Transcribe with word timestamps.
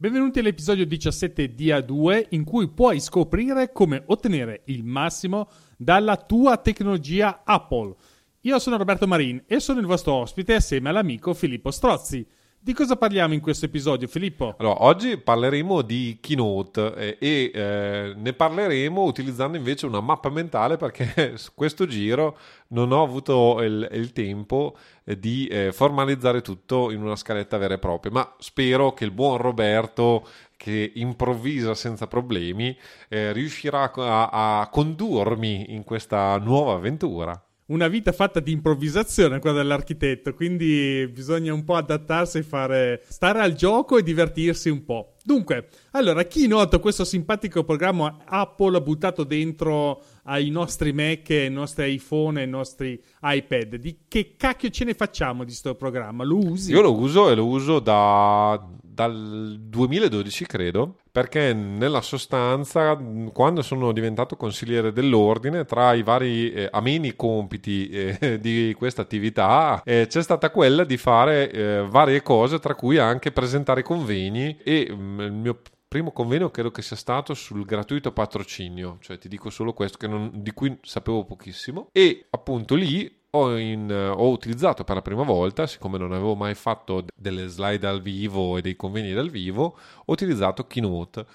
Benvenuti 0.00 0.38
all'episodio 0.38 0.86
17 0.86 1.56
di 1.56 1.70
A2 1.70 2.26
in 2.28 2.44
cui 2.44 2.68
puoi 2.68 3.00
scoprire 3.00 3.72
come 3.72 4.04
ottenere 4.06 4.62
il 4.66 4.84
massimo 4.84 5.48
dalla 5.76 6.16
tua 6.16 6.56
tecnologia 6.58 7.42
Apple. 7.44 7.96
Io 8.42 8.60
sono 8.60 8.76
Roberto 8.76 9.08
Marin 9.08 9.42
e 9.48 9.58
sono 9.58 9.80
il 9.80 9.86
vostro 9.86 10.12
ospite 10.12 10.54
assieme 10.54 10.90
all'amico 10.90 11.34
Filippo 11.34 11.72
Strozzi. 11.72 12.24
Di 12.60 12.72
cosa 12.72 12.96
parliamo 12.96 13.34
in 13.34 13.40
questo 13.40 13.66
episodio, 13.66 14.08
Filippo? 14.08 14.56
Allora, 14.58 14.82
oggi 14.82 15.16
parleremo 15.16 15.80
di 15.80 16.18
Keynote 16.20 16.92
eh, 16.96 17.16
e 17.20 17.50
eh, 17.54 18.14
ne 18.16 18.32
parleremo 18.32 19.00
utilizzando 19.04 19.56
invece 19.56 19.86
una 19.86 20.00
mappa 20.00 20.28
mentale 20.28 20.76
perché 20.76 21.36
su 21.36 21.52
questo 21.54 21.86
giro 21.86 22.36
non 22.68 22.90
ho 22.90 23.00
avuto 23.04 23.62
il, 23.62 23.88
il 23.92 24.12
tempo 24.12 24.76
eh, 25.04 25.16
di 25.16 25.46
eh, 25.46 25.70
formalizzare 25.70 26.42
tutto 26.42 26.90
in 26.90 27.00
una 27.00 27.14
scaletta 27.14 27.58
vera 27.58 27.74
e 27.74 27.78
propria, 27.78 28.10
ma 28.10 28.34
spero 28.38 28.92
che 28.92 29.04
il 29.04 29.12
buon 29.12 29.36
Roberto 29.36 30.26
che 30.56 30.90
improvvisa 30.96 31.74
senza 31.74 32.08
problemi 32.08 32.76
eh, 33.08 33.32
riuscirà 33.32 33.90
a, 33.94 34.60
a 34.60 34.68
condurmi 34.68 35.72
in 35.74 35.84
questa 35.84 36.36
nuova 36.38 36.74
avventura 36.74 37.40
una 37.68 37.88
vita 37.88 38.12
fatta 38.12 38.40
di 38.40 38.52
improvvisazione, 38.52 39.40
quella 39.40 39.56
dell'architetto, 39.58 40.34
quindi 40.34 41.08
bisogna 41.12 41.52
un 41.52 41.64
po' 41.64 41.76
adattarsi 41.76 42.38
e 42.38 42.42
fare 42.42 43.02
stare 43.08 43.40
al 43.40 43.54
gioco 43.54 43.98
e 43.98 44.02
divertirsi 44.02 44.68
un 44.68 44.84
po'. 44.84 45.14
Dunque, 45.28 45.68
allora, 45.90 46.22
chi 46.22 46.46
nota 46.46 46.78
questo 46.78 47.04
simpatico 47.04 47.62
programma 47.62 48.20
Apple 48.24 48.80
buttato 48.80 49.24
dentro 49.24 50.00
ai 50.22 50.48
nostri 50.48 50.94
Mac, 50.94 51.28
ai 51.28 51.50
nostri 51.50 51.92
iPhone, 51.92 52.40
ai 52.40 52.48
nostri 52.48 52.98
iPad? 53.20 53.74
Di 53.76 53.98
che 54.08 54.36
cacchio 54.38 54.70
ce 54.70 54.86
ne 54.86 54.94
facciamo 54.94 55.40
di 55.40 55.48
questo 55.50 55.74
programma? 55.74 56.24
Lo 56.24 56.38
usi? 56.38 56.72
Io 56.72 56.80
lo 56.80 56.96
uso 56.96 57.28
e 57.28 57.34
lo 57.34 57.44
uso 57.44 57.78
da 57.78 58.58
dal 58.98 59.56
2012 59.60 60.44
credo, 60.44 60.96
perché 61.12 61.52
nella 61.52 62.00
sostanza 62.00 62.98
quando 63.32 63.62
sono 63.62 63.92
diventato 63.92 64.34
consigliere 64.34 64.92
dell'ordine 64.92 65.64
tra 65.64 65.92
i 65.92 66.02
vari 66.02 66.52
eh, 66.52 66.68
ameni 66.72 67.14
compiti 67.14 67.88
eh, 67.88 68.38
di 68.40 68.74
questa 68.76 69.02
attività 69.02 69.82
eh, 69.84 70.06
c'è 70.08 70.20
stata 70.20 70.50
quella 70.50 70.82
di 70.82 70.96
fare 70.96 71.50
eh, 71.50 71.86
varie 71.88 72.22
cose 72.22 72.58
tra 72.58 72.74
cui 72.74 72.98
anche 72.98 73.30
presentare 73.30 73.82
convegni 73.82 74.58
e 74.64 74.88
mh, 74.90 75.00
mm, 75.00 75.17
il 75.24 75.32
mio 75.32 75.60
primo 75.88 76.12
convegno 76.12 76.50
credo 76.50 76.70
che 76.70 76.82
sia 76.82 76.96
stato 76.96 77.32
sul 77.34 77.64
gratuito 77.64 78.12
patrocinio, 78.12 78.98
cioè 79.00 79.18
ti 79.18 79.28
dico 79.28 79.48
solo 79.50 79.72
questo 79.72 80.06
non, 80.06 80.30
di 80.34 80.52
cui 80.52 80.78
sapevo 80.82 81.24
pochissimo 81.24 81.88
e 81.92 82.26
appunto 82.30 82.74
lì 82.74 83.10
ho, 83.30 83.56
in, 83.56 83.90
ho, 83.90 84.30
utilizzato 84.30 84.84
per 84.84 84.96
la 84.96 85.02
prima 85.02 85.22
volta, 85.22 85.66
siccome 85.66 85.98
non 85.98 86.12
avevo 86.12 86.34
mai 86.34 86.54
fatto 86.54 87.04
delle 87.14 87.46
slide 87.46 87.78
dal 87.78 88.00
vivo 88.00 88.56
e 88.56 88.62
dei 88.62 88.76
convegni 88.76 89.12
dal 89.12 89.30
vivo, 89.30 89.76
ho 90.04 90.12
utilizzato 90.12 90.66
Keynote. 90.66 91.26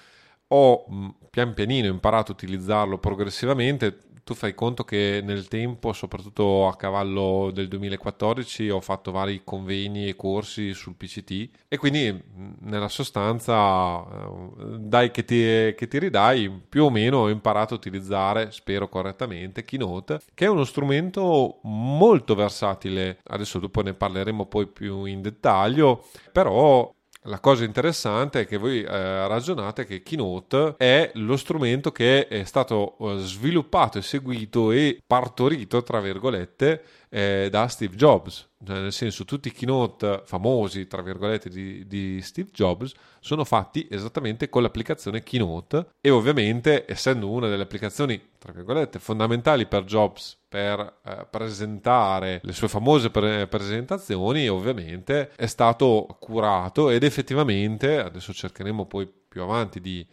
Ho 0.48 0.84
pian 1.30 1.54
pianino 1.54 1.86
imparato 1.86 2.30
a 2.30 2.34
utilizzarlo 2.34 2.98
progressivamente, 2.98 3.98
tu 4.24 4.34
fai 4.34 4.54
conto 4.54 4.84
che 4.84 5.20
nel 5.22 5.48
tempo, 5.48 5.92
soprattutto 5.92 6.66
a 6.66 6.76
cavallo 6.76 7.50
del 7.52 7.68
2014, 7.68 8.70
ho 8.70 8.80
fatto 8.80 9.12
vari 9.12 9.42
convegni 9.44 10.08
e 10.08 10.16
corsi 10.16 10.72
sul 10.72 10.94
PCT 10.96 11.50
e 11.68 11.76
quindi 11.76 12.22
nella 12.60 12.88
sostanza, 12.88 14.02
eh, 14.02 14.78
dai 14.78 15.10
che 15.10 15.24
ti, 15.24 15.74
che 15.76 15.86
ti 15.88 15.98
ridai, 15.98 16.50
più 16.50 16.84
o 16.84 16.90
meno 16.90 17.18
ho 17.18 17.28
imparato 17.28 17.74
a 17.74 17.76
utilizzare, 17.76 18.50
spero 18.50 18.88
correttamente, 18.88 19.64
Keynote, 19.64 20.20
che 20.32 20.46
è 20.46 20.48
uno 20.48 20.64
strumento 20.64 21.60
molto 21.64 22.34
versatile. 22.34 23.18
Adesso 23.24 23.58
dopo 23.58 23.82
ne 23.82 23.92
parleremo 23.92 24.46
poi 24.46 24.66
più 24.66 25.04
in 25.04 25.20
dettaglio, 25.20 26.04
però 26.32 26.90
la 27.26 27.40
cosa 27.40 27.64
interessante 27.64 28.40
è 28.40 28.46
che 28.46 28.56
voi 28.58 28.82
eh, 28.82 29.26
ragionate 29.26 29.86
che 29.86 30.02
Keynote 30.02 30.74
è 30.76 31.10
lo 31.14 31.36
strumento 31.36 31.90
che 31.90 32.28
è 32.28 32.44
stato 32.44 32.96
eh, 32.98 33.18
sviluppato, 33.18 34.00
seguito 34.00 34.70
e 34.70 35.00
partorito, 35.06 35.82
tra 35.82 36.00
virgolette, 36.00 36.82
eh, 37.14 37.46
da 37.48 37.68
Steve 37.68 37.94
Jobs. 37.94 38.48
Cioè, 38.66 38.80
nel 38.80 38.92
senso, 38.92 39.24
tutti 39.24 39.46
i 39.46 39.52
keynote 39.52 40.22
famosi, 40.24 40.88
tra 40.88 41.00
virgolette, 41.00 41.48
di, 41.48 41.86
di, 41.86 42.20
Steve 42.20 42.50
Jobs 42.52 42.92
sono 43.20 43.44
fatti 43.44 43.86
esattamente 43.88 44.48
con 44.48 44.62
l'applicazione 44.62 45.22
Keynote 45.22 45.90
e 46.00 46.10
ovviamente, 46.10 46.84
essendo 46.88 47.30
una 47.30 47.46
delle 47.48 47.62
applicazioni, 47.62 48.20
tra 48.36 48.52
virgolette, 48.52 48.98
fondamentali 48.98 49.66
per 49.66 49.84
Jobs 49.84 50.36
per 50.48 50.98
eh, 51.04 51.24
presentare 51.30 52.40
le 52.42 52.52
sue 52.52 52.66
famose 52.66 53.10
pre- 53.10 53.46
presentazioni, 53.46 54.48
ovviamente 54.48 55.30
è 55.36 55.46
stato 55.46 56.16
curato 56.18 56.90
ed 56.90 57.04
effettivamente, 57.04 57.98
adesso 57.98 58.32
cercheremo 58.32 58.86
poi 58.86 59.08
più 59.28 59.42
avanti 59.42 59.80
di, 59.80 60.04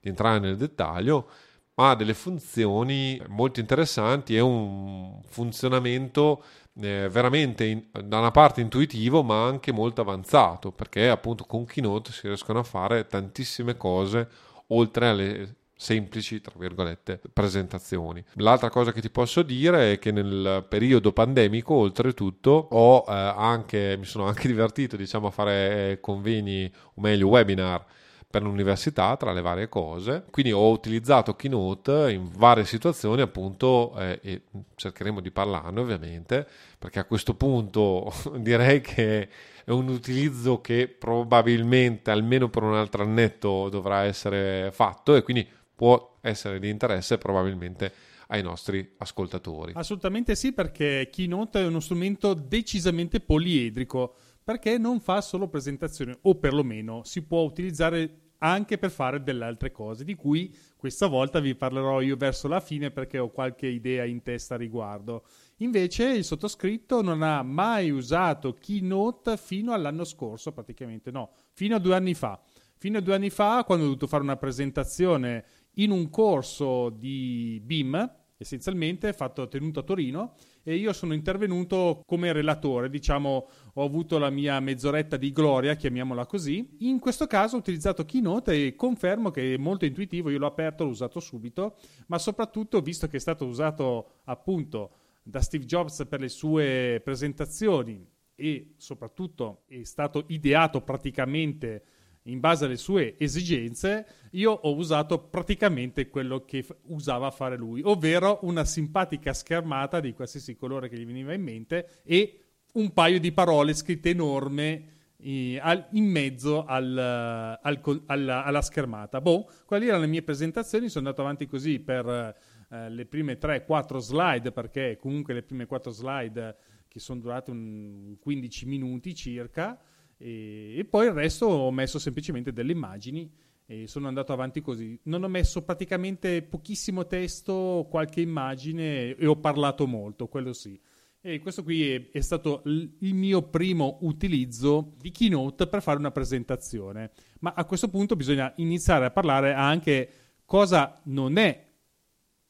di 0.00 0.08
entrare 0.08 0.40
nel 0.40 0.56
dettaglio, 0.56 1.28
ha 1.76 1.94
delle 1.94 2.14
funzioni 2.14 3.20
molto 3.28 3.60
interessanti 3.60 4.36
e 4.36 4.40
un 4.40 5.20
funzionamento 5.28 6.44
eh, 6.80 7.08
veramente 7.10 7.64
in, 7.64 7.84
da 8.04 8.18
una 8.18 8.30
parte 8.30 8.60
intuitivo 8.60 9.22
ma 9.22 9.44
anche 9.46 9.72
molto 9.72 10.00
avanzato 10.00 10.70
perché 10.72 11.08
appunto 11.08 11.44
con 11.44 11.64
Keynote 11.64 12.12
si 12.12 12.26
riescono 12.26 12.58
a 12.58 12.64
fare 12.64 13.06
tantissime 13.06 13.76
cose 13.76 14.28
oltre 14.68 15.08
alle 15.08 15.54
semplici, 15.82 16.40
tra 16.40 16.52
virgolette, 16.56 17.20
presentazioni. 17.32 18.24
L'altra 18.34 18.70
cosa 18.70 18.92
che 18.92 19.00
ti 19.00 19.10
posso 19.10 19.42
dire 19.42 19.94
è 19.94 19.98
che 19.98 20.12
nel 20.12 20.64
periodo 20.68 21.12
pandemico, 21.12 21.74
oltretutto, 21.74 22.68
ho 22.70 23.04
eh, 23.08 23.12
anche, 23.12 23.96
mi 23.98 24.04
sono 24.04 24.26
anche 24.26 24.46
divertito, 24.48 24.96
diciamo, 24.96 25.26
a 25.26 25.30
fare 25.32 25.98
convegni, 26.00 26.72
o 26.94 27.00
meglio, 27.00 27.26
webinar 27.26 27.84
per 28.32 28.42
l'università 28.42 29.14
tra 29.18 29.32
le 29.32 29.42
varie 29.42 29.68
cose. 29.68 30.24
Quindi 30.30 30.52
ho 30.52 30.70
utilizzato 30.70 31.36
Keynote 31.36 32.10
in 32.12 32.30
varie 32.34 32.64
situazioni, 32.64 33.20
appunto, 33.20 33.94
eh, 33.98 34.18
e 34.22 34.42
cercheremo 34.74 35.20
di 35.20 35.30
parlarne 35.30 35.78
ovviamente, 35.78 36.48
perché 36.78 36.98
a 36.98 37.04
questo 37.04 37.34
punto 37.34 38.10
direi 38.40 38.80
che 38.80 39.28
è 39.64 39.70
un 39.70 39.88
utilizzo 39.88 40.62
che 40.62 40.88
probabilmente 40.88 42.10
almeno 42.10 42.48
per 42.48 42.62
un 42.62 42.74
altro 42.74 43.02
annetto 43.02 43.68
dovrà 43.68 44.04
essere 44.04 44.70
fatto 44.72 45.14
e 45.14 45.22
quindi 45.22 45.46
può 45.74 46.16
essere 46.22 46.58
di 46.58 46.70
interesse 46.70 47.18
probabilmente 47.18 47.92
ai 48.28 48.42
nostri 48.42 48.94
ascoltatori. 48.96 49.72
Assolutamente 49.74 50.34
sì, 50.36 50.52
perché 50.54 51.10
Keynote 51.12 51.60
è 51.60 51.66
uno 51.66 51.80
strumento 51.80 52.32
decisamente 52.32 53.20
poliedrico 53.20 54.14
perché 54.42 54.78
non 54.78 55.00
fa 55.00 55.20
solo 55.20 55.48
presentazioni 55.48 56.14
o 56.22 56.34
perlomeno 56.36 57.02
si 57.04 57.22
può 57.22 57.42
utilizzare 57.42 58.22
anche 58.42 58.76
per 58.76 58.90
fare 58.90 59.22
delle 59.22 59.44
altre 59.44 59.70
cose, 59.70 60.04
di 60.04 60.14
cui 60.14 60.54
questa 60.76 61.06
volta 61.06 61.38
vi 61.38 61.54
parlerò 61.54 62.00
io 62.00 62.16
verso 62.16 62.48
la 62.48 62.58
fine 62.58 62.90
perché 62.90 63.18
ho 63.18 63.30
qualche 63.30 63.68
idea 63.68 64.04
in 64.04 64.22
testa 64.22 64.54
a 64.54 64.58
riguardo. 64.58 65.24
Invece 65.58 66.08
il 66.08 66.24
sottoscritto 66.24 67.02
non 67.02 67.22
ha 67.22 67.42
mai 67.42 67.90
usato 67.90 68.54
Keynote 68.54 69.36
fino 69.36 69.72
all'anno 69.72 70.02
scorso, 70.02 70.50
praticamente 70.50 71.12
no, 71.12 71.30
fino 71.52 71.76
a 71.76 71.78
due 71.78 71.94
anni 71.94 72.14
fa. 72.14 72.40
Fino 72.76 72.98
a 72.98 73.00
due 73.00 73.14
anni 73.14 73.30
fa, 73.30 73.62
quando 73.64 73.84
ho 73.84 73.86
dovuto 73.86 74.08
fare 74.08 74.24
una 74.24 74.36
presentazione 74.36 75.44
in 75.74 75.92
un 75.92 76.10
corso 76.10 76.90
di 76.90 77.60
BIM, 77.62 78.12
essenzialmente 78.36 79.12
fatto, 79.12 79.46
tenuto 79.46 79.78
a 79.78 79.84
Torino, 79.84 80.34
e 80.62 80.76
io 80.76 80.92
sono 80.92 81.14
intervenuto 81.14 82.02
come 82.06 82.32
relatore, 82.32 82.88
diciamo 82.88 83.48
ho 83.74 83.84
avuto 83.84 84.18
la 84.18 84.30
mia 84.30 84.60
mezz'oretta 84.60 85.16
di 85.16 85.32
gloria, 85.32 85.74
chiamiamola 85.74 86.26
così. 86.26 86.76
In 86.80 86.98
questo 86.98 87.26
caso 87.26 87.56
ho 87.56 87.58
utilizzato 87.58 88.04
Keynote 88.04 88.66
e 88.66 88.74
confermo 88.74 89.30
che 89.30 89.54
è 89.54 89.56
molto 89.56 89.84
intuitivo, 89.84 90.30
io 90.30 90.38
l'ho 90.38 90.46
aperto, 90.46 90.84
l'ho 90.84 90.90
usato 90.90 91.20
subito, 91.20 91.76
ma 92.06 92.18
soprattutto 92.18 92.80
visto 92.80 93.06
che 93.08 93.16
è 93.16 93.20
stato 93.20 93.46
usato 93.46 94.20
appunto 94.24 94.90
da 95.22 95.40
Steve 95.40 95.64
Jobs 95.64 96.06
per 96.08 96.20
le 96.20 96.28
sue 96.28 97.00
presentazioni 97.02 98.06
e 98.34 98.74
soprattutto 98.76 99.62
è 99.68 99.84
stato 99.84 100.24
ideato 100.28 100.80
praticamente 100.80 101.84
in 102.24 102.38
base 102.40 102.66
alle 102.66 102.76
sue 102.76 103.16
esigenze, 103.18 104.06
io 104.32 104.52
ho 104.52 104.74
usato 104.74 105.18
praticamente 105.18 106.08
quello 106.08 106.44
che 106.44 106.62
f- 106.62 106.76
usava 106.86 107.30
fare 107.30 107.56
lui, 107.56 107.82
ovvero 107.84 108.38
una 108.42 108.64
simpatica 108.64 109.32
schermata 109.32 109.98
di 110.00 110.12
qualsiasi 110.12 110.54
colore 110.54 110.88
che 110.88 110.96
gli 110.96 111.06
veniva 111.06 111.32
in 111.32 111.42
mente 111.42 112.00
e 112.04 112.38
un 112.74 112.92
paio 112.92 113.18
di 113.18 113.32
parole 113.32 113.74
scritte 113.74 114.10
enorme 114.10 115.00
eh, 115.16 115.58
al, 115.60 115.88
in 115.92 116.04
mezzo 116.04 116.64
al, 116.64 116.96
al, 116.96 118.02
alla, 118.06 118.44
alla, 118.44 118.62
schermata. 118.62 119.20
Boh, 119.20 119.50
quali 119.66 119.88
erano 119.88 120.02
le 120.02 120.08
mie 120.08 120.22
presentazioni? 120.22 120.88
Sono 120.88 121.06
andato 121.06 121.22
avanti 121.22 121.46
così 121.46 121.80
per 121.80 122.36
eh, 122.70 122.88
le 122.88 123.06
prime 123.06 123.38
3-4 123.38 123.98
slide, 123.98 124.52
perché 124.52 124.96
comunque 124.98 125.34
le 125.34 125.42
prime 125.42 125.66
4 125.66 125.90
slide 125.90 126.56
che 126.88 127.00
sono 127.00 127.20
durate 127.20 127.50
un 127.50 128.16
15 128.20 128.66
minuti 128.66 129.14
circa 129.14 129.80
e, 130.22 130.78
e 130.78 130.84
poi 130.84 131.06
il 131.06 131.12
resto 131.12 131.46
ho 131.46 131.70
messo 131.72 131.98
semplicemente 131.98 132.52
delle 132.52 132.70
immagini 132.70 133.28
e 133.66 133.88
sono 133.88 134.06
andato 134.06 134.32
avanti 134.32 134.60
così. 134.60 134.96
Non 135.04 135.24
ho 135.24 135.28
messo 135.28 135.62
praticamente 135.62 136.42
pochissimo 136.42 137.06
testo, 137.06 137.86
qualche 137.90 138.20
immagine 138.20 139.16
e 139.16 139.26
ho 139.26 139.36
parlato 139.36 139.86
molto, 139.86 140.28
quello 140.28 140.52
sì. 140.52 140.78
E 141.20 141.40
questo 141.40 141.62
qui 141.62 141.90
è, 141.90 142.10
è 142.10 142.20
stato 142.20 142.62
l- 142.64 142.84
il 143.00 143.14
mio 143.14 143.42
primo 143.42 143.98
utilizzo 144.02 144.94
di 144.98 145.10
Keynote 145.10 145.66
per 145.66 145.82
fare 145.82 145.98
una 145.98 146.10
presentazione. 146.10 147.10
Ma 147.40 147.54
a 147.56 147.64
questo 147.64 147.88
punto 147.88 148.16
bisogna 148.16 148.52
iniziare 148.56 149.06
a 149.06 149.10
parlare 149.10 149.52
anche 149.54 150.10
cosa 150.44 151.00
non 151.04 151.36
è 151.36 151.70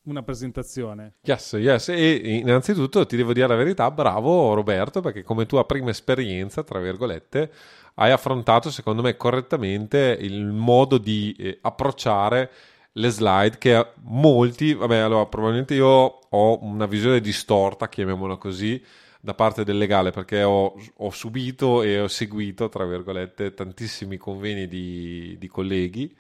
una 0.04 0.22
presentazione. 0.22 1.14
Yes, 1.22 1.52
yes. 1.52 1.88
E 1.90 2.38
innanzitutto 2.38 3.06
ti 3.06 3.16
devo 3.16 3.32
dire 3.32 3.46
la 3.46 3.54
verità, 3.54 3.90
bravo 3.90 4.54
Roberto, 4.54 5.00
perché 5.00 5.22
come 5.22 5.46
tua 5.46 5.64
prima 5.64 5.90
esperienza, 5.90 6.62
tra 6.62 6.80
virgolette, 6.80 7.50
hai 7.94 8.10
affrontato 8.10 8.70
secondo 8.70 9.02
me 9.02 9.16
correttamente 9.16 10.16
il 10.18 10.44
modo 10.46 10.98
di 10.98 11.34
eh, 11.38 11.58
approcciare 11.60 12.50
le 12.92 13.08
slide 13.08 13.58
che 13.58 13.92
molti, 14.02 14.74
vabbè, 14.74 14.98
allora 14.98 15.26
probabilmente 15.26 15.74
io 15.74 15.86
ho 15.86 16.58
una 16.62 16.86
visione 16.86 17.20
distorta, 17.20 17.88
chiamiamola 17.88 18.36
così, 18.36 18.82
da 19.20 19.34
parte 19.34 19.64
del 19.64 19.78
legale 19.78 20.10
perché 20.10 20.42
ho, 20.42 20.74
ho 20.96 21.10
subito 21.10 21.82
e 21.82 22.00
ho 22.00 22.08
seguito, 22.08 22.68
tra 22.68 22.84
virgolette, 22.84 23.54
tantissimi 23.54 24.16
conveni 24.16 24.66
di, 24.66 25.36
di 25.38 25.46
colleghi 25.48 26.14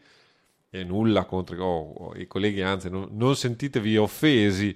e 0.74 0.84
nulla 0.84 1.26
contro 1.26 1.62
oh, 1.62 2.16
i 2.16 2.26
colleghi, 2.26 2.62
anzi 2.62 2.88
non, 2.88 3.08
non, 3.12 3.36
sentitevi 3.36 3.98
offesi, 3.98 4.74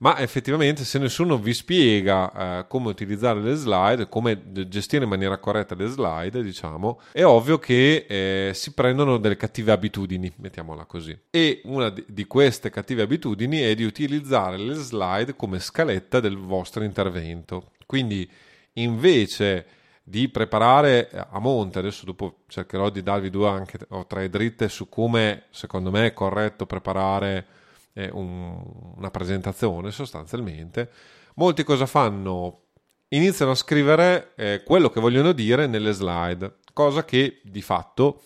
ma 0.00 0.18
effettivamente 0.18 0.84
se 0.84 0.98
nessuno 0.98 1.38
vi 1.38 1.54
spiega 1.54 2.58
eh, 2.60 2.66
come 2.68 2.90
utilizzare 2.90 3.40
le 3.40 3.54
slide, 3.54 4.10
come 4.10 4.42
gestire 4.68 5.04
in 5.04 5.08
maniera 5.08 5.38
corretta 5.38 5.74
le 5.74 5.86
slide, 5.86 6.42
diciamo, 6.42 7.00
è 7.12 7.24
ovvio 7.24 7.58
che 7.58 8.04
eh, 8.06 8.50
si 8.52 8.74
prendono 8.74 9.16
delle 9.16 9.36
cattive 9.36 9.72
abitudini, 9.72 10.30
mettiamola 10.36 10.84
così. 10.84 11.18
E 11.30 11.62
una 11.64 11.88
di, 11.88 12.26
queste 12.26 12.68
cattive 12.68 13.00
abitudini 13.00 13.60
è 13.60 13.74
di 13.74 13.84
utilizzare 13.84 14.58
le 14.58 14.74
slide 14.74 15.34
come 15.34 15.60
scaletta 15.60 16.20
del 16.20 16.36
vostro 16.36 16.84
intervento. 16.84 17.70
Quindi 17.86 18.28
invece 18.74 19.64
di 20.02 20.28
preparare 20.28 21.10
a 21.10 21.38
monte. 21.38 21.78
Adesso 21.78 22.04
dopo 22.04 22.40
cercherò 22.48 22.90
di 22.90 23.02
darvi 23.02 23.30
due 23.30 23.48
anche 23.48 23.78
o 23.90 24.06
tre 24.06 24.28
dritte 24.28 24.68
su 24.68 24.88
come 24.88 25.44
secondo 25.50 25.90
me 25.90 26.06
è 26.06 26.12
corretto 26.12 26.66
preparare 26.66 27.46
eh, 27.92 28.10
un, 28.12 28.62
una 28.96 29.10
presentazione 29.10 29.90
sostanzialmente. 29.90 30.90
Molti 31.34 31.64
cosa 31.64 31.86
fanno? 31.86 32.60
Iniziano 33.08 33.52
a 33.52 33.56
scrivere 33.56 34.32
eh, 34.36 34.62
quello 34.64 34.88
che 34.88 35.00
vogliono 35.00 35.32
dire 35.32 35.66
nelle 35.66 35.92
slide, 35.92 36.56
cosa 36.72 37.04
che 37.04 37.40
di 37.44 37.60
fatto 37.60 38.22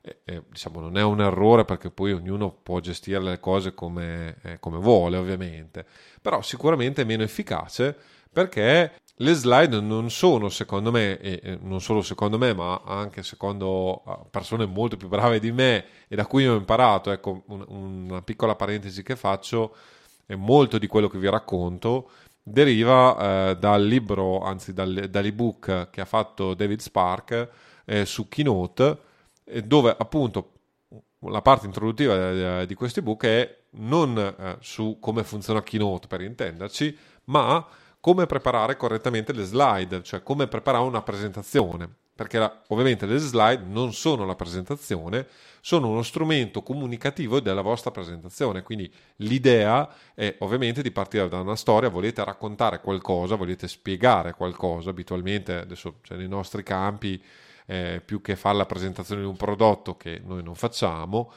eh, 0.00 0.20
eh 0.24 0.42
diciamo, 0.48 0.80
non 0.80 0.96
è 0.96 1.02
un 1.02 1.20
errore 1.20 1.64
perché 1.64 1.90
poi 1.90 2.12
ognuno 2.12 2.50
può 2.50 2.80
gestire 2.80 3.20
le 3.20 3.40
cose 3.40 3.74
come, 3.74 4.36
eh, 4.42 4.58
come 4.60 4.78
vuole 4.78 5.16
ovviamente, 5.16 5.84
però 6.20 6.40
sicuramente 6.42 7.02
è 7.02 7.04
meno 7.04 7.22
efficace 7.22 7.96
perché 8.32 9.00
le 9.16 9.34
slide 9.34 9.80
non 9.80 10.10
sono, 10.10 10.48
secondo 10.48 10.90
me, 10.90 11.18
e 11.18 11.58
non 11.60 11.80
solo 11.80 12.02
secondo 12.02 12.38
me, 12.38 12.52
ma 12.54 12.82
anche 12.84 13.22
secondo 13.22 14.02
ah, 14.04 14.24
persone 14.28 14.66
molto 14.66 14.96
più 14.96 15.08
brave 15.08 15.38
di 15.38 15.52
me 15.52 15.84
e 16.08 16.16
da 16.16 16.26
cui 16.26 16.46
ho 16.46 16.56
imparato, 16.56 17.10
ecco, 17.10 17.42
una 17.46 18.22
piccola 18.22 18.56
parentesi 18.56 19.02
che 19.02 19.16
faccio, 19.16 19.76
è 20.26 20.34
molto 20.34 20.78
di 20.78 20.86
quello 20.86 21.08
che 21.08 21.18
vi 21.18 21.28
racconto 21.28 22.10
deriva 22.42 23.50
eh, 23.50 23.56
dal 23.56 23.84
libro, 23.84 24.40
anzi 24.40 24.72
dal, 24.72 25.06
dall'ebook 25.08 25.90
che 25.90 26.00
ha 26.00 26.04
fatto 26.04 26.54
David 26.54 26.80
Spark 26.80 27.48
eh, 27.84 28.04
su 28.04 28.28
Keynote, 28.28 28.98
eh, 29.44 29.62
dove 29.62 29.94
appunto 29.96 30.50
la 31.26 31.42
parte 31.42 31.66
introduttiva 31.66 32.64
di 32.64 32.74
questo 32.74 32.98
ebook 32.98 33.24
è 33.24 33.58
non 33.74 34.18
eh, 34.18 34.56
su 34.60 34.98
come 35.00 35.22
funziona 35.22 35.62
Keynote 35.62 36.08
per 36.08 36.20
intenderci, 36.20 36.96
ma 37.24 37.64
come 38.02 38.26
preparare 38.26 38.76
correttamente 38.76 39.32
le 39.32 39.44
slide, 39.44 40.02
cioè 40.02 40.24
come 40.24 40.48
preparare 40.48 40.82
una 40.82 41.02
presentazione, 41.02 41.88
perché 42.12 42.36
la, 42.36 42.62
ovviamente 42.66 43.06
le 43.06 43.18
slide 43.18 43.62
non 43.64 43.92
sono 43.92 44.26
la 44.26 44.34
presentazione, 44.34 45.24
sono 45.60 45.88
uno 45.88 46.02
strumento 46.02 46.64
comunicativo 46.64 47.38
della 47.38 47.60
vostra 47.60 47.92
presentazione, 47.92 48.64
quindi 48.64 48.92
l'idea 49.18 49.88
è 50.14 50.34
ovviamente 50.40 50.82
di 50.82 50.90
partire 50.90 51.28
da 51.28 51.38
una 51.38 51.54
storia, 51.54 51.90
volete 51.90 52.24
raccontare 52.24 52.80
qualcosa, 52.80 53.36
volete 53.36 53.68
spiegare 53.68 54.34
qualcosa, 54.34 54.90
abitualmente 54.90 55.58
adesso 55.58 55.98
cioè, 56.02 56.18
nei 56.18 56.26
nostri 56.26 56.64
campi 56.64 57.22
eh, 57.66 58.02
più 58.04 58.20
che 58.20 58.34
fare 58.34 58.56
la 58.56 58.66
presentazione 58.66 59.20
di 59.20 59.28
un 59.28 59.36
prodotto 59.36 59.96
che 59.96 60.20
noi 60.24 60.42
non 60.42 60.56
facciamo, 60.56 61.32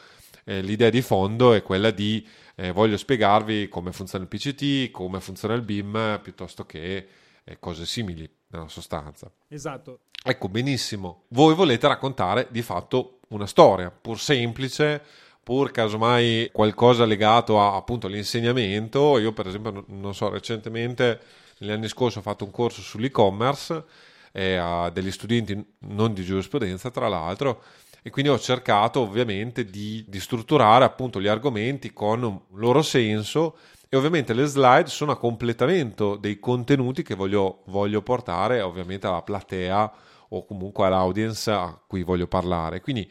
eh, 0.45 0.61
l'idea 0.61 0.89
di 0.89 1.01
fondo 1.01 1.53
è 1.53 1.61
quella 1.61 1.91
di 1.91 2.25
eh, 2.55 2.71
voglio 2.71 2.97
spiegarvi 2.97 3.67
come 3.67 3.91
funziona 3.91 4.23
il 4.23 4.29
PCT, 4.29 4.91
come 4.91 5.19
funziona 5.19 5.53
il 5.55 5.61
BIM, 5.61 6.19
piuttosto 6.23 6.65
che 6.65 7.07
eh, 7.43 7.59
cose 7.59 7.85
simili 7.85 8.29
nella 8.47 8.69
sostanza. 8.69 9.29
Esatto. 9.47 9.99
Ecco, 10.23 10.47
benissimo. 10.49 11.23
Voi 11.29 11.53
volete 11.53 11.87
raccontare 11.87 12.47
di 12.49 12.61
fatto 12.61 13.19
una 13.29 13.45
storia, 13.45 13.91
pur 13.91 14.19
semplice, 14.19 15.01
pur 15.43 15.71
casomai 15.71 16.49
qualcosa 16.51 17.05
legato 17.05 17.59
a, 17.59 17.75
appunto 17.75 18.07
all'insegnamento. 18.07 19.19
Io, 19.19 19.33
per 19.33 19.47
esempio, 19.47 19.83
non 19.87 20.15
so, 20.15 20.29
recentemente, 20.29 21.19
negli 21.59 21.71
anni 21.71 21.87
scorsi 21.87 22.17
ho 22.17 22.21
fatto 22.21 22.45
un 22.45 22.51
corso 22.51 22.81
sull'e-commerce 22.81 23.83
eh, 24.31 24.55
a 24.55 24.89
degli 24.89 25.11
studenti 25.11 25.63
non 25.79 26.13
di 26.13 26.23
giurisprudenza, 26.23 26.89
tra 26.89 27.07
l'altro, 27.07 27.61
e 28.07 28.11
quindi 28.11 28.29
ho 28.29 28.37
cercato 28.37 28.99
ovviamente 28.99 29.65
di, 29.65 30.05
di 30.07 30.19
strutturare 30.19 30.85
appunto 30.85 31.19
gli 31.19 31.25
argomenti 31.25 31.91
con 31.91 32.39
loro 32.51 32.83
senso 32.83 33.57
e 33.89 33.97
ovviamente 33.97 34.35
le 34.35 34.45
slide 34.45 34.85
sono 34.85 35.11
a 35.11 35.17
completamento 35.17 36.15
dei 36.15 36.39
contenuti 36.39 37.01
che 37.01 37.15
voglio, 37.15 37.63
voglio 37.65 38.03
portare 38.03 38.61
ovviamente 38.61 39.07
alla 39.07 39.23
platea 39.23 39.91
o 40.29 40.45
comunque 40.45 40.85
all'audience 40.85 41.49
a 41.49 41.81
cui 41.87 42.03
voglio 42.03 42.27
parlare. 42.27 42.79
Quindi 42.79 43.09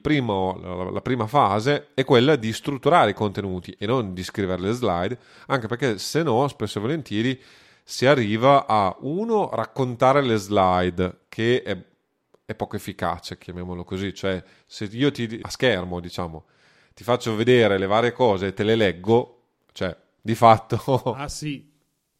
primo, 0.00 0.90
la, 0.90 1.00
prima 1.00 1.28
fase 1.28 1.90
è 1.94 2.02
quella 2.02 2.34
di 2.34 2.52
strutturare 2.52 3.10
i 3.10 3.14
contenuti 3.14 3.76
e 3.78 3.86
non 3.86 4.14
di 4.14 4.24
scrivere 4.24 4.62
le 4.62 4.72
slide, 4.72 5.16
anche 5.46 5.68
perché 5.68 5.98
se 5.98 6.24
no, 6.24 6.48
spesso 6.48 6.78
e 6.78 6.80
volentieri 6.80 7.40
si 7.84 8.04
arriva 8.04 8.66
a 8.66 8.96
uno 9.02 9.48
raccontare 9.52 10.22
le 10.22 10.36
slide, 10.38 11.18
che 11.28 11.62
è 11.62 11.78
è 12.44 12.54
poco 12.54 12.76
efficace, 12.76 13.38
chiamiamolo 13.38 13.84
così, 13.84 14.12
cioè 14.12 14.42
se 14.66 14.84
io 14.84 15.10
ti 15.10 15.40
a 15.42 15.48
schermo, 15.48 16.00
diciamo, 16.00 16.44
ti 16.94 17.02
faccio 17.02 17.34
vedere 17.36 17.78
le 17.78 17.86
varie 17.86 18.12
cose 18.12 18.48
e 18.48 18.52
te 18.54 18.64
le 18.64 18.76
leggo, 18.76 19.42
cioè 19.72 19.96
di 20.20 20.34
fatto 20.34 20.78
Ah 21.16 21.28
sì. 21.28 21.72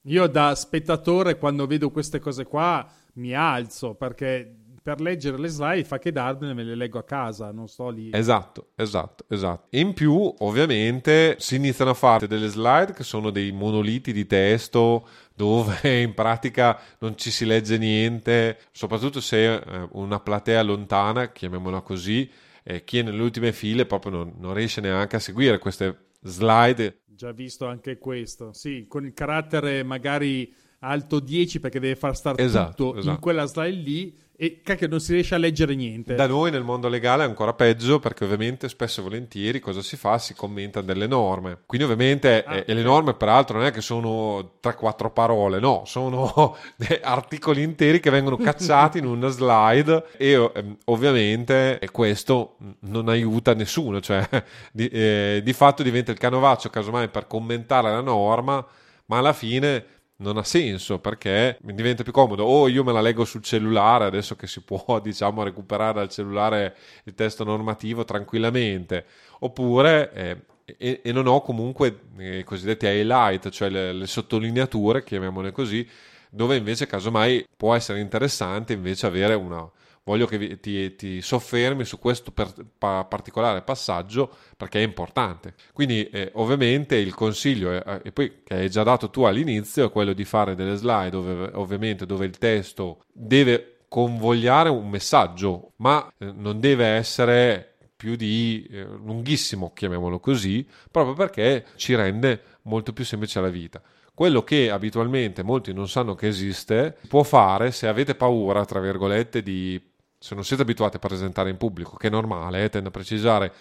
Io 0.06 0.26
da 0.26 0.54
spettatore 0.54 1.38
quando 1.38 1.66
vedo 1.66 1.90
queste 1.90 2.18
cose 2.18 2.44
qua 2.44 2.86
mi 3.14 3.32
alzo 3.32 3.94
perché 3.94 4.54
per 4.84 5.00
leggere 5.00 5.38
le 5.38 5.48
slide 5.48 5.84
fa 5.84 5.98
che 5.98 6.12
darmene 6.12 6.52
me 6.52 6.62
le 6.62 6.74
leggo 6.74 6.98
a 6.98 7.04
casa, 7.04 7.50
non 7.52 7.68
sto 7.68 7.88
lì. 7.88 8.10
Esatto, 8.12 8.72
esatto, 8.76 9.24
esatto. 9.30 9.68
In 9.78 9.94
più, 9.94 10.12
ovviamente, 10.40 11.36
si 11.38 11.56
iniziano 11.56 11.92
a 11.92 11.94
fare 11.94 12.26
delle 12.26 12.48
slide 12.48 12.92
che 12.92 13.02
sono 13.02 13.30
dei 13.30 13.50
monoliti 13.50 14.12
di 14.12 14.26
testo 14.26 15.08
dove 15.34 15.88
in 16.02 16.12
pratica 16.12 16.78
non 16.98 17.16
ci 17.16 17.30
si 17.30 17.46
legge 17.46 17.78
niente, 17.78 18.58
soprattutto 18.72 19.22
se 19.22 19.54
eh, 19.54 19.88
una 19.92 20.20
platea 20.20 20.60
lontana, 20.60 21.32
chiamiamola 21.32 21.80
così, 21.80 22.30
eh, 22.62 22.84
chi 22.84 22.98
è 22.98 23.02
nelle 23.02 23.22
ultime 23.22 23.54
file 23.54 23.86
proprio 23.86 24.12
non, 24.12 24.34
non 24.36 24.52
riesce 24.52 24.82
neanche 24.82 25.16
a 25.16 25.20
seguire 25.20 25.58
queste 25.58 26.08
slide. 26.20 27.04
Già 27.06 27.32
visto 27.32 27.64
anche 27.64 27.96
questo, 27.96 28.52
sì, 28.52 28.84
con 28.86 29.06
il 29.06 29.14
carattere 29.14 29.82
magari 29.82 30.52
alto 30.84 31.20
10 31.20 31.60
perché 31.60 31.80
deve 31.80 31.96
far 31.96 32.16
stare 32.16 32.42
esatto, 32.42 32.70
tutto 32.70 32.98
esatto. 32.98 33.14
in 33.14 33.20
quella 33.20 33.46
slide 33.46 33.80
lì 33.82 34.22
e 34.36 34.62
cacchio 34.64 34.88
non 34.88 34.98
si 34.98 35.12
riesce 35.12 35.36
a 35.36 35.38
leggere 35.38 35.76
niente. 35.76 36.16
Da 36.16 36.26
noi 36.26 36.50
nel 36.50 36.64
mondo 36.64 36.88
legale 36.88 37.22
è 37.22 37.26
ancora 37.26 37.52
peggio 37.52 38.00
perché 38.00 38.24
ovviamente 38.24 38.68
spesso 38.68 38.98
e 38.98 39.04
volentieri 39.04 39.60
cosa 39.60 39.80
si 39.80 39.96
fa? 39.96 40.18
Si 40.18 40.34
commenta 40.34 40.80
delle 40.80 41.06
norme. 41.06 41.60
Quindi 41.66 41.86
ovviamente 41.86 42.42
ah, 42.42 42.56
e, 42.56 42.64
e 42.66 42.74
le 42.74 42.82
norme 42.82 43.14
peraltro 43.14 43.58
non 43.58 43.66
è 43.66 43.70
che 43.70 43.80
sono 43.80 44.58
3-4 44.60 45.12
parole, 45.12 45.60
no, 45.60 45.82
sono 45.86 46.56
articoli 47.02 47.62
interi 47.62 48.00
che 48.00 48.10
vengono 48.10 48.36
cacciati 48.36 48.98
in 48.98 49.06
una 49.06 49.28
slide 49.28 50.04
e 50.16 50.32
ehm, 50.32 50.78
ovviamente 50.86 51.78
questo 51.92 52.56
non 52.80 53.08
aiuta 53.08 53.54
nessuno, 53.54 54.00
cioè 54.00 54.26
di, 54.72 54.88
eh, 54.88 55.42
di 55.44 55.52
fatto 55.52 55.84
diventa 55.84 56.10
il 56.10 56.18
canovaccio 56.18 56.70
casomai 56.70 57.08
per 57.08 57.28
commentare 57.28 57.88
la 57.88 58.00
norma, 58.00 58.66
ma 59.06 59.18
alla 59.18 59.32
fine 59.32 59.84
non 60.16 60.36
ha 60.36 60.44
senso 60.44 60.98
perché 60.98 61.58
mi 61.62 61.74
diventa 61.74 62.02
più 62.02 62.12
comodo. 62.12 62.44
O 62.44 62.68
io 62.68 62.84
me 62.84 62.92
la 62.92 63.00
leggo 63.00 63.24
sul 63.24 63.42
cellulare 63.42 64.04
adesso 64.04 64.36
che 64.36 64.46
si 64.46 64.60
può 64.64 65.00
diciamo 65.00 65.42
recuperare 65.42 65.94
dal 65.94 66.08
cellulare 66.08 66.76
il 67.04 67.14
testo 67.14 67.44
normativo 67.44 68.04
tranquillamente. 68.04 69.04
Oppure 69.40 70.12
eh, 70.12 70.36
e, 70.64 71.00
e, 71.04 71.12
non 71.12 71.26
ho 71.26 71.42
comunque 71.42 72.00
eh, 72.18 72.38
i 72.38 72.44
cosiddetti 72.44 72.86
highlight 72.86 73.50
cioè 73.50 73.68
le, 73.68 73.92
le 73.92 74.06
sottolineature 74.06 75.04
chiamiamole 75.04 75.52
così 75.52 75.86
dove 76.30 76.56
invece 76.56 76.86
casomai 76.86 77.46
può 77.54 77.74
essere 77.74 78.00
interessante 78.00 78.72
invece 78.72 79.04
avere 79.06 79.34
una, 79.34 79.70
voglio 80.04 80.26
che 80.26 80.60
ti, 80.60 80.94
ti, 80.94 81.20
soffermi 81.20 81.84
su 81.84 81.98
questo 81.98 82.30
per, 82.30 82.52
pa, 82.78 83.04
particolare 83.04 83.62
passaggio 83.62 84.30
perché 84.56 84.78
è 84.80 84.82
importante. 84.82 85.54
Quindi 85.72 86.08
eh, 86.10 86.30
ovviamente 86.34 86.96
il 86.96 87.14
consiglio, 87.14 87.72
è, 87.72 88.00
e 88.04 88.12
poi 88.12 88.42
che 88.44 88.54
hai 88.54 88.70
già 88.70 88.82
dato 88.82 89.10
tu 89.10 89.22
all'inizio, 89.22 89.86
è 89.86 89.90
quello 89.90 90.12
di 90.12 90.24
fare 90.24 90.54
delle 90.54 90.76
slide 90.76 91.10
dove, 91.10 91.50
ovviamente 91.54 92.06
dove 92.06 92.26
il 92.26 92.38
testo 92.38 93.04
deve 93.12 93.78
convogliare 93.88 94.68
un 94.68 94.88
messaggio, 94.88 95.72
ma 95.76 96.12
eh, 96.18 96.30
non 96.32 96.60
deve 96.60 96.86
essere 96.86 97.74
più 97.96 98.16
di 98.16 98.66
eh, 98.70 98.82
lunghissimo, 98.82 99.72
chiamiamolo 99.72 100.20
così, 100.20 100.66
proprio 100.90 101.14
perché 101.14 101.64
ci 101.76 101.94
rende 101.94 102.42
molto 102.62 102.92
più 102.92 103.04
semplice 103.04 103.40
la 103.40 103.48
vita. 103.48 103.80
Quello 104.12 104.44
che 104.44 104.70
abitualmente 104.70 105.42
molti 105.42 105.72
non 105.72 105.88
sanno 105.88 106.14
che 106.14 106.28
esiste, 106.28 106.96
può 107.08 107.22
fare 107.22 107.72
se 107.72 107.88
avete 107.88 108.14
paura, 108.14 108.64
tra 108.64 108.78
virgolette, 108.78 109.42
di 109.42 109.80
se 110.24 110.34
non 110.34 110.42
siete 110.42 110.62
abituati 110.62 110.96
a 110.96 111.00
presentare 111.00 111.50
in 111.50 111.58
pubblico, 111.58 111.96
che 111.96 112.06
è 112.06 112.10
normale, 112.10 112.64
eh, 112.64 112.70
tendo 112.70 112.88
a 112.88 112.90
precisare 112.90 113.52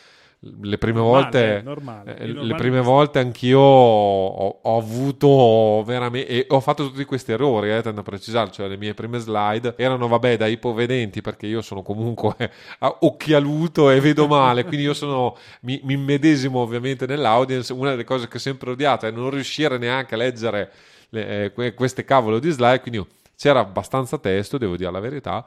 le 0.61 0.77
prime 0.77 0.99
normale, 0.99 1.21
volte, 1.21 1.61
normale, 1.61 2.17
eh, 2.17 2.27
le 2.27 2.55
prime 2.55 2.79
volte 2.79 3.19
anch'io 3.19 3.59
ho, 3.59 4.59
ho, 4.61 4.77
avuto 4.77 5.83
veramente 5.85 6.29
e 6.29 6.45
ho 6.47 6.61
fatto 6.61 6.89
tutti 6.89 7.03
questi 7.03 7.33
errori, 7.33 7.69
eh, 7.69 7.81
tendo 7.81 7.99
a 7.99 8.03
precisare, 8.03 8.49
cioè 8.51 8.69
le 8.69 8.77
mie 8.77 8.93
prime 8.93 9.19
slide 9.19 9.73
erano 9.75 10.07
vabbè 10.07 10.37
da 10.37 10.47
ipovedenti 10.47 11.19
perché 11.19 11.47
io 11.47 11.61
sono 11.61 11.81
comunque 11.81 12.49
occhialuto 12.79 13.89
e 13.89 13.99
vedo 13.99 14.27
male, 14.27 14.63
quindi 14.63 14.85
io 14.85 14.93
sono 14.93 15.35
mi, 15.61 15.81
mi 15.83 15.95
immedesimo 15.95 16.59
ovviamente 16.59 17.05
nell'audience, 17.05 17.73
una 17.73 17.89
delle 17.89 18.05
cose 18.05 18.29
che 18.29 18.37
ho 18.37 18.39
sempre 18.39 18.71
odiato 18.71 19.05
è 19.05 19.11
non 19.11 19.31
riuscire 19.31 19.77
neanche 19.77 20.15
a 20.15 20.17
leggere 20.17 20.71
le, 21.09 21.51
eh, 21.57 21.73
queste 21.73 22.05
cavolo 22.05 22.39
di 22.39 22.51
slide, 22.51 22.79
quindi 22.79 23.05
c'era 23.35 23.59
abbastanza 23.59 24.17
testo, 24.17 24.57
devo 24.57 24.77
dire 24.77 24.91
la 24.91 25.01
verità 25.01 25.45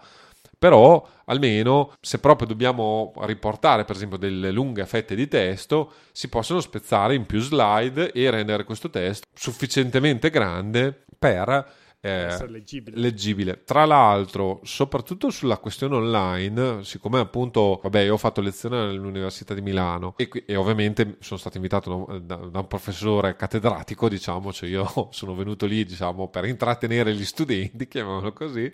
però 0.59 1.07
almeno 1.27 1.93
se 2.01 2.19
proprio 2.19 2.49
dobbiamo 2.49 3.13
riportare 3.21 3.85
per 3.85 3.97
esempio 3.97 4.17
delle 4.17 4.51
lunghe 4.51 4.87
fette 4.87 5.15
di 5.15 5.29
testo 5.29 5.93
si 6.13 6.29
possono 6.29 6.61
spezzare 6.61 7.15
in 7.15 7.27
più 7.27 7.41
slide 7.41 8.13
e 8.13 8.31
rendere 8.31 8.65
questo 8.65 8.91
testo 8.91 9.27
sufficientemente 9.35 10.31
grande 10.31 11.05
per 11.19 11.85
eh, 12.07 12.49
leggibile. 12.49 12.97
leggibile. 13.01 13.65
Tra 13.65 13.85
l'altro, 13.85 14.61
soprattutto 14.63 15.31
sulla 15.31 15.59
questione 15.59 15.97
online, 15.97 16.85
siccome 16.85 17.19
appunto, 17.19 17.81
vabbè, 17.83 18.03
io 18.03 18.15
ho 18.15 18.19
fatto 18.19 18.41
lezione 18.41 18.79
all'Università 18.79 19.55
di 19.55 19.61
Milano 19.61 20.15
e, 20.17 20.29
e 20.47 20.55
ovviamente 20.55 21.17
sono 21.21 21.39
stato 21.39 21.57
invitato 21.57 22.21
da, 22.23 22.37
da, 22.37 22.61
un 22.61 22.67
professore 22.69 23.35
cattedratico, 23.35 24.09
diciamo, 24.09 24.53
cioè 24.53 24.69
io 24.69 24.87
sono 25.11 25.35
venuto 25.35 25.67
lì, 25.67 25.85
diciamo, 25.85 26.29
per 26.29 26.45
intrattenere 26.45 27.13
gli 27.13 27.25
studenti, 27.25 27.89
chiamiamolo 27.89 28.33
così. 28.33 28.73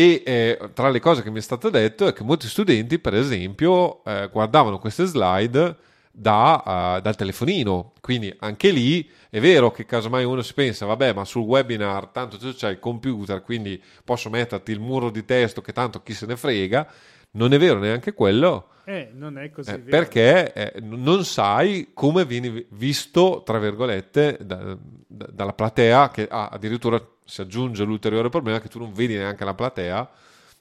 E 0.00 0.22
eh, 0.24 0.70
tra 0.72 0.88
le 0.88 0.98
cose 0.98 1.22
che 1.22 1.30
mi 1.30 1.40
è 1.40 1.42
stato 1.42 1.68
detto 1.68 2.06
è 2.06 2.14
che 2.14 2.24
molti 2.24 2.48
studenti, 2.48 2.98
per 2.98 3.14
esempio, 3.14 4.02
eh, 4.04 4.30
guardavano 4.32 4.78
queste 4.78 5.04
slide 5.04 5.76
da, 6.10 6.96
uh, 6.96 7.02
dal 7.02 7.14
telefonino. 7.14 7.92
Quindi 8.00 8.34
anche 8.38 8.70
lì 8.70 9.06
è 9.28 9.40
vero 9.40 9.70
che 9.70 9.84
casomai 9.84 10.24
uno 10.24 10.40
si 10.40 10.54
pensa, 10.54 10.86
vabbè, 10.86 11.12
ma 11.12 11.26
sul 11.26 11.42
webinar 11.42 12.06
tanto 12.06 12.38
c'hai 12.40 12.72
il 12.72 12.78
computer, 12.78 13.42
quindi 13.42 13.78
posso 14.02 14.30
metterti 14.30 14.72
il 14.72 14.80
muro 14.80 15.10
di 15.10 15.22
testo 15.26 15.60
che 15.60 15.74
tanto 15.74 16.02
chi 16.02 16.14
se 16.14 16.24
ne 16.24 16.38
frega. 16.38 16.90
Non 17.32 17.52
è 17.52 17.58
vero 17.58 17.78
neanche 17.78 18.14
quello. 18.14 18.69
Eh, 18.90 19.10
non 19.14 19.38
è 19.38 19.50
così 19.50 19.70
eh, 19.70 19.78
Perché 19.78 20.52
eh, 20.52 20.80
non 20.80 21.24
sai 21.24 21.90
come 21.94 22.24
vieni 22.24 22.66
visto, 22.70 23.42
tra 23.44 23.60
virgolette, 23.60 24.38
da, 24.40 24.76
da, 25.06 25.26
dalla 25.30 25.52
platea 25.52 26.10
che 26.10 26.26
ah, 26.28 26.48
addirittura 26.48 27.00
si 27.24 27.40
aggiunge 27.40 27.84
l'ulteriore 27.84 28.30
problema 28.30 28.60
che 28.60 28.68
tu 28.68 28.80
non 28.80 28.92
vedi 28.92 29.14
neanche 29.14 29.44
la 29.44 29.54
platea 29.54 30.10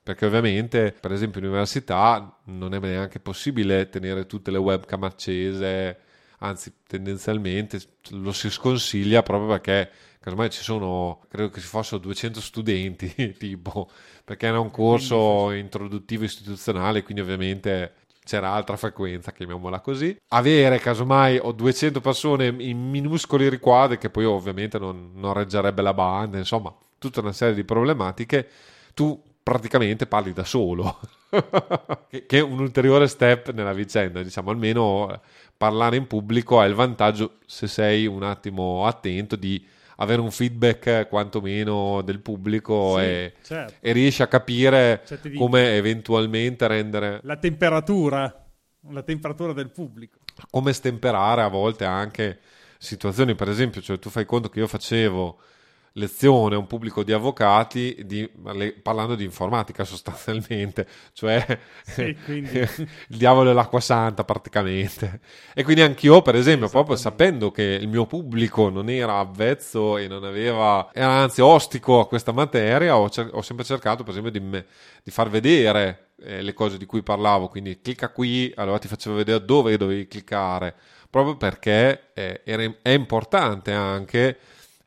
perché 0.01 0.27
ovviamente 0.27 0.95
per 0.98 1.12
esempio 1.12 1.39
in 1.39 1.48
università 1.48 2.39
non 2.45 2.75
è 2.75 2.79
neanche 2.79 3.19
possibile 3.19 3.89
tenere 3.89 4.27
tutte 4.27 4.51
le 4.51 4.59
webcam 4.59 5.03
accese 5.03 5.98
anzi 6.39 6.74
tendenzialmente 6.88 7.81
lo 8.12 8.31
si 8.31 8.50
sconsiglia 8.51 9.24
proprio 9.24 9.50
perché 9.50 9.91
casomai 10.19 10.51
ci 10.51 10.62
sono 10.62 11.21
credo 11.27 11.50
che 11.50 11.59
ci 11.59 11.67
fossero 11.67 12.00
200 12.00 12.39
studenti 12.39 13.33
tipo 13.38 13.89
perché 14.24 14.45
era 14.45 14.59
un 14.59 14.69
corso 14.69 15.51
introduttivo 15.51 16.24
istituzionale 16.24 17.01
quindi 17.03 17.21
ovviamente 17.21 17.93
c'era 18.29 18.51
altra 18.51 18.77
frequenza, 18.77 19.31
chiamiamola 19.31 19.79
così. 19.79 20.15
Avere 20.27 20.77
casomai 20.77 21.39
o 21.41 21.51
200 21.51 22.00
persone 22.00 22.45
in 22.45 22.77
minuscoli 22.77 23.50
riquadri, 23.50 23.98
che 23.98 24.12
poi 24.12 24.25
ovviamente 24.25 24.77
non, 24.77 25.13
non 25.15 25.33
reggerebbe 25.33 25.81
la 25.81 25.95
banda, 25.95 26.38
insomma, 26.38 26.71
tutta 27.00 27.21
una 27.21 27.31
serie 27.31 27.55
di 27.55 27.63
problematiche. 27.63 28.48
Tu 28.93 29.19
praticamente 29.41 30.05
parli 30.05 30.31
da 30.31 30.43
solo, 30.43 31.00
che 32.07 32.38
è 32.38 32.39
un 32.39 32.59
ulteriore 32.59 33.07
step 33.07 33.51
nella 33.51 33.74
vicenda, 33.74 34.21
diciamo, 34.21 34.51
almeno 34.51 35.12
eh, 35.12 35.19
parlare 35.57 35.95
in 35.95 36.05
pubblico 36.05 36.59
ha 36.59 36.65
il 36.65 36.75
vantaggio, 36.75 37.38
se 37.48 37.65
sei 37.65 38.05
un 38.05 38.21
attimo 38.21 38.86
attento, 38.86 39.36
di 39.36 39.65
avere 40.01 40.22
un 40.22 40.32
feedback 40.32 41.08
quantomeno 41.08 42.01
del 42.01 42.20
pubblico 42.20 42.98
sì, 42.98 43.03
e, 43.03 43.34
certo. 43.41 43.74
e, 43.79 43.91
riesci 43.91 44.22
a 44.22 44.27
capire 44.27 45.01
certo 45.06 45.29
come 45.38 45.75
eventualmente 45.75 46.68
rendere 46.68 47.20
la 47.24 47.38
temperatura, 47.38 48.46
la 48.89 49.03
temperatura 49.03 49.53
del 49.53 49.70
pubblico. 49.70 50.20
Come 50.50 50.74
stemperare 50.74 51.41
a 51.41 51.48
volte 51.50 51.86
anche 51.86 52.39
situazioni, 52.77 53.36
per 53.36 53.50
esempio, 53.50 53.82
cioè 53.82 54.00
tu 54.00 54.10
fai 54.10 54.25
conto 54.25 54.50
che 54.50 54.60
io 54.60 54.68
facevo 54.68 55.39
lezione 55.93 56.55
a 56.55 56.58
un 56.58 56.67
pubblico 56.67 57.03
di 57.03 57.12
avvocati 57.12 57.98
di, 58.05 58.29
parlando 58.81 59.15
di 59.15 59.24
informatica 59.24 59.84
sostanzialmente, 59.84 60.88
cioè 61.13 61.60
sì, 61.84 62.15
il 62.27 62.88
diavolo 63.08 63.50
e 63.50 63.53
l'acqua 63.53 63.79
santa 63.79 64.24
praticamente. 64.24 65.22
E 65.53 65.63
quindi 65.63 65.81
anch'io, 65.81 66.22
per 66.22 66.36
esempio, 66.36 66.69
proprio 66.69 66.96
sapendo 66.96 67.51
che 67.51 67.63
il 67.63 67.88
mio 67.88 68.05
pubblico 68.05 68.69
non 68.69 68.89
era 68.89 69.19
avvezzo 69.19 69.98
e 69.98 70.08
non 70.08 70.24
aveva, 70.24 70.89
era 70.93 71.12
anzi 71.12 71.41
ostico 71.41 72.00
a 72.00 72.08
questa 72.08 72.31
materia, 72.31 72.98
ho, 72.98 73.10
cer- 73.10 73.34
ho 73.34 73.41
sempre 73.41 73.65
cercato, 73.65 74.03
per 74.03 74.12
esempio, 74.12 74.31
di, 74.31 74.39
me, 74.39 74.65
di 75.03 75.12
far 75.12 75.29
vedere 75.29 76.10
eh, 76.22 76.41
le 76.41 76.53
cose 76.53 76.77
di 76.77 76.86
cui 76.86 77.01
parlavo, 77.01 77.48
quindi 77.48 77.79
clicca 77.81 78.10
qui, 78.10 78.51
allora 78.55 78.77
ti 78.77 78.88
facevo 78.88 79.15
vedere 79.15 79.43
dove 79.43 79.77
dovevi 79.77 80.08
cliccare, 80.08 80.75
proprio 81.10 81.38
perché 81.38 82.12
eh, 82.13 82.41
era, 82.43 82.63
è 82.81 82.89
importante 82.89 83.72
anche 83.72 84.38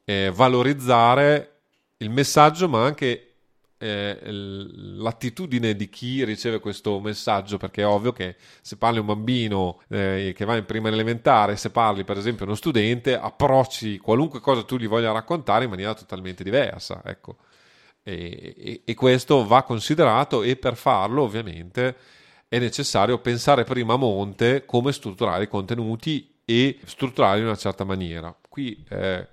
eh, 0.04 0.30
valorizzare 0.34 1.60
il 1.98 2.10
messaggio, 2.10 2.68
ma 2.68 2.84
anche 2.84 3.32
eh, 3.78 4.18
l'attitudine 4.22 5.74
di 5.74 5.88
chi 5.88 6.24
riceve 6.24 6.60
questo 6.60 7.00
messaggio, 7.00 7.56
perché 7.56 7.82
è 7.82 7.86
ovvio 7.86 8.12
che 8.12 8.36
se 8.60 8.76
parli 8.76 8.98
a 8.98 9.00
un 9.00 9.06
bambino 9.06 9.80
eh, 9.88 10.32
che 10.36 10.44
va 10.44 10.56
in 10.56 10.64
prima 10.64 10.88
elementare, 10.88 11.56
se 11.56 11.70
parli 11.70 12.04
per 12.04 12.16
esempio 12.16 12.44
a 12.44 12.48
uno 12.48 12.56
studente, 12.56 13.18
approcci 13.18 13.98
qualunque 13.98 14.40
cosa 14.40 14.62
tu 14.62 14.76
gli 14.76 14.86
voglia 14.86 15.10
raccontare 15.10 15.64
in 15.64 15.70
maniera 15.70 15.94
totalmente 15.94 16.44
diversa. 16.44 17.02
Ecco. 17.04 17.38
E, 18.04 18.54
e, 18.56 18.82
e 18.84 18.94
questo 18.94 19.46
va 19.46 19.62
considerato 19.62 20.42
e 20.42 20.56
per 20.56 20.76
farlo 20.76 21.22
ovviamente 21.22 21.96
è 22.48 22.58
necessario 22.58 23.18
pensare 23.18 23.64
prima 23.64 23.94
a 23.94 23.96
monte 23.96 24.64
come 24.64 24.92
strutturare 24.92 25.44
i 25.44 25.48
contenuti 25.48 26.40
e 26.44 26.78
strutturarli 26.84 27.40
in 27.40 27.46
una 27.46 27.56
certa 27.56 27.84
maniera. 27.84 28.36
Qui 28.48 28.84
eh, 28.90 29.26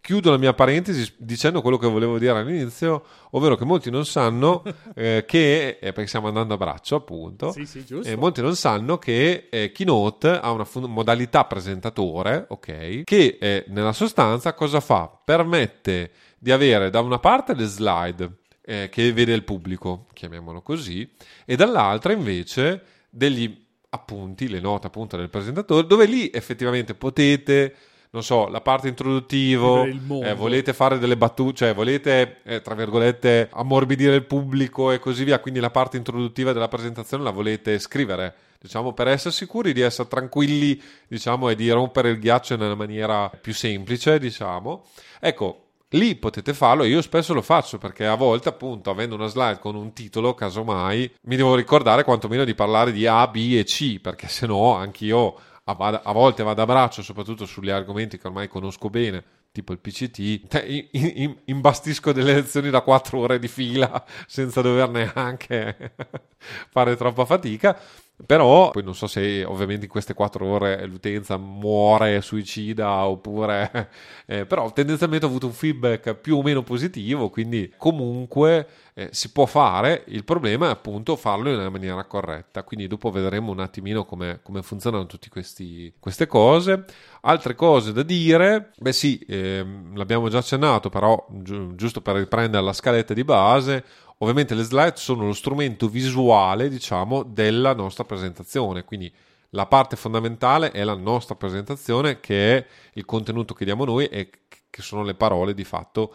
Chiudo 0.00 0.30
la 0.30 0.38
mia 0.38 0.54
parentesi 0.54 1.12
dicendo 1.18 1.60
quello 1.60 1.76
che 1.76 1.86
volevo 1.86 2.18
dire 2.18 2.38
all'inizio, 2.38 3.04
ovvero 3.30 3.56
che 3.56 3.64
molti 3.64 3.90
non 3.90 4.06
sanno 4.06 4.62
eh, 4.94 5.24
che, 5.26 5.78
eh, 5.80 5.92
perché 5.92 6.06
stiamo 6.06 6.28
andando 6.28 6.54
a 6.54 6.56
braccio 6.56 6.96
appunto, 6.96 7.52
sì, 7.52 7.66
sì, 7.66 7.84
eh, 8.04 8.16
molti 8.16 8.40
non 8.40 8.56
sanno 8.56 8.98
che 8.98 9.48
eh, 9.50 9.70
Keynote 9.72 10.28
ha 10.30 10.50
una 10.50 10.64
fun- 10.64 10.90
modalità 10.90 11.44
presentatore, 11.44 12.46
ok, 12.48 13.02
che 13.04 13.38
eh, 13.40 13.64
nella 13.68 13.92
sostanza 13.92 14.54
cosa 14.54 14.80
fa? 14.80 15.10
Permette 15.24 16.12
di 16.38 16.52
avere 16.52 16.90
da 16.90 17.00
una 17.00 17.18
parte 17.18 17.54
le 17.54 17.66
slide 17.66 18.36
eh, 18.62 18.88
che 18.90 19.12
vede 19.12 19.32
il 19.32 19.44
pubblico, 19.44 20.06
chiamiamolo 20.12 20.62
così, 20.62 21.10
e 21.44 21.56
dall'altra 21.56 22.12
invece 22.12 22.82
degli 23.10 23.66
appunti, 23.90 24.48
le 24.48 24.60
note 24.60 24.88
appunto 24.88 25.16
del 25.16 25.30
presentatore, 25.30 25.86
dove 25.86 26.04
lì 26.06 26.30
effettivamente 26.32 26.94
potete 26.94 27.74
non 28.10 28.22
so, 28.22 28.48
la 28.48 28.60
parte 28.60 28.88
introduttiva, 28.88 29.84
eh, 29.84 30.34
volete 30.34 30.72
fare 30.72 30.98
delle 30.98 31.16
battute, 31.16 31.56
cioè 31.56 31.74
volete, 31.74 32.38
eh, 32.42 32.62
tra 32.62 32.74
virgolette, 32.74 33.48
ammorbidire 33.52 34.14
il 34.14 34.24
pubblico 34.24 34.90
e 34.90 34.98
così 34.98 35.24
via, 35.24 35.38
quindi 35.40 35.60
la 35.60 35.70
parte 35.70 35.98
introduttiva 35.98 36.52
della 36.52 36.68
presentazione 36.68 37.22
la 37.22 37.30
volete 37.30 37.78
scrivere, 37.78 38.34
diciamo, 38.60 38.92
per 38.92 39.08
essere 39.08 39.34
sicuri 39.34 39.74
di 39.74 39.82
essere 39.82 40.08
tranquilli, 40.08 40.80
diciamo, 41.06 41.50
e 41.50 41.54
di 41.54 41.70
rompere 41.70 42.10
il 42.10 42.18
ghiaccio 42.18 42.56
nella 42.56 42.74
maniera 42.74 43.28
più 43.28 43.52
semplice, 43.52 44.18
diciamo. 44.18 44.86
Ecco, 45.20 45.64
lì 45.92 46.16
potete 46.16 46.52
farlo 46.52 46.84
io 46.84 47.00
spesso 47.00 47.32
lo 47.32 47.40
faccio 47.40 47.78
perché 47.78 48.04
a 48.04 48.14
volte 48.14 48.50
appunto 48.50 48.90
avendo 48.90 49.14
una 49.14 49.26
slide 49.26 49.58
con 49.58 49.74
un 49.74 49.94
titolo 49.94 50.34
casomai 50.34 51.10
mi 51.22 51.36
devo 51.36 51.54
ricordare 51.54 52.04
quantomeno 52.04 52.44
di 52.44 52.54
parlare 52.54 52.92
di 52.92 53.06
A, 53.06 53.26
B 53.26 53.54
e 53.56 53.64
C 53.64 53.98
perché 53.98 54.28
se 54.28 54.46
no 54.46 54.74
anch'io 54.74 55.34
a, 55.76 56.12
volte 56.12 56.42
vado 56.42 56.62
a 56.62 56.66
braccio, 56.66 57.02
soprattutto 57.02 57.44
sugli 57.44 57.70
argomenti 57.70 58.18
che 58.18 58.26
ormai 58.26 58.48
conosco 58.48 58.88
bene, 58.88 59.22
tipo 59.52 59.72
il 59.72 59.78
PCT, 59.78 61.40
imbastisco 61.44 62.12
delle 62.12 62.34
lezioni 62.34 62.70
da 62.70 62.80
4 62.80 63.18
ore 63.18 63.38
di 63.38 63.48
fila 63.48 64.04
senza 64.26 64.62
dover 64.62 64.88
neanche 64.88 65.94
fare 66.70 66.96
troppa 66.96 67.24
fatica. 67.24 67.78
Però 68.26 68.70
poi 68.70 68.82
non 68.82 68.94
so 68.96 69.06
se 69.06 69.44
ovviamente 69.44 69.84
in 69.84 69.90
queste 69.90 70.12
quattro 70.12 70.46
ore 70.46 70.84
l'utenza 70.86 71.36
muore 71.36 72.20
suicida 72.20 73.06
oppure... 73.06 73.90
Eh, 74.30 74.44
però 74.44 74.70
tendenzialmente 74.74 75.24
ho 75.24 75.28
avuto 75.30 75.46
un 75.46 75.54
feedback 75.54 76.12
più 76.14 76.36
o 76.36 76.42
meno 76.42 76.62
positivo, 76.62 77.30
quindi 77.30 77.72
comunque 77.78 78.66
eh, 78.92 79.08
si 79.10 79.32
può 79.32 79.46
fare, 79.46 80.04
il 80.08 80.22
problema 80.24 80.66
è 80.66 80.70
appunto 80.70 81.16
farlo 81.16 81.48
in 81.48 81.54
una 81.58 81.70
maniera 81.70 82.04
corretta, 82.04 82.62
quindi 82.62 82.86
dopo 82.88 83.10
vedremo 83.10 83.52
un 83.52 83.60
attimino 83.60 84.04
come, 84.04 84.40
come 84.42 84.60
funzionano 84.62 85.06
tutte 85.06 85.30
queste 85.30 86.26
cose. 86.26 86.84
Altre 87.22 87.54
cose 87.54 87.92
da 87.92 88.02
dire, 88.02 88.72
beh 88.76 88.92
sì, 88.92 89.18
eh, 89.20 89.64
l'abbiamo 89.94 90.28
già 90.28 90.38
accennato, 90.38 90.90
però 90.90 91.26
gi- 91.30 91.74
giusto 91.74 92.02
per 92.02 92.16
riprendere 92.16 92.62
la 92.62 92.72
scaletta 92.74 93.14
di 93.14 93.24
base, 93.24 93.84
Ovviamente 94.18 94.54
le 94.54 94.64
slide 94.64 94.96
sono 94.96 95.26
lo 95.26 95.32
strumento 95.32 95.88
visuale, 95.88 96.68
diciamo, 96.68 97.22
della 97.22 97.74
nostra 97.74 98.04
presentazione, 98.04 98.84
quindi 98.84 99.12
la 99.50 99.66
parte 99.66 99.96
fondamentale 99.96 100.72
è 100.72 100.84
la 100.84 100.96
nostra 100.96 101.34
presentazione, 101.34 102.20
che 102.20 102.56
è 102.56 102.66
il 102.94 103.04
contenuto 103.04 103.54
che 103.54 103.64
diamo 103.64 103.84
noi 103.84 104.06
e 104.06 104.30
che 104.68 104.82
sono 104.82 105.02
le 105.02 105.14
parole 105.14 105.54
di 105.54 105.64
fatto 105.64 106.14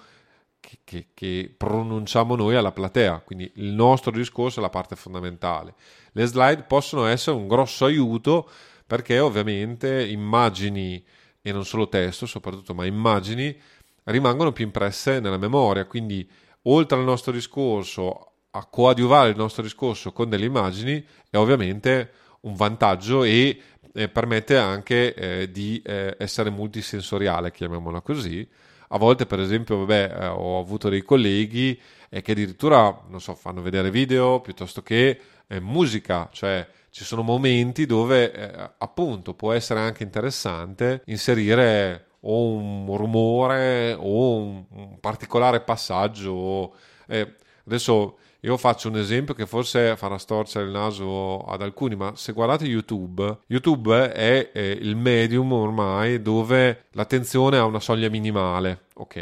che, 0.60 0.79
che, 0.83 1.07
che 1.13 1.53
pronunciamo 1.55 2.36
noi 2.36 2.55
alla 2.55 2.72
platea. 2.72 3.19
Quindi 3.19 3.51
il 3.55 3.72
nostro 3.72 4.12
discorso 4.12 4.60
è 4.60 4.62
la 4.62 4.69
parte 4.69 4.95
fondamentale. 4.95 5.74
Le 6.12 6.25
slide 6.25 6.63
possono 6.63 7.05
essere 7.05 7.36
un 7.36 7.48
grosso 7.48 7.86
aiuto 7.86 8.50
perché 8.86 9.19
ovviamente 9.19 10.05
immagini 10.05 11.03
e 11.41 11.51
non 11.51 11.65
solo 11.65 11.89
testo, 11.89 12.25
soprattutto, 12.25 12.74
ma 12.74 12.86
immagini 12.86 13.60
rimangono 14.03 14.51
più 14.51 14.65
impresse 14.65 15.19
nella 15.19 15.38
memoria. 15.38 15.86
Quindi 15.86 16.29
oltre 16.63 16.98
al 16.98 17.03
nostro 17.03 17.32
discorso, 17.32 18.32
a 18.51 18.65
coadiuvare 18.65 19.29
il 19.29 19.36
nostro 19.36 19.63
discorso 19.63 20.12
con 20.12 20.29
delle 20.29 20.46
immagini 20.46 21.03
è 21.29 21.38
ovviamente 21.38 22.12
un 22.41 22.55
vantaggio 22.55 23.24
e 23.24 23.60
eh, 23.93 24.10
permette 24.10 24.58
anche 24.58 25.13
eh, 25.13 25.51
di 25.51 25.82
eh, 25.84 26.15
essere 26.20 26.50
multisensoriale, 26.50 27.51
chiamiamola 27.51 28.01
così. 28.01 28.48
A 28.89 28.98
volte, 28.98 29.25
per 29.25 29.39
esempio, 29.39 29.79
vabbè, 29.79 30.17
eh, 30.20 30.27
ho 30.27 30.60
avuto 30.60 30.89
dei 30.89 31.01
colleghi 31.03 31.79
eh, 32.10 32.22
che 32.22 32.34
addirittura, 32.34 33.05
non 33.08 33.22
so, 33.22 33.34
fanno 33.36 33.62
vedere 33.62 33.89
video 33.89 34.39
piuttosto 34.41 34.82
che 34.84 35.20
eh, 35.48 35.60
musica, 35.60 36.29
cioè 36.32 36.67
ci 36.89 37.03
sono 37.03 37.24
momenti 37.24 37.88
dove 37.88 38.75
appunto 38.77 39.34
può 39.34 39.51
essere 39.51 39.79
anche 39.79 40.03
interessante 40.03 41.01
inserire 41.05 42.12
o 42.25 42.49
un 42.49 42.95
rumore 42.97 43.95
o 43.97 44.37
un, 44.37 44.99
particolare 44.99 45.61
passaggio. 45.61 46.75
Eh, 47.07 47.35
adesso 47.65 48.17
io 48.41 48.57
faccio 48.57 48.89
un 48.89 48.97
esempio 48.97 49.33
che 49.33 49.45
forse 49.45 49.95
farà 49.95 50.17
storcere 50.17 50.65
il 50.65 50.71
naso 50.71 51.39
ad 51.45 51.61
alcuni, 51.61 51.95
ma 51.95 52.13
se 52.15 52.33
guardate 52.33 52.65
YouTube, 52.65 53.39
YouTube 53.47 54.11
è, 54.11 54.51
è 54.51 54.59
il 54.59 54.97
medium 54.97 55.51
ormai 55.53 56.21
dove 56.21 56.85
l'attenzione 56.91 57.57
ha 57.57 57.63
una 57.63 57.79
soglia 57.79 58.09
minimale, 58.09 58.87
ok? 58.95 59.15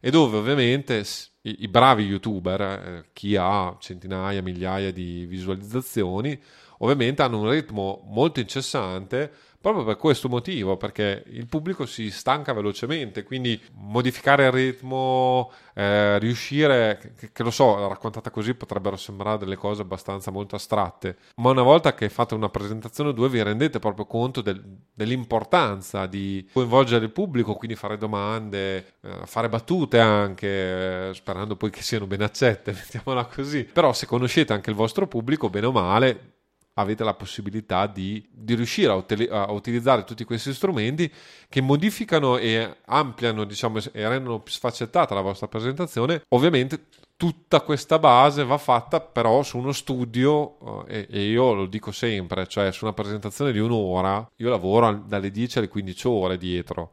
E 0.00 0.10
dove 0.10 0.36
ovviamente 0.36 1.02
i, 1.42 1.62
i 1.62 1.68
bravi 1.68 2.04
YouTuber, 2.04 2.60
eh, 2.60 3.04
chi 3.14 3.36
ha 3.36 3.74
centinaia, 3.78 4.42
migliaia 4.42 4.92
di 4.92 5.24
visualizzazioni, 5.24 6.38
ovviamente 6.78 7.22
hanno 7.22 7.40
un 7.40 7.50
ritmo 7.50 8.02
molto 8.06 8.40
incessante 8.40 9.32
proprio 9.68 9.84
per 9.84 9.96
questo 9.96 10.28
motivo, 10.28 10.76
perché 10.76 11.24
il 11.26 11.46
pubblico 11.46 11.84
si 11.84 12.10
stanca 12.10 12.52
velocemente, 12.52 13.22
quindi 13.22 13.60
modificare 13.74 14.46
il 14.46 14.52
ritmo, 14.52 15.52
eh, 15.74 16.18
riuscire, 16.18 16.98
che, 17.18 17.30
che, 17.32 17.42
lo 17.42 17.50
so, 17.50 17.86
raccontata 17.86 18.30
così 18.30 18.54
potrebbero 18.54 18.96
sembrare 18.96 19.38
delle 19.38 19.56
cose 19.56 19.82
abbastanza 19.82 20.30
molto 20.30 20.56
astratte, 20.56 21.16
ma 21.36 21.50
una 21.50 21.62
volta 21.62 21.94
che 21.94 22.08
fate 22.08 22.34
una 22.34 22.48
presentazione 22.48 23.10
o 23.10 23.12
due 23.12 23.28
vi 23.28 23.42
rendete 23.42 23.78
proprio 23.78 24.06
conto 24.06 24.40
del, 24.40 24.62
dell'importanza 24.92 26.06
di 26.06 26.48
coinvolgere 26.52 27.04
il 27.04 27.12
pubblico, 27.12 27.54
quindi 27.54 27.76
fare 27.76 27.98
domande, 27.98 28.94
eh, 29.02 29.26
fare 29.26 29.48
battute 29.48 30.00
anche, 30.00 31.08
eh, 31.10 31.14
sperando 31.14 31.56
poi 31.56 31.70
che 31.70 31.82
siano 31.82 32.06
ben 32.06 32.22
accette, 32.22 32.72
mettiamola 32.72 33.26
così. 33.26 33.64
Però 33.64 33.92
se 33.92 34.06
conoscete 34.06 34.54
anche 34.54 34.70
il 34.70 34.76
vostro 34.76 35.06
pubblico, 35.06 35.50
bene 35.50 35.66
o 35.66 35.72
male, 35.72 36.36
avete 36.78 37.04
la 37.04 37.14
possibilità 37.14 37.86
di, 37.86 38.26
di 38.30 38.54
riuscire 38.54 38.90
a, 38.90 38.94
util- 38.94 39.30
a, 39.30 39.50
utilizzare 39.50 40.04
tutti 40.04 40.24
questi 40.24 40.54
strumenti 40.54 41.12
che 41.48 41.60
modificano 41.60 42.38
e 42.38 42.78
ampliano 42.86 43.44
diciamo, 43.44 43.78
e 43.92 44.08
rendono 44.08 44.40
più 44.40 44.52
sfaccettata 44.52 45.14
la 45.14 45.20
vostra 45.20 45.48
presentazione. 45.48 46.22
Ovviamente 46.28 46.86
tutta 47.16 47.62
questa 47.62 47.98
base 47.98 48.44
va 48.44 48.58
fatta 48.58 49.00
però 49.00 49.42
su 49.42 49.58
uno 49.58 49.72
studio 49.72 50.86
eh, 50.86 51.06
e, 51.10 51.18
e, 51.18 51.28
io 51.30 51.52
lo 51.52 51.66
dico 51.66 51.90
sempre, 51.90 52.46
cioè 52.46 52.70
su 52.70 52.84
una 52.84 52.94
presentazione 52.94 53.50
di 53.50 53.58
un'ora 53.58 54.30
io 54.36 54.48
lavoro 54.48 55.02
dalle 55.04 55.32
10 55.32 55.58
alle 55.58 55.68
15 55.68 56.06
ore 56.06 56.38
dietro 56.38 56.92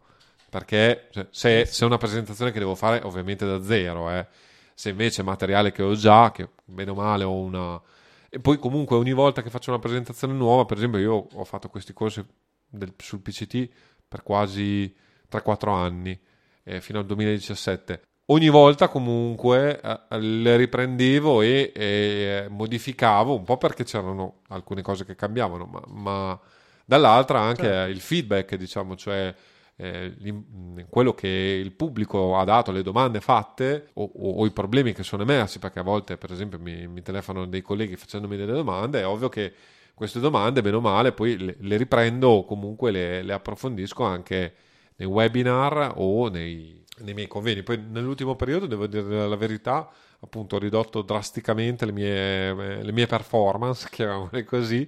perché 0.50 1.10
cioè, 1.12 1.28
se, 1.30 1.66
se, 1.66 1.84
è 1.84 1.88
una 1.88 1.98
presentazione 1.98 2.52
che 2.52 2.60
devo 2.60 2.76
fare 2.76 3.02
ovviamente 3.04 3.46
da 3.46 3.62
zero, 3.62 4.10
eh. 4.10 4.26
se 4.74 4.90
invece 4.90 5.22
è 5.22 5.26
materiale 5.26 5.72
che 5.74 5.84
ho 5.84 5.94
già, 5.96 6.32
che 6.32 6.48
bene 6.64 6.92
o 6.92 6.96
male 6.96 7.24
ho 7.26 7.34
una 7.34 7.82
e 8.36 8.40
poi 8.42 8.58
comunque 8.58 8.98
ogni 8.98 9.14
volta 9.14 9.42
che 9.42 9.50
faccio 9.50 9.70
una 9.70 9.80
presentazione 9.80 10.34
nuova, 10.34 10.66
per 10.66 10.76
esempio 10.76 11.00
io 11.00 11.28
ho 11.32 11.44
fatto 11.46 11.70
questi 11.70 11.94
corsi 11.94 12.22
del, 12.68 12.94
sul 12.98 13.22
PCT 13.22 13.70
per 14.06 14.24
quasi 14.24 14.94
3-4 15.32 15.70
anni, 15.70 16.20
eh, 16.64 16.82
fino 16.82 17.00
al 17.00 17.06
2017. 17.06 18.02
Ogni 18.26 18.50
volta 18.50 18.90
comunque 18.90 19.80
eh, 19.80 20.20
le 20.20 20.58
riprendevo 20.58 21.44
e, 21.44 21.72
e, 21.74 22.48
modificavo 22.50 23.38
un 23.38 23.46
po' 23.46 23.56
perché 23.56 23.86
c'erano 23.86 24.42
alcune 24.50 24.82
cose 24.82 25.06
che 25.06 25.16
cambiavano, 25.16 25.64
ma, 25.64 25.82
ma 25.88 26.40
dall'altra 26.84 27.40
anche 27.40 27.64
certo. 27.64 27.90
il 27.90 28.02
feedback, 28.02 28.56
diciamo, 28.56 28.98
cioè 28.98 29.34
eh, 29.78 30.16
quello 30.90 31.14
che 31.14 31.28
il 31.28 31.72
pubblico 31.74 32.38
ha 32.38 32.44
dato, 32.44 32.72
le 32.72 32.82
domande 32.82 33.20
fatte 33.20 33.90
o, 33.94 34.04
o, 34.04 34.30
o, 34.36 34.46
i 34.46 34.52
problemi 34.52 34.94
che 34.94 35.04
sono 35.04 35.24
emersi, 35.24 35.60
perché 35.60 35.80
a 35.80 35.84
volte 35.84 36.18
per 36.18 36.32
esempio 36.32 36.60
mi, 36.60 36.88
mi 36.88 37.02
telefonano 37.02 37.46
dei 37.46 37.62
colleghi 37.62 37.96
facendomi 37.96 38.38
delle 38.38 38.54
domande, 38.54 39.02
è 39.02 39.08
ovvio 39.08 39.30
che 39.30 39.54
queste 39.94 40.20
domande, 40.20 40.62
bene 40.62 40.76
o 40.76 40.82
male, 40.82 41.14
poi 41.14 41.38
le, 41.38 41.56
le 41.60 41.78
riprendo 41.78 42.30
o 42.30 42.46
comunque 42.46 42.92
le, 42.92 43.24
le, 43.24 43.34
approfondisco 43.34 44.04
anche 44.04 44.54
nei 44.98 45.08
webinar 45.08 45.94
o 45.96 46.30
nei, 46.30 46.84
nei 47.00 47.14
miei 47.14 47.28
conveni. 47.28 47.64
Poi 47.64 47.82
nell'ultimo 47.90 48.36
periodo, 48.36 48.68
devo 48.68 48.88
dire 48.88 49.28
la 49.28 49.36
verità, 49.36 49.90
appunto 50.26 50.60
ridotto 50.60 51.02
drasticamente 51.02 51.86
le 51.86 51.92
mie, 51.92 52.84
le 52.84 52.92
mie 52.92 53.08
performance, 53.08 53.88
chiamiamole 53.92 54.44
così, 54.44 54.88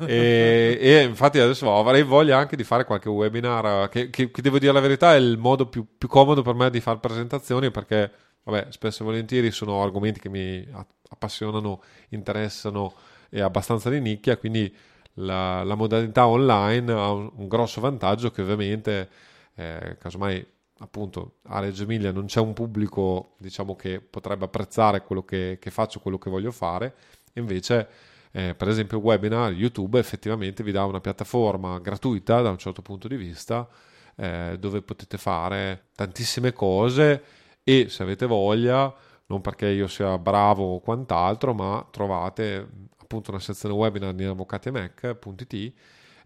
e, 0.00 0.78
e, 0.80 1.02
infatti 1.02 1.38
adesso 1.38 1.76
avrei 1.76 2.02
voglia 2.02 2.36
anche 2.36 2.56
di 2.56 2.64
fare 2.64 2.84
qualche 2.84 3.08
webinar 3.08 3.88
che, 3.88 4.10
che, 4.10 4.30
che, 4.30 4.42
devo 4.42 4.58
dire 4.58 4.72
la 4.72 4.80
verità 4.80 5.14
è 5.14 5.18
il 5.18 5.38
modo 5.38 5.66
più, 5.66 5.86
più 5.96 6.08
comodo 6.08 6.42
per 6.42 6.54
me 6.54 6.68
di 6.70 6.80
fare 6.80 6.98
presentazioni 6.98 7.70
perché 7.70 8.10
vabbè, 8.42 8.68
spesso 8.70 9.02
e 9.02 9.06
volentieri 9.06 9.50
sono 9.50 9.82
argomenti 9.82 10.20
che 10.20 10.28
mi 10.28 10.66
appassionano, 11.10 11.82
interessano 12.10 12.94
e 13.30 13.40
abbastanza 13.40 13.90
di 13.90 14.00
nicchia, 14.00 14.36
quindi 14.36 14.74
la, 15.14 15.62
la 15.64 15.74
modalità 15.74 16.26
online 16.26 16.92
ha 16.92 17.12
un, 17.12 17.30
un, 17.34 17.48
grosso 17.48 17.80
vantaggio 17.80 18.30
che 18.30 18.42
ovviamente 18.42 19.08
eh, 19.54 19.96
casomai 19.98 20.44
appunto 20.78 21.38
a 21.44 21.60
Reggio 21.60 21.82
Emilia 21.84 22.12
non 22.12 22.26
c'è 22.26 22.40
un 22.40 22.52
pubblico 22.52 23.34
diciamo 23.38 23.74
che 23.76 24.00
potrebbe 24.00 24.44
apprezzare 24.44 25.02
quello 25.02 25.24
che, 25.24 25.58
che 25.60 25.70
faccio, 25.70 26.00
quello 26.00 26.18
che 26.18 26.30
voglio 26.30 26.52
fare, 26.52 26.94
invece 27.34 27.88
eh, 28.32 28.54
per 28.54 28.68
esempio 28.68 28.98
webinar, 28.98 29.52
YouTube 29.52 29.98
effettivamente 29.98 30.62
vi 30.62 30.72
dà 30.72 30.84
una 30.84 31.00
piattaforma 31.00 31.78
gratuita 31.78 32.40
da 32.42 32.50
un 32.50 32.58
certo 32.58 32.82
punto 32.82 33.08
di 33.08 33.16
vista 33.16 33.68
eh, 34.16 34.56
dove 34.58 34.82
potete 34.82 35.16
fare 35.18 35.86
tantissime 35.94 36.52
cose 36.52 37.22
e 37.62 37.88
se 37.88 38.02
avete 38.02 38.26
voglia, 38.26 38.92
non 39.26 39.40
perché 39.40 39.68
io 39.68 39.86
sia 39.88 40.16
bravo 40.18 40.74
o 40.74 40.80
quant'altro, 40.80 41.52
ma 41.54 41.86
trovate 41.90 42.66
appunto 42.96 43.30
una 43.30 43.40
sezione 43.40 43.74
webinar 43.74 44.14
di 44.14 44.24
avvocatiemac.it 44.24 45.72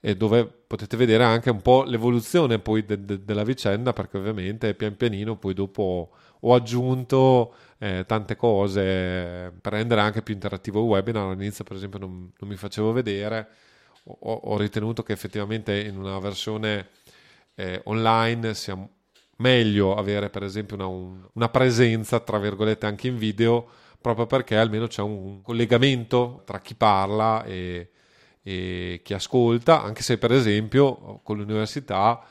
e 0.05 0.17
dove 0.17 0.45
potete 0.45 0.97
vedere 0.97 1.23
anche 1.23 1.51
un 1.51 1.63
po' 1.63 1.85
l'evoluzione 1.85 2.59
poi 2.59 2.85
de- 2.85 3.05
de- 3.05 3.25
della 3.25 3.45
vicenda 3.45 3.93
perché 3.93 4.19
ovviamente 4.19 4.75
pian 4.75 4.97
pianino 4.97 5.37
poi 5.37 5.55
dopo 5.55 6.11
ho 6.41 6.55
aggiunto 6.55 7.55
eh, 7.79 8.05
tante 8.05 8.35
cose 8.35 9.53
per 9.61 9.73
rendere 9.73 10.01
anche 10.01 10.23
più 10.23 10.35
interattivo 10.35 10.81
il 10.81 10.87
webinar. 10.87 11.31
All'inizio, 11.31 11.63
per 11.65 11.77
esempio, 11.77 12.01
non, 12.01 12.33
non 12.37 12.51
mi 12.51 12.57
facevo 12.57 12.93
vedere. 12.93 13.49
Ho, 14.05 14.33
ho, 14.35 14.57
ritenuto 14.57 15.05
che 15.05 15.13
effettivamente 15.13 15.79
in 15.81 15.97
una 15.97 16.19
versione 16.19 16.89
eh, 17.55 17.81
online 17.85 18.55
sia 18.55 18.77
meglio 19.37 19.95
avere, 19.95 20.31
per 20.31 20.43
esempio, 20.43 20.77
una, 20.77 20.87
un, 20.87 21.29
una 21.35 21.49
presenza, 21.49 22.19
tra 22.21 22.39
virgolette, 22.39 22.87
anche 22.87 23.07
in 23.09 23.17
video, 23.17 23.69
proprio 24.01 24.27
perché 24.27 24.57
almeno 24.57 24.89
c'è 24.89 25.03
un 25.03 25.43
collegamento 25.43 26.43
tra 26.45 26.61
chi 26.61 26.75
parla 26.75 27.45
e, 27.45 27.91
e 28.43 29.01
chi 29.05 29.15
ascolta, 29.15 29.83
anche 29.83 30.03
se, 30.03 30.19
per 30.19 30.33
esempio, 30.33 31.21
con 31.23 31.37
l'università 31.37 32.25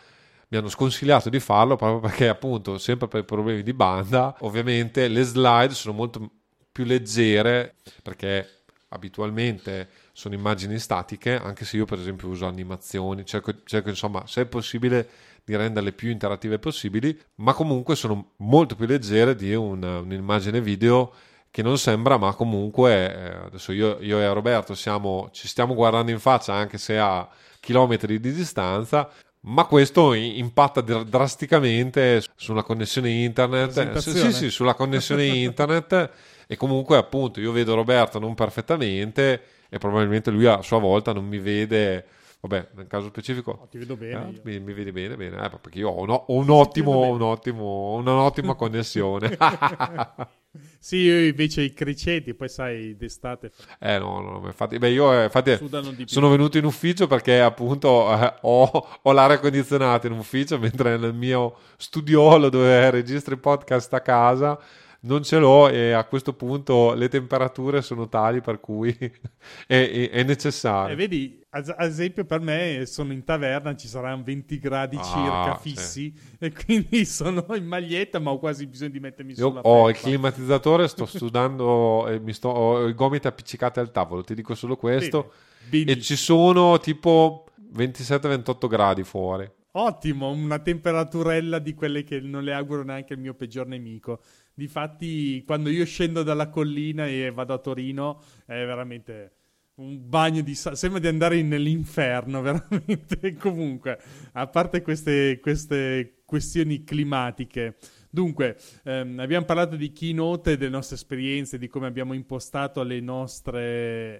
mi 0.51 0.57
hanno 0.57 0.69
sconsigliato 0.69 1.29
di 1.29 1.39
farlo 1.39 1.75
proprio 1.75 1.99
perché 2.01 2.27
appunto 2.27 2.77
sempre 2.77 3.07
per 3.07 3.23
problemi 3.23 3.63
di 3.63 3.73
banda 3.73 4.35
ovviamente 4.39 5.07
le 5.07 5.23
slide 5.23 5.73
sono 5.73 5.95
molto 5.95 6.29
più 6.71 6.83
leggere 6.83 7.75
perché 8.03 8.63
abitualmente 8.89 9.87
sono 10.11 10.35
immagini 10.35 10.77
statiche 10.77 11.37
anche 11.37 11.63
se 11.63 11.77
io 11.77 11.85
per 11.85 11.99
esempio 11.99 12.27
uso 12.27 12.45
animazioni 12.45 13.25
cerco, 13.25 13.53
cerco 13.63 13.87
insomma 13.89 14.27
se 14.27 14.41
è 14.41 14.45
possibile 14.45 15.07
di 15.43 15.55
renderle 15.55 15.93
più 15.93 16.09
interattive 16.09 16.59
possibili 16.59 17.17
ma 17.35 17.53
comunque 17.53 17.95
sono 17.95 18.33
molto 18.37 18.75
più 18.75 18.85
leggere 18.85 19.35
di 19.35 19.53
una, 19.53 19.99
un'immagine 19.99 20.59
video 20.59 21.13
che 21.51 21.61
non 21.61 21.77
sembra, 21.77 22.17
ma 22.17 22.33
comunque 22.33 23.13
eh, 23.13 23.35
adesso 23.45 23.73
io, 23.73 23.97
io, 23.99 24.19
e 24.19 24.33
Roberto 24.33 24.73
siamo, 24.73 25.29
ci 25.33 25.49
stiamo 25.49 25.75
guardando 25.75 26.09
in 26.09 26.19
faccia 26.19 26.53
anche 26.53 26.77
se 26.77 26.97
a 26.97 27.27
chilometri 27.59 28.21
di 28.21 28.31
distanza, 28.31 29.09
ma 29.41 29.65
questo 29.65 30.13
impatta 30.13 30.79
drasticamente 30.79 32.23
sulla 32.35 32.63
connessione 32.63 33.09
internet. 33.09 33.97
Sì, 33.97 34.31
sì, 34.31 34.49
sulla 34.49 34.75
connessione 34.75 35.25
internet. 35.27 36.09
E 36.47 36.55
comunque 36.55 36.97
appunto 36.97 37.39
io 37.39 37.51
vedo 37.51 37.75
Roberto 37.75 38.17
non 38.17 38.33
perfettamente 38.33 39.41
e 39.69 39.77
probabilmente 39.77 40.31
lui 40.31 40.45
a 40.45 40.61
sua 40.61 40.79
volta 40.79 41.11
non 41.11 41.25
mi 41.25 41.39
vede. 41.39 42.05
Vabbè 42.41 42.69
nel 42.73 42.87
caso 42.87 43.07
specifico 43.07 43.51
no, 43.51 43.67
ti 43.69 43.77
vedo 43.77 43.95
bene 43.95 44.29
eh, 44.29 44.41
mi, 44.43 44.59
mi, 44.59 44.73
vedi 44.73 44.91
bene 44.91 45.15
bene. 45.15 45.45
Eh, 45.45 45.49
perché 45.61 45.77
io 45.77 45.89
ho, 45.89 46.01
un, 46.01 46.09
ho 46.09 46.25
un 46.27 46.49
ottimo, 46.49 47.07
un 47.09 47.21
ottimo, 47.21 47.93
un'ottima 47.93 48.55
connessione 48.55 49.37
sì, 50.79 50.97
io 50.97 51.27
invece 51.27 51.61
i 51.61 51.73
criceti, 51.73 52.33
poi 52.33 52.49
sai, 52.49 52.95
d'estate. 52.97 53.51
Eh 53.79 53.97
no, 53.99 54.19
no, 54.19 54.41
infatti, 54.45 54.77
beh, 54.77 54.89
io 54.89 55.13
eh, 55.13 55.23
infatti 55.23 55.57
sono 56.05 56.29
venuto 56.29 56.57
in 56.57 56.65
ufficio 56.65 57.07
perché 57.07 57.39
appunto 57.39 58.11
eh, 58.13 58.33
ho, 58.41 58.87
ho, 59.01 59.11
l'aria 59.11 59.39
condizionata 59.39 60.07
in 60.07 60.13
ufficio, 60.13 60.59
mentre 60.59 60.97
nel 60.97 61.13
mio 61.13 61.55
studiolo 61.77 62.49
dove 62.49 62.89
registro 62.89 63.33
i 63.33 63.37
podcast 63.37 63.93
a 63.93 64.01
casa 64.01 64.59
non 65.03 65.23
ce 65.23 65.39
l'ho 65.39 65.67
e 65.69 65.93
a 65.93 66.03
questo 66.03 66.33
punto 66.33 66.93
le 66.93 67.07
temperature 67.07 67.81
sono 67.81 68.07
tali 68.07 68.41
per 68.41 68.59
cui 68.59 68.95
è, 69.65 69.89
è, 69.89 70.09
è 70.09 70.23
necessario. 70.23 70.93
E 70.93 70.95
vedi, 70.95 71.43
ad 71.49 71.73
esempio 71.79 72.23
per 72.25 72.39
me 72.39 72.85
sono 72.85 73.11
in 73.11 73.23
taverna, 73.23 73.75
ci 73.75 73.87
saranno 73.87 74.21
20 74.23 74.59
gradi 74.59 74.97
ah, 74.97 75.03
circa 75.03 75.55
fissi 75.55 76.13
sì. 76.15 76.35
e 76.37 76.51
quindi 76.51 77.05
sono 77.05 77.45
in 77.55 77.65
maglietta 77.65 78.19
ma 78.19 78.31
ho 78.31 78.37
quasi 78.37 78.67
bisogno 78.67 78.91
di 78.91 78.99
mettermi 78.99 79.33
Io 79.33 79.49
sulla 79.49 79.61
ho 79.61 79.89
il 79.89 79.95
climatizzatore, 79.95 80.87
sto 80.87 81.05
sudando 81.07 82.07
e 82.07 82.19
mi 82.19 82.33
sto, 82.33 82.49
ho 82.49 82.87
i 82.87 82.93
gomiti 82.93 83.25
appiccicati 83.25 83.79
al 83.79 83.91
tavolo, 83.91 84.23
ti 84.23 84.35
dico 84.35 84.53
solo 84.53 84.75
questo. 84.75 85.31
Bene, 85.67 85.91
e 85.91 86.01
ci 86.01 86.15
sono 86.15 86.79
tipo 86.79 87.45
27-28 87.73 88.67
gradi 88.67 89.03
fuori. 89.03 89.49
Ottimo, 89.73 90.29
una 90.29 90.59
temperaturella 90.59 91.57
di 91.59 91.73
quelle 91.73 92.03
che 92.03 92.19
non 92.19 92.43
le 92.43 92.53
auguro 92.53 92.83
neanche 92.83 93.13
al 93.13 93.19
mio 93.19 93.33
peggior 93.33 93.67
nemico. 93.67 94.21
Difatti, 94.53 95.43
quando 95.45 95.69
io 95.69 95.85
scendo 95.85 96.23
dalla 96.23 96.49
collina 96.49 97.07
e 97.07 97.31
vado 97.31 97.53
a 97.53 97.57
Torino, 97.57 98.21
è 98.45 98.65
veramente 98.65 99.35
un 99.75 100.09
bagno 100.09 100.41
di 100.41 100.55
sale. 100.55 100.75
Sembra 100.75 100.99
di 100.99 101.07
andare 101.07 101.41
nell'inferno, 101.41 102.41
veramente. 102.43 103.33
Comunque, 103.35 103.97
a 104.33 104.47
parte 104.47 104.81
queste, 104.81 105.39
queste 105.39 106.21
questioni 106.25 106.83
climatiche. 106.83 107.77
Dunque, 108.13 108.57
ehm, 108.83 109.19
abbiamo 109.19 109.45
parlato 109.45 109.77
di 109.77 109.93
keynote, 109.93 110.57
delle 110.57 110.69
nostre 110.69 110.97
esperienze, 110.97 111.57
di 111.57 111.69
come 111.69 111.87
abbiamo 111.87 112.11
impostato 112.11 112.83
le 112.83 112.99
nostre 112.99 113.61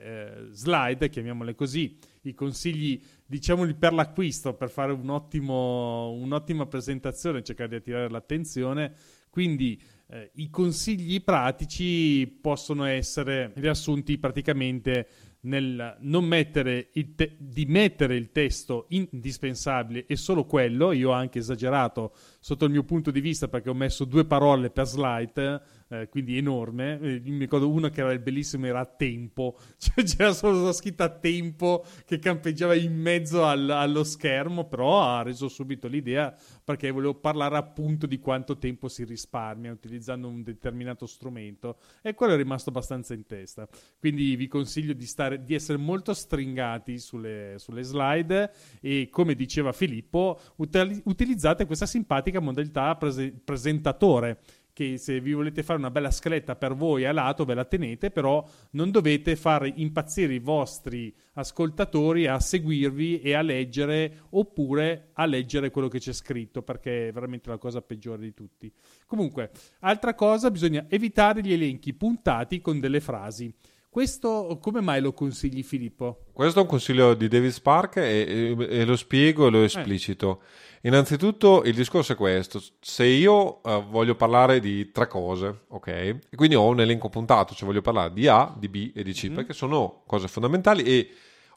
eh, 0.02 0.48
slide, 0.52 1.10
chiamiamole 1.10 1.56
così, 1.56 1.98
i 2.22 2.34
consigli, 2.34 3.02
diciamoli 3.26 3.74
per 3.74 3.92
l'acquisto, 3.92 4.54
per 4.54 4.70
fare 4.70 4.94
un 4.94 5.10
ottimo, 5.10 6.10
un'ottima 6.12 6.68
presentazione, 6.68 7.44
cercare 7.44 7.68
di 7.68 7.76
attirare 7.76 8.10
l'attenzione. 8.10 8.94
Quindi 9.30 9.82
eh, 10.08 10.32
i 10.36 10.50
consigli 10.50 11.22
pratici 11.22 12.26
possono 12.28 12.86
essere 12.86 13.52
riassunti 13.56 14.18
praticamente 14.18 15.08
nel 15.42 15.98
non 16.02 16.26
mettere 16.26 16.90
te- 17.16 17.36
di 17.38 17.66
mettere 17.66 18.16
il 18.16 18.32
testo 18.32 18.86
indispensabile 18.90 20.06
e 20.06 20.16
solo 20.16 20.46
quello, 20.46 20.92
io 20.92 21.10
ho 21.10 21.14
anche 21.14 21.40
esagerato 21.40 22.14
sotto 22.40 22.66
il 22.66 22.72
mio 22.72 22.84
punto 22.84 23.12
di 23.12 23.22
vista 23.22 23.48
perché 23.48 23.70
ho 23.70 23.74
messo 23.74 24.06
due 24.06 24.26
parole 24.26 24.70
per 24.70 24.86
slide, 24.86 25.62
eh, 25.92 26.08
quindi 26.08 26.38
enorme. 26.38 27.00
Eh, 27.02 27.22
mi 27.26 27.40
ricordo 27.40 27.70
uno 27.70 27.90
che 27.90 28.00
era 28.00 28.14
il 28.14 28.20
bellissimo, 28.20 28.66
era 28.66 28.86
tempo, 28.86 29.58
cioè, 29.78 30.04
c'era 30.06 30.32
solo 30.32 30.64
la 30.64 30.72
scritta 30.72 31.10
tempo 31.10 31.84
che 32.06 32.18
campeggiava 32.18 32.76
in 32.76 32.96
mezzo 32.96 33.44
al, 33.46 33.70
allo 33.70 34.04
schermo, 34.04 34.68
però 34.68 35.04
ha 35.04 35.22
reso 35.22 35.50
subito 35.50 35.88
l'idea 35.88 36.34
perché 36.64 36.90
volevo 36.92 37.16
parlare 37.16 37.58
appunto 37.58 38.08
di 38.08 38.20
quanto 38.20 38.58
tempo 38.58 38.88
si 38.88 39.04
risparmia 39.04 39.72
utilizzando 39.72 40.28
un 40.30 40.44
determinato 40.44 41.06
strumento 41.06 41.78
e 42.02 42.14
quello 42.14 42.34
è 42.34 42.38
rimasto 42.38 42.70
abbastanza 42.70 43.14
in 43.14 43.26
testa. 43.26 43.68
Quindi 44.00 44.36
vi 44.38 44.48
consiglio 44.48 44.94
di, 44.94 45.06
stare, 45.06 45.44
di 45.44 45.54
essere 45.54 45.78
molto 45.78 46.14
stringati 46.14 47.00
sulle, 47.00 47.56
sulle 47.58 47.84
slide 47.84 48.54
e 48.80 49.10
come 49.12 49.36
diceva 49.36 49.74
Filippo, 49.74 50.40
util- 50.58 51.02
utilizzate 51.06 51.66
questa 51.66 51.86
simpatica 51.86 52.40
modalità 52.40 52.96
prese- 52.96 53.34
presentatore 53.44 54.40
che 54.74 54.98
se 54.98 55.20
vi 55.20 55.34
volete 55.34 55.64
fare 55.64 55.80
una 55.80 55.92
bella 55.92 56.12
scaletta 56.12 56.56
per 56.56 56.76
voi 56.76 57.06
a 57.06 57.12
lato 57.12 57.46
ve 57.46 57.54
la 57.54 57.66
tenete, 57.66 58.12
però 58.12 58.46
non 58.72 58.92
dovete 58.92 59.36
far 59.36 59.72
impazzire 59.76 60.34
i 60.34 60.40
vostri 60.40 61.14
ascoltatori 61.34 62.28
a 62.28 62.40
seguirvi 62.40 63.22
e 63.22 63.34
a 63.34 63.42
leggere 63.42 64.24
oppure 64.32 65.10
a 65.14 65.26
leggere 65.26 65.72
quello 65.72 65.88
che 65.88 66.00
c'è 66.00 66.14
scritto, 66.14 66.62
perché 66.62 67.10
è 67.10 67.12
veramente 67.12 67.50
la 67.50 67.58
cosa 67.58 67.82
peggiore 67.82 68.22
di 68.22 68.34
tutti. 68.34 68.72
Comunque, 69.06 69.52
altra 69.80 70.14
cosa, 70.14 70.52
bisogna 70.52 70.86
evitare 70.90 71.42
gli 71.42 71.54
elenchi 71.54 71.94
puntati 71.94 72.62
con 72.62 72.80
delle 72.80 73.00
frasi. 73.00 73.54
Questo 73.92 74.58
come 74.62 74.80
mai 74.80 75.02
lo 75.02 75.12
consigli 75.12 75.64
Filippo? 75.64 76.28
Questo 76.32 76.60
è 76.60 76.62
un 76.62 76.70
consiglio 76.70 77.14
di 77.14 77.28
David 77.28 77.50
Spark 77.50 77.98
e, 77.98 78.56
e, 78.58 78.80
e 78.80 78.86
lo 78.86 78.96
spiego 78.96 79.48
e 79.48 79.50
lo 79.50 79.64
esplicito. 79.64 80.42
Eh. 80.42 80.71
Innanzitutto 80.84 81.62
il 81.64 81.76
discorso 81.76 82.14
è 82.14 82.16
questo, 82.16 82.60
se 82.80 83.06
io 83.06 83.62
uh, 83.62 83.88
voglio 83.88 84.16
parlare 84.16 84.60
di 84.60 84.92
tre 84.92 85.08
cose, 85.08 85.66
ok? 85.68 85.88
E 85.88 86.20
quindi 86.36 86.56
ho 86.56 86.66
un 86.66 86.82
elenco 86.82 87.08
puntato, 87.08 87.54
cioè 87.54 87.68
voglio 87.68 87.82
parlare 87.82 88.12
di 88.14 88.28
A, 88.28 88.52
di 88.58 88.68
B 88.68 88.92
e 88.96 89.04
di 89.04 89.14
C, 89.14 89.26
mm-hmm. 89.26 89.36
perché 89.36 89.54
sono 89.54 90.02
cose 90.08 90.28
fondamentali 90.28 90.82
e 90.84 91.10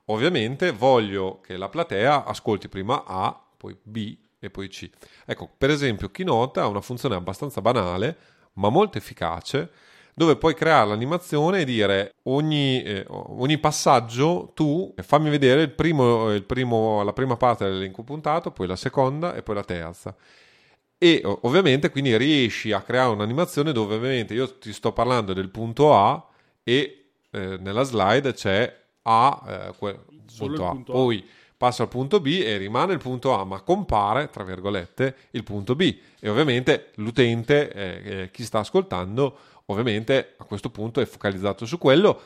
ovviamente 0.07 0.73
voglio 0.73 1.41
che 1.41 1.57
la 1.57 1.71
platea 1.71 2.25
ascolti 2.25 2.69
prima 2.69 3.05
A, 3.07 3.43
poi 3.57 3.75
B 3.83 4.15
e 4.39 4.51
poi 4.51 4.69
C. 4.69 4.91
Ecco, 5.25 5.49
per 5.57 5.71
esempio 5.71 6.11
Keynote 6.11 6.61
ha 6.61 6.67
una 6.67 6.83
funzione 6.83 7.15
abbastanza 7.15 7.63
banale, 7.63 8.17
ma 8.55 8.69
molto 8.69 8.99
efficace, 8.99 9.71
dove 10.15 10.37
puoi 10.37 10.55
creare 10.55 10.89
l'animazione 10.89 11.61
e 11.61 11.65
dire 11.65 12.15
ogni, 12.25 12.83
eh, 12.83 13.05
ogni 13.09 13.59
passaggio 13.59 14.53
tu 14.55 14.95
fammi 14.97 15.29
vedere 15.29 15.63
il 15.63 15.71
primo, 15.71 16.33
il 16.33 16.45
primo, 16.45 17.03
la 17.03 17.13
prima 17.13 17.37
parte 17.37 17.65
dell'elenco 17.65 18.05
puntato, 18.05 18.53
poi 18.53 18.67
la 18.67 18.77
seconda 18.77 19.35
e 19.35 19.43
poi 19.43 19.57
la 19.57 19.65
terza. 19.65 20.15
E 20.97 21.21
ovviamente 21.25 21.91
quindi 21.91 22.17
riesci 22.17 22.73
a 22.73 22.81
creare 22.81 23.11
un'animazione 23.11 23.73
dove 23.73 23.97
ovviamente 23.97 24.33
io 24.33 24.57
ti 24.59 24.73
sto 24.73 24.93
parlando 24.93 25.33
del 25.35 25.51
punto 25.51 25.95
A 25.95 26.27
e 26.63 27.11
eh, 27.31 27.59
nella 27.61 27.83
slide 27.83 28.33
c'è 28.33 28.83
A, 29.03 29.43
eh, 29.47 29.75
que- 29.77 30.01
punto 30.37 30.67
A. 30.67 30.71
Punto 30.71 30.93
poi 30.93 31.19
A. 31.19 31.31
passa 31.57 31.83
al 31.83 31.89
punto 31.89 32.21
B 32.21 32.41
e 32.43 32.57
rimane 32.57 32.93
il 32.93 33.01
punto 33.01 33.35
A, 33.39 33.45
ma 33.45 33.61
compare, 33.61 34.31
tra 34.31 34.45
virgolette, 34.45 35.17
il 35.33 35.43
punto 35.43 35.75
B. 35.75 35.95
E 36.21 36.29
ovviamente 36.29 36.93
l'utente, 36.95 37.71
eh, 37.73 38.23
eh 38.23 38.31
chi 38.31 38.45
sta 38.45 38.61
ascoltando, 38.61 39.37
ovviamente 39.67 40.35
a 40.39 40.45
questo 40.45 40.71
punto 40.71 41.01
è 41.01 41.05
focalizzato 41.05 41.67
su 41.67 41.79
quello 41.79 42.23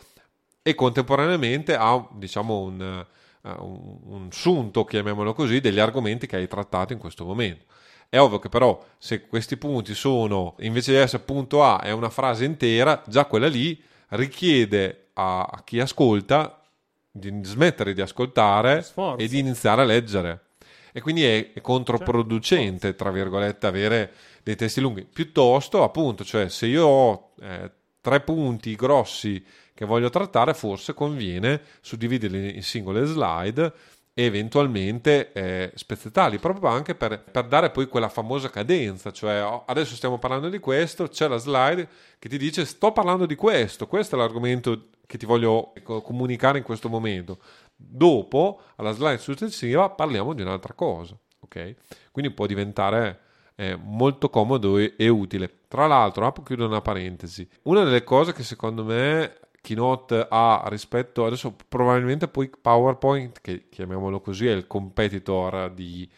e 0.62 0.74
contemporaneamente 0.74 1.74
ha 1.74 2.06
diciamo 2.12 2.58
un, 2.60 3.06
uh, 3.42 3.64
un, 3.64 3.98
un 4.04 4.28
sunto, 4.30 4.84
chiamiamolo 4.84 5.32
così, 5.32 5.60
degli 5.60 5.78
argomenti 5.78 6.26
che 6.26 6.36
hai 6.36 6.48
trattato 6.48 6.92
in 6.92 6.98
questo 6.98 7.24
momento. 7.24 7.64
È 8.10 8.18
ovvio 8.18 8.38
che 8.38 8.48
però 8.48 8.82
se 8.96 9.26
questi 9.26 9.56
punti 9.56 9.94
sono, 9.94 10.56
invece 10.60 10.92
di 10.92 10.98
essere 10.98 11.22
punto 11.22 11.62
A, 11.62 11.80
è 11.80 11.90
una 11.90 12.10
frase 12.10 12.44
intera, 12.44 13.02
già 13.06 13.26
quella 13.26 13.48
lì 13.48 13.82
richiede 14.08 15.10
a, 15.14 15.42
a 15.42 15.62
chi 15.62 15.78
ascolta 15.80 16.62
di 17.10 17.40
smettere 17.42 17.92
di 17.92 18.00
ascoltare 18.00 18.82
Sforzo. 18.82 19.22
e 19.22 19.28
di 19.28 19.38
iniziare 19.38 19.82
a 19.82 19.84
leggere. 19.84 20.44
E 20.92 21.00
quindi 21.00 21.24
è, 21.24 21.52
è 21.52 21.60
controproducente, 21.60 22.88
certo. 22.88 23.04
tra 23.04 23.12
virgolette, 23.12 23.66
avere 23.66 24.12
dei 24.42 24.56
testi 24.56 24.80
lunghi. 24.80 25.04
Piuttosto, 25.04 25.82
appunto, 25.82 26.24
cioè 26.24 26.48
se 26.48 26.66
io 26.66 26.86
ho 26.86 27.27
eh, 27.40 27.70
tre 28.00 28.20
punti 28.20 28.74
grossi 28.74 29.44
che 29.74 29.84
voglio 29.84 30.10
trattare, 30.10 30.54
forse 30.54 30.94
conviene 30.94 31.60
suddividerli 31.80 32.56
in 32.56 32.62
singole 32.62 33.04
slide 33.04 33.72
e 34.12 34.24
eventualmente 34.24 35.30
eh, 35.32 35.70
spezzettarli, 35.74 36.38
proprio 36.38 36.70
anche 36.70 36.96
per, 36.96 37.22
per, 37.22 37.46
dare 37.46 37.70
poi 37.70 37.86
quella 37.86 38.08
famosa 38.08 38.50
cadenza, 38.50 39.12
cioè 39.12 39.44
oh, 39.44 39.64
adesso 39.66 39.94
stiamo 39.94 40.18
parlando 40.18 40.48
di 40.48 40.58
questo, 40.58 41.06
c'è 41.06 41.28
la 41.28 41.36
slide 41.36 41.88
che 42.18 42.28
ti 42.28 42.36
dice 42.36 42.64
sto 42.64 42.90
parlando 42.90 43.26
di 43.26 43.36
questo, 43.36 43.86
questo 43.86 44.16
è 44.16 44.18
l'argomento 44.18 44.88
che 45.06 45.18
ti 45.18 45.24
voglio 45.24 45.72
comunicare 45.84 46.58
in 46.58 46.64
questo 46.64 46.88
momento. 46.88 47.38
Dopo, 47.74 48.60
alla 48.76 48.90
slide 48.90 49.18
successiva, 49.18 49.88
parliamo 49.88 50.34
di 50.34 50.42
un'altra 50.42 50.74
cosa. 50.74 51.16
ok? 51.38 51.74
Quindi 52.10 52.32
può 52.32 52.46
diventare 52.46 53.20
eh, 53.54 53.76
molto 53.80 54.28
comodo 54.28 54.76
e, 54.78 54.94
e 54.98 55.08
utile. 55.08 55.57
Tra 55.68 55.86
l'altro, 55.86 56.32
chiudo 56.32 56.66
una 56.66 56.80
parentesi, 56.80 57.46
una 57.64 57.84
delle 57.84 58.02
cose 58.02 58.32
che 58.32 58.42
secondo 58.42 58.84
me 58.84 59.38
Keynote 59.60 60.26
ha 60.30 60.64
rispetto 60.68 61.26
adesso 61.26 61.54
probabilmente 61.68 62.26
poi 62.26 62.48
PowerPoint 62.48 63.40
che 63.42 63.68
chiamiamolo 63.68 64.20
così 64.20 64.46
è 64.46 64.52
il 64.52 64.66
competitor 64.66 65.70
di, 65.74 66.08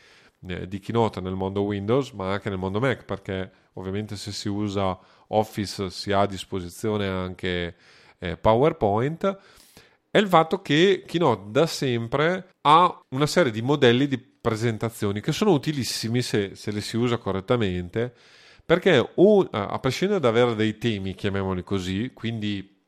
eh, 0.47 0.69
di 0.69 0.79
Keynote 0.79 1.21
nel 1.21 1.35
mondo 1.35 1.63
Windows 1.63 2.13
ma 2.13 2.31
anche 2.31 2.49
nel 2.49 2.59
mondo 2.59 2.79
Mac 2.79 3.05
perché 3.05 3.51
ovviamente 3.73 4.15
se 4.15 4.31
si 4.31 4.49
usa 4.49 4.97
Office 5.29 5.91
si 5.91 6.13
ha 6.13 6.21
a 6.21 6.27
disposizione 6.27 7.09
anche 7.09 7.75
eh, 8.19 8.37
PowerPoint. 8.37 9.39
È 10.09 10.19
il 10.19 10.29
fatto 10.29 10.63
che 10.63 11.03
Keynote 11.05 11.51
da 11.51 11.67
sempre 11.67 12.55
ha 12.63 13.01
una 13.11 13.27
serie 13.27 13.51
di 13.51 13.63
modelli 13.63 14.07
di 14.07 14.19
presentazioni 14.19 15.21
che 15.21 15.33
sono 15.33 15.51
utilissimi 15.51 16.23
se, 16.23 16.55
se 16.55 16.71
le 16.71 16.81
si 16.81 16.97
usa 16.97 17.19
correttamente 17.19 18.15
perché 18.71 19.05
un, 19.17 19.49
a 19.51 19.81
prescindere 19.81 20.21
da 20.21 20.29
avere 20.29 20.55
dei 20.55 20.79
temi, 20.79 21.17
chiamiamoli 21.17 21.65
così, 21.65 22.13
quindi 22.15 22.81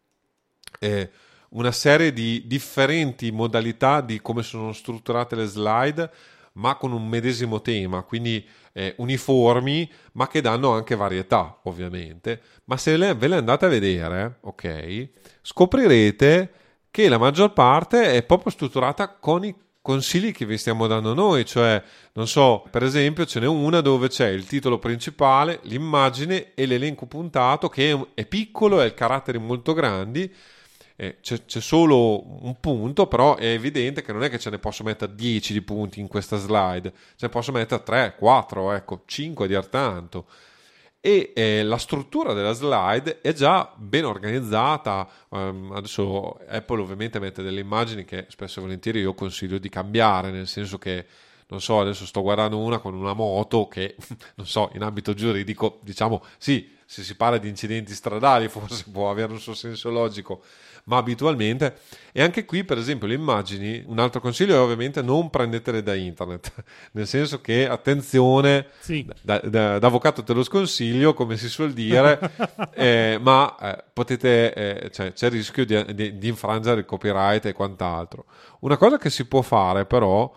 eh, 0.78 1.10
una 1.48 1.72
serie 1.72 2.12
di 2.12 2.44
differenti 2.46 3.32
modalità 3.32 4.00
di 4.00 4.20
come 4.20 4.44
sono 4.44 4.72
strutturate 4.72 5.34
le 5.34 5.46
slide, 5.46 6.08
ma 6.52 6.76
con 6.76 6.92
un 6.92 7.08
medesimo 7.08 7.60
tema, 7.62 8.02
quindi 8.02 8.46
eh, 8.72 8.94
uniformi, 8.98 9.90
ma 10.12 10.28
che 10.28 10.40
danno 10.40 10.70
anche 10.70 10.94
varietà, 10.94 11.58
ovviamente. 11.64 12.40
Ma 12.66 12.76
se 12.76 12.96
le, 12.96 13.16
ve 13.16 13.26
le 13.26 13.36
andate 13.38 13.64
a 13.64 13.68
vedere, 13.68 14.38
ok, 14.42 15.08
scoprirete 15.40 16.52
che 16.92 17.08
la 17.08 17.18
maggior 17.18 17.52
parte 17.52 18.12
è 18.12 18.22
proprio 18.22 18.52
strutturata 18.52 19.08
con 19.08 19.44
i 19.44 19.52
consigli 19.82 20.32
che 20.32 20.46
vi 20.46 20.56
stiamo 20.56 20.86
dando 20.86 21.12
noi, 21.12 21.44
cioè, 21.44 21.82
non 22.12 22.28
so, 22.28 22.64
per 22.70 22.84
esempio 22.84 23.26
ce 23.26 23.40
n'è 23.40 23.46
una 23.46 23.80
dove 23.80 24.08
c'è 24.08 24.28
il 24.28 24.46
titolo 24.46 24.78
principale, 24.78 25.58
l'immagine 25.64 26.54
e 26.54 26.66
l'elenco 26.66 27.06
puntato 27.06 27.68
che 27.68 28.06
è 28.14 28.24
piccolo 28.24 28.80
e 28.80 28.86
ha 28.86 28.92
caratteri 28.92 29.38
molto 29.38 29.74
grandi 29.74 30.32
eh, 30.96 31.18
c'è, 31.20 31.44
c'è, 31.44 31.60
solo 31.60 32.44
un 32.44 32.60
punto, 32.60 33.08
però 33.08 33.34
è 33.36 33.46
evidente 33.46 34.02
che 34.02 34.12
non 34.12 34.22
è 34.22 34.30
che 34.30 34.38
ce 34.38 34.50
ne 34.50 34.58
posso 34.58 34.84
mettere 34.84 35.14
10 35.14 35.52
di 35.52 35.62
punti 35.62 35.98
in 35.98 36.06
questa 36.06 36.36
slide, 36.36 36.92
ce 36.92 37.26
ne 37.26 37.28
posso 37.28 37.50
mettere 37.50 37.82
3, 37.82 38.14
4, 38.16 38.72
ecco, 38.72 39.02
5 39.04 39.44
a 39.44 39.48
dir 39.48 39.66
tanto. 39.66 40.26
E 41.04 41.32
eh, 41.34 41.64
la 41.64 41.78
struttura 41.78 42.32
della 42.32 42.52
slide 42.52 43.20
è 43.22 43.32
già 43.32 43.72
ben 43.74 44.04
organizzata. 44.04 45.08
Um, 45.30 45.72
adesso 45.74 46.38
Apple 46.46 46.80
ovviamente 46.80 47.18
mette 47.18 47.42
delle 47.42 47.58
immagini 47.58 48.04
che 48.04 48.26
spesso 48.28 48.60
e 48.60 48.62
volentieri 48.62 49.00
io 49.00 49.12
consiglio 49.12 49.58
di 49.58 49.68
cambiare, 49.68 50.30
nel 50.30 50.46
senso 50.46 50.78
che 50.78 51.04
non 51.48 51.60
so, 51.60 51.80
adesso 51.80 52.06
sto 52.06 52.22
guardando 52.22 52.56
una 52.56 52.78
con 52.78 52.94
una 52.94 53.14
moto 53.14 53.66
che, 53.66 53.96
non 54.36 54.46
so, 54.46 54.70
in 54.74 54.82
ambito 54.82 55.12
giuridico, 55.12 55.80
diciamo, 55.82 56.22
sì, 56.38 56.70
se 56.86 57.02
si 57.02 57.16
parla 57.16 57.38
di 57.38 57.48
incidenti 57.48 57.94
stradali 57.94 58.46
forse 58.48 58.84
può 58.90 59.10
avere 59.10 59.32
un 59.32 59.40
suo 59.40 59.54
senso 59.54 59.90
logico, 59.90 60.44
ma 60.84 60.96
abitualmente. 60.96 61.78
E 62.12 62.22
anche 62.22 62.44
qui, 62.44 62.64
per 62.64 62.78
esempio, 62.78 63.06
le 63.06 63.14
immagini, 63.14 63.82
un 63.86 63.98
altro 63.98 64.20
consiglio 64.20 64.54
è 64.54 64.58
ovviamente 64.58 65.02
non 65.02 65.30
prendetele 65.30 65.82
da 65.82 65.94
internet, 65.94 66.52
nel 66.92 67.06
senso 67.06 67.40
che 67.40 67.68
attenzione, 67.68 68.66
sì. 68.80 69.06
da, 69.22 69.40
da, 69.44 69.78
da, 69.78 69.86
avvocato 69.86 70.22
te 70.22 70.32
lo 70.32 70.42
sconsiglio, 70.42 71.14
come 71.14 71.36
si 71.36 71.48
suol 71.48 71.72
dire, 71.72 72.18
eh, 72.74 73.18
ma 73.20 73.56
eh, 73.60 73.84
potete, 73.92 74.54
eh, 74.54 74.90
cioè, 74.90 75.12
c'è 75.12 75.26
il 75.26 75.32
rischio 75.32 75.64
di, 75.64 75.94
di, 75.94 76.18
di 76.18 76.28
infrangere 76.28 76.80
il 76.80 76.86
copyright 76.86 77.46
e 77.46 77.52
quant'altro. 77.52 78.26
Una 78.60 78.76
cosa 78.76 78.98
che 78.98 79.10
si 79.10 79.26
può 79.26 79.42
fare 79.42 79.86
però 79.86 80.32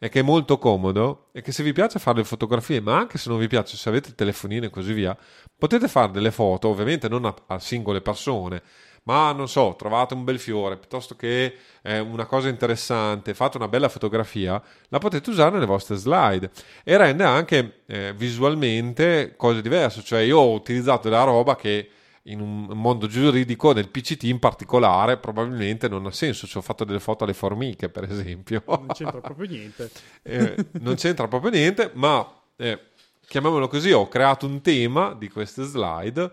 è 0.00 0.08
che 0.08 0.20
è 0.20 0.22
molto 0.22 0.56
comodo 0.56 1.26
e 1.30 1.42
che 1.42 1.52
se 1.52 1.62
vi 1.62 1.74
piace 1.74 1.98
fare 1.98 2.18
le 2.18 2.24
fotografie, 2.24 2.80
ma 2.80 2.96
anche 2.96 3.18
se 3.18 3.28
non 3.28 3.38
vi 3.38 3.48
piace, 3.48 3.76
se 3.76 3.88
avete 3.90 4.08
il 4.08 4.14
telefonino 4.14 4.64
e 4.64 4.70
così 4.70 4.94
via, 4.94 5.14
potete 5.58 5.88
fare 5.88 6.10
delle 6.10 6.30
foto, 6.30 6.68
ovviamente 6.68 7.06
non 7.06 7.26
a, 7.26 7.34
a 7.48 7.58
singole 7.58 8.00
persone, 8.00 8.62
ma 9.04 9.32
non 9.32 9.48
so, 9.48 9.74
trovate 9.76 10.14
un 10.14 10.24
bel 10.24 10.38
fiore 10.38 10.76
piuttosto 10.76 11.16
che 11.16 11.54
eh, 11.82 11.98
una 11.98 12.26
cosa 12.26 12.48
interessante, 12.48 13.34
fate 13.34 13.56
una 13.56 13.68
bella 13.68 13.88
fotografia, 13.88 14.62
la 14.88 14.98
potete 14.98 15.30
usare 15.30 15.52
nelle 15.52 15.66
vostre 15.66 15.96
slide 15.96 16.50
e 16.84 16.96
rende 16.96 17.24
anche 17.24 17.82
eh, 17.86 18.12
visualmente 18.14 19.34
cose 19.36 19.62
diverse. 19.62 20.02
Cioè, 20.02 20.20
io 20.20 20.38
ho 20.38 20.52
utilizzato 20.52 21.08
della 21.08 21.24
roba 21.24 21.56
che 21.56 21.90
in 22.24 22.40
un 22.40 22.66
mondo 22.66 23.06
giuridico, 23.06 23.72
nel 23.72 23.88
PCT 23.88 24.24
in 24.24 24.38
particolare, 24.38 25.16
probabilmente 25.16 25.88
non 25.88 26.06
ha 26.06 26.10
senso. 26.10 26.46
Ci 26.46 26.58
ho 26.58 26.60
fatto 26.60 26.84
delle 26.84 27.00
foto 27.00 27.24
alle 27.24 27.32
formiche, 27.32 27.88
per 27.88 28.04
esempio. 28.04 28.62
Non 28.66 28.86
c'entra 28.92 29.20
proprio 29.20 29.48
niente. 29.48 29.90
eh, 30.22 30.54
non 30.80 30.94
c'entra 30.96 31.26
proprio 31.26 31.50
niente, 31.50 31.90
ma 31.94 32.26
eh, 32.56 32.78
chiamiamolo 33.26 33.68
così, 33.68 33.90
ho 33.92 34.06
creato 34.08 34.46
un 34.46 34.60
tema 34.60 35.14
di 35.14 35.28
queste 35.28 35.62
slide 35.62 36.30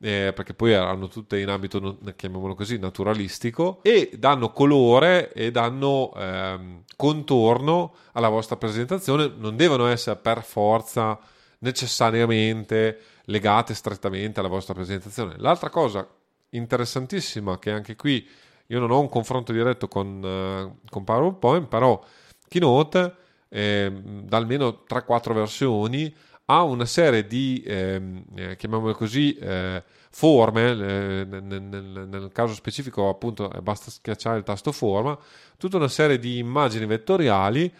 eh, 0.00 0.32
perché 0.34 0.54
poi 0.54 0.72
erano 0.72 1.08
tutte 1.08 1.40
in 1.40 1.48
ambito, 1.48 1.98
chiamiamolo 2.14 2.54
così, 2.54 2.78
naturalistico, 2.78 3.80
e 3.82 4.10
danno 4.16 4.52
colore 4.52 5.32
e 5.32 5.50
danno 5.50 6.12
ehm, 6.14 6.82
contorno 6.96 7.94
alla 8.12 8.28
vostra 8.28 8.56
presentazione, 8.56 9.32
non 9.36 9.56
devono 9.56 9.86
essere 9.86 10.16
per 10.16 10.42
forza 10.42 11.18
necessariamente 11.60 13.00
legate 13.24 13.74
strettamente 13.74 14.40
alla 14.40 14.48
vostra 14.48 14.74
presentazione. 14.74 15.34
L'altra 15.38 15.70
cosa 15.70 16.06
interessantissima, 16.50 17.58
che 17.58 17.70
anche 17.70 17.96
qui 17.96 18.26
io 18.66 18.78
non 18.80 18.90
ho 18.90 19.00
un 19.00 19.08
confronto 19.08 19.52
diretto 19.52 19.88
con, 19.88 20.22
uh, 20.22 20.88
con 20.88 21.04
PowerPoint, 21.04 21.66
però 21.68 22.02
Keynote, 22.48 23.14
eh, 23.48 23.90
da 23.92 24.36
almeno 24.36 24.84
3-4 24.86 25.32
versioni, 25.32 26.14
ha 26.50 26.62
una 26.62 26.86
serie 26.86 27.26
di, 27.26 27.62
ehm, 27.66 28.24
eh, 28.34 28.56
chiamiamole 28.56 28.94
così, 28.94 29.34
eh, 29.34 29.82
forme, 30.10 30.70
eh, 30.70 31.24
nel, 31.24 31.42
nel, 31.42 32.06
nel, 32.08 32.30
caso 32.32 32.54
specifico 32.54 33.08
appunto 33.08 33.50
basta 33.62 33.90
schiacciare 33.90 34.38
il 34.38 34.44
tasto 34.44 34.72
forma, 34.72 35.16
tutta 35.58 35.76
una 35.76 35.88
serie 35.88 36.18
di 36.18 36.38
immagini 36.38 36.86
vettoriali 36.86 37.70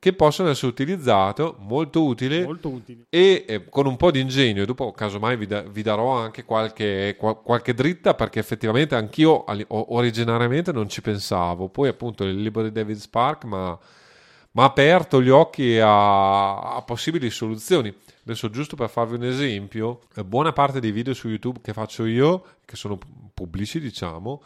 che 0.00 0.12
possono 0.12 0.48
essere 0.48 0.68
utilizzate, 0.68 1.54
molto 1.58 2.04
utili, 2.04 2.42
molto 2.42 2.68
utili. 2.68 3.04
e 3.08 3.44
eh, 3.46 3.68
con 3.68 3.86
un 3.86 3.96
po' 3.96 4.10
di 4.10 4.20
ingegno, 4.20 4.64
dopo 4.64 4.92
casomai 4.92 5.36
vi, 5.36 5.46
da, 5.46 5.62
vi 5.62 5.82
darò 5.82 6.10
anche 6.10 6.44
qualche, 6.44 7.14
qual, 7.16 7.40
qualche, 7.40 7.72
dritta 7.72 8.14
perché 8.14 8.40
effettivamente 8.40 8.96
anch'io 8.96 9.44
originariamente 9.68 10.72
non 10.72 10.88
ci 10.88 11.02
pensavo, 11.02 11.68
poi 11.68 11.88
appunto 11.88 12.24
il 12.24 12.40
libro 12.40 12.62
di 12.62 12.72
David 12.72 12.96
Spark 12.96 13.44
mi 14.50 14.62
ha 14.62 14.66
aperto 14.66 15.22
gli 15.22 15.28
occhi 15.28 15.78
a, 15.78 16.74
a 16.76 16.82
possibili 16.82 17.30
soluzioni. 17.30 17.94
Adesso, 18.22 18.50
giusto 18.50 18.76
per 18.76 18.90
farvi 18.90 19.14
un 19.14 19.24
esempio, 19.24 20.00
eh, 20.14 20.24
buona 20.24 20.52
parte 20.52 20.80
dei 20.80 20.90
video 20.90 21.14
su 21.14 21.28
YouTube 21.28 21.60
che 21.62 21.72
faccio 21.72 22.04
io, 22.04 22.44
che 22.64 22.76
sono 22.76 22.98
pubblici, 23.32 23.80
diciamo, 23.80 24.42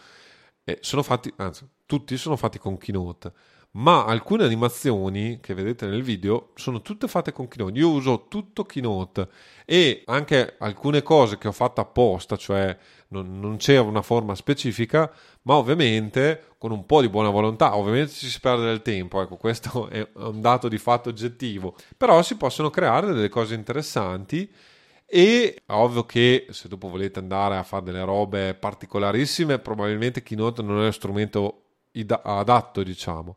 eh, 0.65 0.79
sono 0.81 1.03
fatti, 1.03 1.33
anzi, 1.37 1.67
tutti 1.87 2.17
sono 2.17 2.37
fatti 2.37 2.59
con 2.59 2.79
Keynote. 2.79 3.33
Ma 3.75 4.05
alcune 4.05 4.45
animazioni 4.45 5.41
che 5.41 5.55
vedete 5.55 5.87
nel 5.87 6.03
video 6.03 6.51
sono 6.57 6.83
tutte 6.83 7.09
fatte 7.09 7.33
con 7.33 7.49
Keynote. 7.49 7.79
Io 7.79 7.89
uso 7.89 8.27
tutto 8.29 8.65
Keynote 8.65 9.29
e 9.65 10.03
anche 10.07 10.57
alcune 10.59 11.03
cose 11.03 11.39
che 11.39 11.49
ho 11.49 11.53
fatto 11.53 11.81
apposta, 11.81 12.37
cioè 12.37 12.77
non, 13.13 13.39
non 13.39 13.57
c'era 13.59 13.83
una 13.83 14.03
forma 14.03 14.35
specifica, 14.35 15.11
ma 15.43 15.55
ovviamente 15.55 16.55
con 16.59 16.73
un 16.73 16.87
po' 16.87 17.01
di 17.01 17.09
buona 17.09 17.29
volontà, 17.29 17.77
ovviamente 17.77 18.13
ci 18.13 18.29
si 18.29 18.41
perde 18.41 18.65
del 18.65 18.83
tempo, 18.83 19.21
ecco, 19.21 19.37
questo 19.37 19.89
è 19.91 20.07
un 20.15 20.41
dato 20.41 20.69
di 20.69 20.79
fatto 20.79 21.11
oggettivo, 21.11 21.77
però 21.97 22.23
si 22.23 22.37
possono 22.37 22.71
creare 22.71 23.13
delle 23.13 23.29
cose 23.29 23.55
interessanti 23.55 24.51
e 25.07 25.63
ovvio 25.67 26.07
che 26.07 26.47
se 26.51 26.69
dopo 26.69 26.89
volete 26.89 27.19
andare 27.19 27.57
a 27.57 27.63
fare 27.63 27.85
delle 27.85 28.03
robe 28.03 28.55
particolarissime, 28.55 29.59
probabilmente 29.59 30.23
Keynote 30.23 30.63
non 30.63 30.81
è 30.81 30.85
lo 30.87 30.91
strumento 30.91 31.65
adatto, 32.23 32.83
diciamo. 32.83 33.37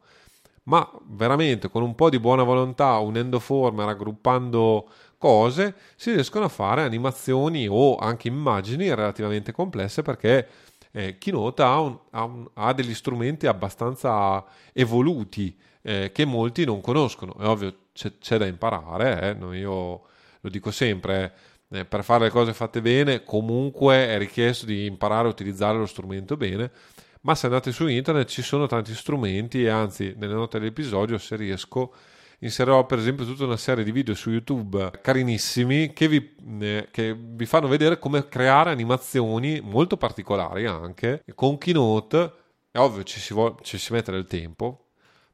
Ma 0.63 0.89
veramente 1.03 1.69
con 1.69 1.83
un 1.83 1.93
po' 1.93 2.09
di 2.09 2.19
buona 2.19 2.43
volontà, 2.43 2.97
unendo 2.99 3.39
forme, 3.39 3.85
raggruppando 3.85 4.89
cose, 5.25 5.73
si 5.95 6.11
riescono 6.11 6.45
a 6.45 6.49
fare 6.49 6.83
animazioni 6.83 7.67
o 7.67 7.95
anche 7.95 8.27
immagini 8.27 8.93
relativamente 8.93 9.51
complesse 9.51 10.03
perché 10.03 10.47
eh, 10.91 11.17
Keynote 11.17 11.63
ha, 11.63 11.79
un, 11.79 11.97
ha, 12.11 12.23
un, 12.25 12.47
ha, 12.53 12.73
degli 12.73 12.93
strumenti 12.93 13.47
abbastanza 13.47 14.45
evoluti 14.71 15.57
eh, 15.81 16.11
che 16.13 16.25
molti 16.25 16.63
non 16.63 16.79
conoscono. 16.79 17.35
È 17.39 17.47
ovvio, 17.47 17.75
c'è, 17.91 18.19
c'è 18.19 18.37
da 18.37 18.45
imparare, 18.45 19.35
eh? 19.41 19.57
io 19.57 20.01
lo 20.41 20.49
dico 20.51 20.69
sempre, 20.69 21.33
eh, 21.69 21.85
per 21.85 22.03
fare 22.03 22.25
le 22.25 22.29
cose 22.29 22.53
fatte 22.53 22.79
bene 22.79 23.23
comunque 23.23 24.07
è 24.07 24.19
richiesto 24.19 24.67
di 24.67 24.85
imparare 24.85 25.27
a 25.27 25.31
utilizzare 25.31 25.75
lo 25.75 25.87
strumento 25.87 26.37
bene, 26.37 26.69
ma 27.21 27.33
se 27.33 27.47
andate 27.47 27.71
su 27.71 27.87
internet 27.87 28.27
ci 28.27 28.43
sono 28.43 28.67
tanti 28.67 28.93
strumenti 28.93 29.63
e 29.63 29.69
anzi 29.69 30.13
nelle 30.17 30.35
note 30.35 30.59
dell'episodio 30.59 31.17
se 31.17 31.35
riesco 31.35 31.91
inserirò 32.45 32.85
per 32.85 32.99
esempio 32.99 33.25
tutta 33.25 33.43
una 33.43 33.57
serie 33.57 33.83
di 33.83 33.91
video 33.91 34.13
su 34.13 34.29
YouTube 34.29 34.91
carinissimi 35.01 35.93
che 35.93 36.07
vi, 36.07 36.35
eh, 36.61 36.87
che 36.91 37.15
vi 37.17 37.45
fanno 37.45 37.67
vedere 37.67 37.99
come 37.99 38.27
creare 38.27 38.69
animazioni 38.69 39.59
molto 39.61 39.97
particolari 39.97 40.65
anche 40.65 41.23
con 41.33 41.57
Keynote. 41.57 42.33
È 42.71 42.77
ovvio 42.77 43.03
ci 43.03 43.19
si, 43.19 43.33
vuole, 43.33 43.55
ci 43.61 43.77
si 43.77 43.93
mette 43.93 44.11
del 44.11 44.27
tempo, 44.27 44.89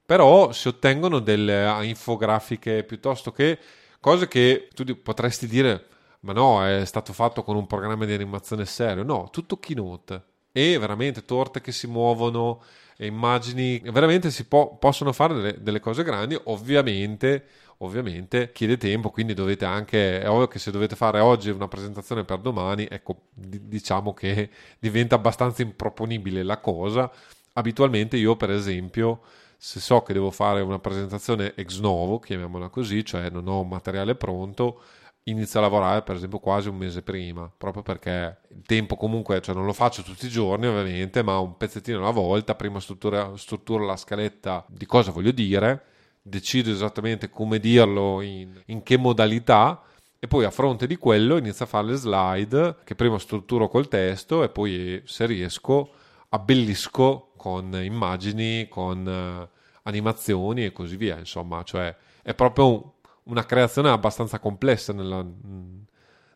però 0.06 0.52
si 0.52 0.68
ottengono 0.68 1.20
delle 1.20 1.86
infografiche 1.86 2.84
piuttosto 2.84 3.32
che 3.32 3.60
cose 4.00 4.28
che 4.28 4.70
tu 4.74 4.84
potresti 5.02 5.48
dire 5.48 5.88
ma 6.22 6.34
no, 6.34 6.66
è 6.66 6.86
stato 6.86 7.14
fatto 7.14 7.44
con 7.44 7.56
un 7.56 7.66
programma 7.68 8.06
di 8.06 8.14
animazione 8.14 8.66
serio. 8.66 9.04
No, 9.04 9.30
tutto 9.32 9.58
keynote. 9.58 10.31
E 10.52 10.78
veramente 10.78 11.24
torte 11.24 11.62
che 11.62 11.72
si 11.72 11.88
muovono, 11.88 12.62
immagini, 12.98 13.80
veramente 13.86 14.32
si 14.32 14.46
po- 14.46 14.78
possono 14.78 15.14
fare 15.14 15.34
delle, 15.34 15.62
delle, 15.62 15.80
cose 15.80 16.04
grandi. 16.04 16.38
Ovviamente, 16.46 17.46
ovviamente 17.78 18.52
chiede 18.52 18.78
tempo, 18.78 19.10
quindi 19.12 19.34
dovete 19.34 19.66
anche, 19.66 20.22
è 20.22 20.30
ovvio 20.30 20.48
che 20.48 20.60
se 20.60 20.72
dovete 20.72 20.96
fare 20.96 21.20
oggi 21.20 21.50
una 21.50 21.68
presentazione 21.68 22.24
per 22.26 22.40
domani, 22.40 22.88
ecco, 22.90 23.28
diciamo 23.34 24.14
che 24.14 24.50
diventa 24.80 25.16
abbastanza 25.16 25.62
improponibile 25.62 26.44
la 26.44 26.58
cosa. 26.60 27.12
Abitualmente 27.54 28.18
io, 28.18 28.36
per 28.36 28.52
esempio, 28.52 29.22
se 29.58 29.80
so 29.80 30.02
che 30.02 30.14
devo 30.14 30.32
fare 30.32 30.62
una 30.62 30.80
presentazione 30.80 31.54
ex 31.56 31.80
novo, 31.80 32.20
chiamiamola 32.20 32.70
così, 32.70 33.06
cioè 33.06 33.30
non 33.30 33.48
ho 33.48 33.64
materiale 33.64 34.16
pronto, 34.16 34.82
inizio 35.26 35.60
a 35.60 35.64
lavorare 35.64 36.02
per 36.02 36.16
esempio 36.16 36.40
quasi 36.40 36.70
un 36.70 36.78
mese 36.78 37.02
prima, 37.02 37.52
proprio 37.56 37.84
perché 37.84 38.40
il 38.50 38.64
tempo 38.66 38.96
comunque, 38.96 39.42
cioè 39.42 39.56
non 39.56 39.66
lo 39.66 39.74
faccio 39.74 40.02
tutti 40.02 40.26
i 40.26 40.30
giorni 40.30 40.68
ovviamente, 40.68 41.22
ma 41.24 41.38
un 41.40 41.58
pezzettino 41.58 42.00
alla 42.00 42.12
volta, 42.12 42.56
prima 42.56 42.80
strutturo, 42.80 43.36
strutturo 43.38 43.86
la 43.86 43.96
scaletta 43.98 44.66
di 44.68 44.86
cosa 44.86 45.12
voglio 45.12 45.32
dire, 45.32 45.84
decido 46.22 46.72
esattamente 46.72 47.30
come 47.30 47.60
dirlo, 47.60 48.22
in, 48.22 48.62
in 48.66 48.84
che 48.84 48.98
modalità 48.98 49.84
e 50.20 50.28
poi 50.28 50.46
a 50.46 50.52
fronte 50.52 50.86
di 50.86 50.98
quello 50.98 51.38
inizio 51.38 51.66
a 51.66 51.68
fare 51.68 51.88
le 51.88 51.96
slide 51.96 52.76
che 52.84 52.96
prima 52.96 53.18
strutturo 53.18 53.68
col 53.68 53.88
testo 53.88 54.44
e 54.44 54.50
poi 54.50 55.02
se 55.06 55.26
riesco 55.26 55.94
abbellisco 56.30 57.32
con 57.36 57.74
immagini, 57.82 58.68
con 58.70 59.06
uh, 59.06 59.58
animazioni 59.84 60.66
e 60.66 60.72
così 60.72 60.96
via, 60.96 61.18
insomma, 61.18 61.64
cioè 61.64 61.96
è 62.22 62.34
proprio 62.36 62.68
un, 62.68 62.82
una 63.24 63.46
creazione 63.46 63.90
abbastanza 63.90 64.40
complessa 64.40 64.94
nella, 64.94 65.26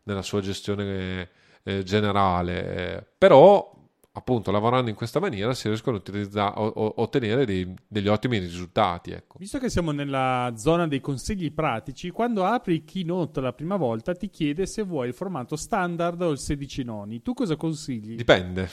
nella 0.04 0.22
sua 0.22 0.42
gestione 0.42 1.30
eh, 1.64 1.84
generale, 1.84 2.76
eh, 2.98 3.06
però 3.18 3.76
appunto 4.18 4.50
lavorando 4.50 4.90
in 4.90 4.96
questa 4.96 5.20
maniera 5.20 5.54
si 5.54 5.68
riescono 5.68 6.02
a 6.36 6.54
ottenere 6.56 7.46
dei, 7.46 7.74
degli 7.88 8.08
ottimi 8.08 8.38
risultati. 8.38 9.12
Ecco. 9.12 9.36
Visto 9.40 9.60
che 9.60 9.70
siamo 9.70 9.92
nella 9.92 10.54
zona 10.56 10.88
dei 10.88 11.02
consigli 11.02 11.52
pratici, 11.52 12.12
quando 12.12 12.46
apri 12.46 12.84
Keynote 12.86 13.42
la 13.42 13.54
prima 13.54 13.76
volta 13.76 14.14
ti 14.14 14.30
chiede 14.30 14.66
se 14.66 14.84
vuoi 14.84 15.10
il 15.10 15.14
formato 15.14 15.56
standard 15.56 16.22
o 16.22 16.32
il 16.32 16.38
16 16.38 16.84
noni. 16.84 17.22
Tu 17.22 17.34
cosa 17.34 17.56
consigli? 17.56 18.16
Dipende. 18.16 18.70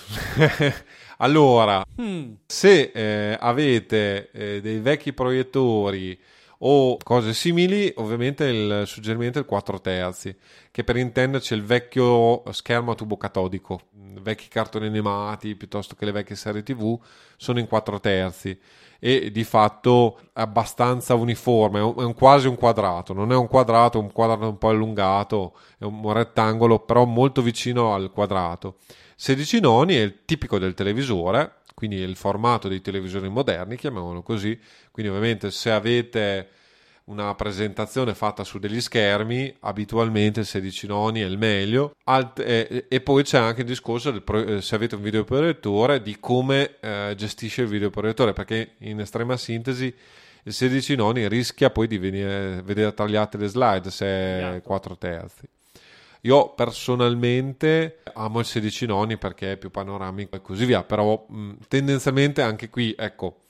allora, 1.19 1.85
hmm. 2.01 2.33
se 2.47 2.93
eh, 2.95 3.37
avete 3.39 4.31
eh, 4.31 4.61
dei 4.61 4.79
vecchi 4.79 5.13
proiettori 5.13 6.19
o 6.65 6.97
cose 7.03 7.33
simili, 7.35 7.93
ovviamente 7.97 8.45
il 8.45 8.83
suggerimento 8.87 9.39
è 9.39 9.41
il 9.41 9.47
4 9.47 9.81
terzi, 9.81 10.35
che 10.73 10.85
per 10.85 10.97
intenderci 10.97 11.53
è 11.53 11.57
il 11.57 11.65
vecchio 11.65 12.43
schermo 12.51 12.93
a 12.93 12.95
tubo 12.95 13.19
catodico, 13.19 13.83
vecchi 14.21 14.49
cartoni 14.49 14.87
animati 14.87 15.55
piuttosto 15.55 15.95
che 15.95 16.07
le 16.07 16.13
vecchie 16.13 16.35
serie 16.35 16.63
tv 16.63 16.99
sono 17.37 17.59
in 17.59 17.67
4 17.67 18.01
terzi 18.01 18.59
e 18.99 19.31
di 19.31 19.45
fatto 19.45 20.19
è 20.33 20.41
abbastanza 20.41 21.15
uniforme, 21.15 21.81
è, 21.81 21.83
un, 21.83 22.11
è 22.11 22.15
quasi 22.15 22.47
un 22.47 22.57
quadrato, 22.57 23.13
non 23.13 23.33
è 23.33 23.37
un 23.37 23.49
quadrato, 23.49 23.99
è 23.99 24.01
un 24.01 24.13
quadrato 24.13 24.49
un 24.49 24.59
po' 24.59 24.69
allungato, 24.71 25.59
è 25.79 25.85
un 25.85 26.13
rettangolo 26.13 26.79
però 26.79 27.05
molto 27.05 27.43
vicino 27.43 27.93
al 27.93 28.11
quadrato. 28.11 28.79
16 29.17 29.61
noni 29.61 29.97
è 29.97 30.01
il 30.01 30.25
tipico 30.25 30.59
del 30.59 30.73
televisore, 30.73 31.57
quindi 31.75 31.97
il 31.97 32.17
formato 32.17 32.69
dei 32.69 32.81
televisori 32.81 33.29
moderni, 33.29 33.77
chiamiamolo 33.77 34.23
così. 34.23 34.59
Quindi 34.91 35.11
ovviamente 35.11 35.51
se 35.51 35.71
avete 35.71 36.49
una 37.05 37.35
presentazione 37.35 38.15
fatta 38.15 38.45
su 38.45 38.59
degli 38.59 38.81
schermi, 38.81 39.55
abitualmente 39.61 40.41
il 40.41 40.47
16 40.47 40.87
noni 40.87 41.21
è 41.21 41.25
il 41.25 41.39
meglio. 41.39 41.95
Alt- 42.05 42.39
e, 42.41 42.87
e, 42.89 43.01
poi 43.01 43.23
c'è 43.25 43.39
anche 43.39 43.63
il 43.63 43.67
discorso 43.67 44.11
del 44.11 44.23
pro- 44.23 44.45
eh, 44.45 44.63
se 44.63 44.75
avete 44.75 44.95
un 44.95 45.03
videoproiettore 45.03 46.01
di 46.01 46.19
come 46.21 46.77
eh, 46.81 47.15
gestisce 47.17 47.63
il 47.63 47.69
videoproiettore, 47.69 48.33
perché 48.33 48.73
in 48.79 49.01
estrema 49.01 49.37
sintesi 49.37 49.93
il 50.45 50.53
16 50.53 50.95
noni 50.97 51.29
rischia 51.29 51.71
poi 51.71 51.87
di 51.87 51.99
venire, 51.99 52.63
vedere 52.63 52.95
tagliate 52.95 53.39
le 53.39 53.47
slide 53.47 53.91
se 53.91 54.07
è 54.07 54.61
4 54.63 54.97
terzi. 54.97 55.49
Io 56.25 56.51
personalmente 56.51 57.99
amo 58.15 58.39
il 58.39 58.45
16 58.45 58.87
noni 58.87 59.17
perché 59.17 59.53
è 59.53 59.57
più 59.57 59.71
panoramico 59.71 60.37
e 60.37 60.41
così 60.41 60.65
via, 60.65 60.85
però 60.85 61.27
mh, 61.29 61.55
tendenzialmente 61.67 62.43
anche 62.43 62.71
qui, 62.71 62.95
ecco, 62.97 63.41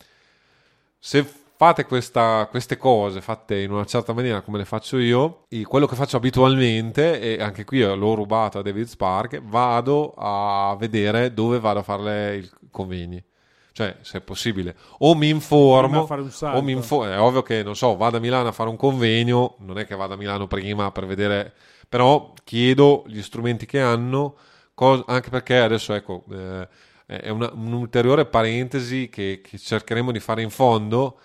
se 0.99 1.27
fate 1.63 1.87
questa, 1.87 2.49
queste 2.51 2.77
cose 2.77 3.21
fatte 3.21 3.61
in 3.61 3.71
una 3.71 3.85
certa 3.85 4.13
maniera 4.13 4.41
come 4.41 4.59
le 4.59 4.65
faccio 4.65 4.99
io, 4.99 5.47
quello 5.63 5.87
che 5.87 5.95
faccio 5.95 6.17
abitualmente, 6.17 7.21
e 7.21 7.41
anche 7.41 7.65
qui 7.65 7.79
l'ho 7.79 8.15
rubato 8.15 8.59
a 8.59 8.63
David 8.63 8.87
Spark, 8.87 9.41
vado 9.43 10.13
a 10.17 10.75
vedere 10.77 11.33
dove 11.33 11.61
vado 11.61 11.79
a 11.79 11.83
fare 11.85 12.37
i 12.39 12.51
convegni. 12.69 13.23
Cioè 13.71 13.99
se 14.01 14.19
è 14.19 14.21
possibile. 14.21 14.75
O 14.99 15.15
mi 15.15 15.29
informo 15.29 16.01
o 16.41 16.63
mi 16.63 16.73
informo 16.73 17.13
è 17.13 17.21
ovvio 17.21 17.43
che 17.43 17.63
non 17.63 17.77
so 17.77 17.97
vado 17.97 18.17
a 18.17 18.21
Milano 18.21 18.49
a 18.49 18.53
fare 18.53 18.69
un 18.69 18.77
convegno 18.77 19.55
non 19.61 19.79
è 19.79 19.87
che 19.87 19.95
vado 19.95 20.15
a 20.15 20.17
Milano 20.17 20.47
prima 20.49 20.91
per 20.91 21.07
vedere 21.07 21.55
però 21.89 22.35
chiedo 22.43 23.05
gli 23.07 23.23
strumenti 23.23 23.67
che 23.67 23.81
hanno, 23.81 24.35
cos- 24.75 25.05
anche 25.07 25.31
perché 25.31 25.59
adesso 25.59 25.95
ecco, 25.95 26.25
eh, 26.33 26.69
è 27.07 27.29
una, 27.29 27.51
un'ulteriore 27.55 28.27
parentesi 28.27 29.09
che, 29.09 29.41
che, 29.43 29.59
cercheremo 29.59 30.11
di 30.11 30.21
fare 30.21 30.43
in 30.43 30.51
fondo, 30.51 31.19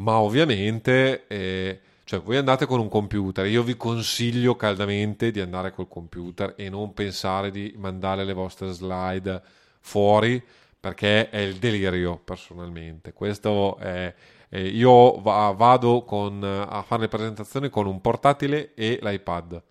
ma 0.00 0.18
ovviamente 0.18 1.26
eh, 1.26 1.80
cioè 2.04 2.20
voi 2.20 2.36
andate 2.36 2.66
con 2.66 2.80
un 2.80 2.88
computer, 2.88 3.46
io 3.46 3.62
vi 3.62 3.76
consiglio 3.76 4.56
caldamente 4.56 5.30
di 5.30 5.40
andare 5.40 5.70
col 5.70 5.88
computer 5.88 6.54
e 6.56 6.68
non 6.68 6.92
pensare 6.92 7.50
di 7.50 7.74
mandare 7.76 8.24
le 8.24 8.32
vostre 8.32 8.72
slide 8.72 9.40
fuori 9.80 10.42
perché 10.80 11.30
è 11.30 11.38
il 11.38 11.56
delirio 11.56 12.16
personalmente. 12.16 13.12
Questo 13.12 13.76
è, 13.76 14.12
eh, 14.48 14.66
io 14.66 15.20
va, 15.20 15.52
vado 15.56 16.02
con, 16.02 16.42
a 16.42 16.82
fare 16.82 17.02
le 17.02 17.08
presentazioni 17.08 17.68
con 17.68 17.86
un 17.86 18.00
portatile 18.00 18.74
e 18.74 18.98
l'iPad 19.00 19.62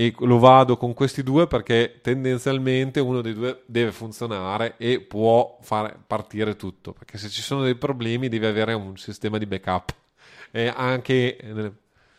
e 0.00 0.14
lo 0.20 0.38
vado 0.38 0.78
con 0.78 0.94
questi 0.94 1.22
due 1.22 1.46
perché 1.46 1.98
tendenzialmente 2.00 3.00
uno 3.00 3.20
dei 3.20 3.34
due 3.34 3.64
deve 3.66 3.92
funzionare 3.92 4.78
e 4.78 5.02
può 5.02 5.58
fare 5.60 5.94
partire 6.06 6.56
tutto. 6.56 6.94
Perché 6.94 7.18
se 7.18 7.28
ci 7.28 7.42
sono 7.42 7.64
dei 7.64 7.74
problemi 7.74 8.30
devi 8.30 8.46
avere 8.46 8.72
un 8.72 8.96
sistema 8.96 9.36
di 9.36 9.44
backup. 9.44 9.94
E 10.52 10.72
anche 10.74 11.36
nelle, 11.42 11.74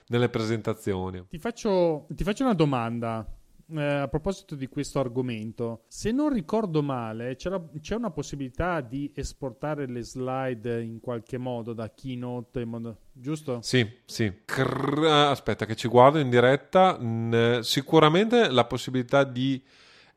nelle 0.10 0.30
presentazioni. 0.30 1.26
Ti 1.28 1.39
faccio, 1.39 2.06
ti 2.10 2.24
faccio 2.24 2.44
una 2.44 2.54
domanda 2.54 3.26
eh, 3.74 3.84
a 3.84 4.08
proposito 4.08 4.56
di 4.56 4.68
questo 4.68 5.00
argomento, 5.00 5.84
se 5.88 6.12
non 6.12 6.32
ricordo 6.32 6.82
male, 6.82 7.36
c'è, 7.36 7.96
una 7.96 8.12
possibilità 8.12 8.82
di 8.82 9.12
esportare 9.16 9.88
le 9.88 10.04
slide 10.04 10.82
in 10.82 11.00
qualche 11.00 11.38
modo 11.38 11.74
da 11.74 11.92
Keynote, 11.94 12.66
modo, 12.66 12.98
giusto? 13.12 13.60
Sì, 13.62 13.88
sì. 14.06 14.42
Crr, 14.46 15.06
aspetta 15.06 15.66
che 15.66 15.76
ci 15.76 15.88
guardo 15.88 16.20
in 16.20 16.30
diretta. 16.30 16.98
N- 17.00 17.60
sicuramente 17.62 18.50
la 18.50 18.66
possibilità 18.66 19.24
di 19.24 19.62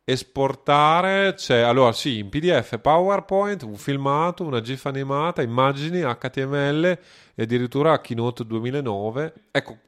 esportare 0.05 1.33
c'è 1.35 1.61
allora 1.61 1.93
sì 1.93 2.19
in 2.19 2.29
pdf 2.29 2.79
powerpoint 2.79 3.63
un 3.63 3.77
filmato 3.77 4.45
una 4.45 4.61
gif 4.61 4.85
animata 4.85 5.41
immagini 5.41 6.03
html 6.03 6.99
e 7.35 7.43
addirittura 7.43 7.99
keynote 8.01 8.45
2009 8.45 9.33
ecco 9.51 9.79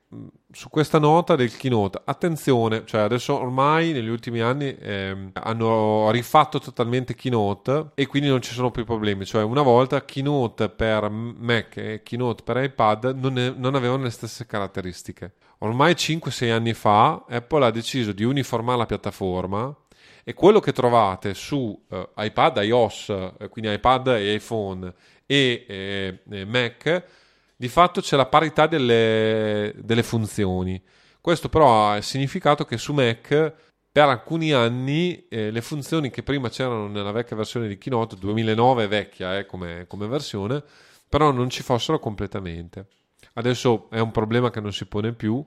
su 0.50 0.70
questa 0.70 0.98
nota 0.98 1.36
del 1.36 1.54
keynote 1.54 2.00
attenzione 2.04 2.84
cioè 2.86 3.02
adesso 3.02 3.38
ormai 3.38 3.92
negli 3.92 4.08
ultimi 4.08 4.40
anni 4.40 4.74
eh, 4.76 5.30
hanno 5.34 6.10
rifatto 6.10 6.60
totalmente 6.60 7.14
keynote 7.14 7.90
e 7.94 8.06
quindi 8.06 8.28
non 8.28 8.40
ci 8.40 8.54
sono 8.54 8.70
più 8.70 8.84
problemi. 8.84 9.26
Cioè 9.26 9.42
una 9.42 9.62
volta 9.62 10.04
keynote 10.04 10.68
per 10.68 11.10
mac 11.10 11.76
e 11.76 12.02
keynote 12.02 12.42
per 12.42 12.62
ipad 12.62 13.16
non, 13.16 13.38
è, 13.38 13.52
non 13.54 13.74
avevano 13.74 14.04
le 14.04 14.10
stesse 14.10 14.46
caratteristiche. 14.46 15.34
Ormai 15.58 15.92
5-6 15.94 16.52
anni 16.52 16.72
fa 16.72 17.24
apple 17.28 17.64
ha 17.64 17.70
deciso 17.70 18.12
di 18.12 18.24
uniformare 18.24 18.78
la 18.78 18.86
piattaforma 18.86 19.76
e 20.28 20.34
quello 20.34 20.58
che 20.58 20.72
trovate 20.72 21.34
su 21.34 21.56
uh, 21.86 22.08
iPad, 22.16 22.56
iOS, 22.64 23.10
eh, 23.38 23.48
quindi 23.48 23.72
iPad 23.72 24.08
e 24.08 24.34
iPhone 24.34 24.92
e 25.24 26.18
eh, 26.28 26.44
Mac, 26.44 27.04
di 27.54 27.68
fatto 27.68 28.00
c'è 28.00 28.16
la 28.16 28.26
parità 28.26 28.66
delle, 28.66 29.72
delle 29.76 30.02
funzioni. 30.02 30.82
Questo 31.20 31.48
però 31.48 31.92
ha 31.92 32.00
significato 32.00 32.64
che 32.64 32.76
su 32.76 32.92
Mac 32.92 33.52
per 33.92 34.08
alcuni 34.08 34.50
anni 34.50 35.28
eh, 35.28 35.52
le 35.52 35.62
funzioni 35.62 36.10
che 36.10 36.24
prima 36.24 36.48
c'erano 36.48 36.88
nella 36.88 37.12
vecchia 37.12 37.36
versione 37.36 37.68
di 37.68 37.78
Keynote, 37.78 38.16
2009 38.16 38.82
è 38.82 38.88
vecchia 38.88 39.38
eh, 39.38 39.46
come, 39.46 39.86
come, 39.86 40.08
versione, 40.08 40.60
però 41.08 41.30
non 41.30 41.50
ci 41.50 41.62
fossero 41.62 42.00
completamente. 42.00 42.88
Adesso 43.34 43.88
è 43.90 44.00
un 44.00 44.10
problema 44.10 44.50
che 44.50 44.60
non 44.60 44.72
si 44.72 44.86
pone 44.86 45.12
più 45.12 45.46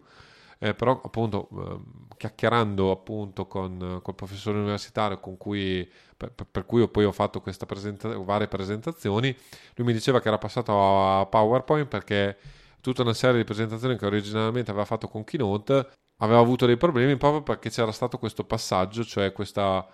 eh, 0.59 0.73
però 0.73 1.01
appunto 1.03 1.49
eh, 1.51 2.15
chiacchierando 2.17 2.91
appunto 2.91 3.47
con 3.47 3.99
col 4.03 4.15
professore 4.15 4.57
universitario 4.59 5.19
con 5.19 5.37
cui, 5.37 5.89
per, 6.15 6.33
per, 6.33 6.65
cui 6.65 6.87
poi 6.89 7.05
ho 7.05 7.11
fatto 7.11 7.41
queste 7.41 7.65
presenta- 7.65 8.17
varie 8.17 8.47
presentazioni, 8.47 9.35
lui 9.75 9.87
mi 9.87 9.93
diceva 9.93 10.19
che 10.19 10.27
era 10.27 10.37
passato 10.37 11.19
a 11.19 11.25
PowerPoint 11.25 11.87
perché 11.87 12.37
tutta 12.81 13.01
una 13.01 13.13
serie 13.13 13.37
di 13.37 13.43
presentazioni 13.45 13.97
che 13.97 14.05
originalmente 14.05 14.71
aveva 14.71 14.85
fatto 14.85 15.07
con 15.07 15.23
Keynote 15.23 15.87
aveva 16.17 16.39
avuto 16.39 16.65
dei 16.65 16.77
problemi 16.77 17.15
proprio 17.17 17.41
perché 17.41 17.69
c'era 17.69 17.91
stato 17.91 18.17
questo 18.17 18.43
passaggio, 18.43 19.03
cioè 19.03 19.31
questa 19.31 19.87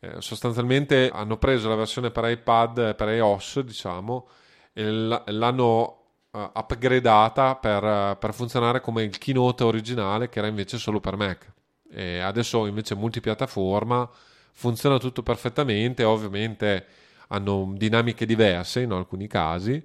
eh, 0.00 0.20
sostanzialmente 0.20 1.10
hanno 1.10 1.38
preso 1.38 1.68
la 1.68 1.74
versione 1.76 2.10
per 2.10 2.28
iPad, 2.28 2.94
per 2.94 3.08
iOS, 3.08 3.60
diciamo, 3.60 4.28
e 4.72 4.90
l'hanno 4.90 6.03
uh, 6.34 6.50
upgradata 6.52 7.54
per, 7.56 8.16
per, 8.18 8.34
funzionare 8.34 8.80
come 8.80 9.04
il 9.04 9.16
keynote 9.18 9.64
originale 9.64 10.28
che 10.28 10.38
era 10.38 10.48
invece 10.48 10.78
solo 10.78 11.00
per 11.00 11.16
Mac. 11.16 11.52
E 11.90 12.18
adesso 12.18 12.66
invece 12.66 12.94
multipiattaforma 12.94 14.10
funziona 14.52 14.98
tutto 14.98 15.22
perfettamente, 15.22 16.04
ovviamente 16.04 16.86
hanno 17.28 17.72
dinamiche 17.76 18.26
diverse 18.26 18.80
in 18.80 18.92
alcuni 18.92 19.26
casi, 19.26 19.82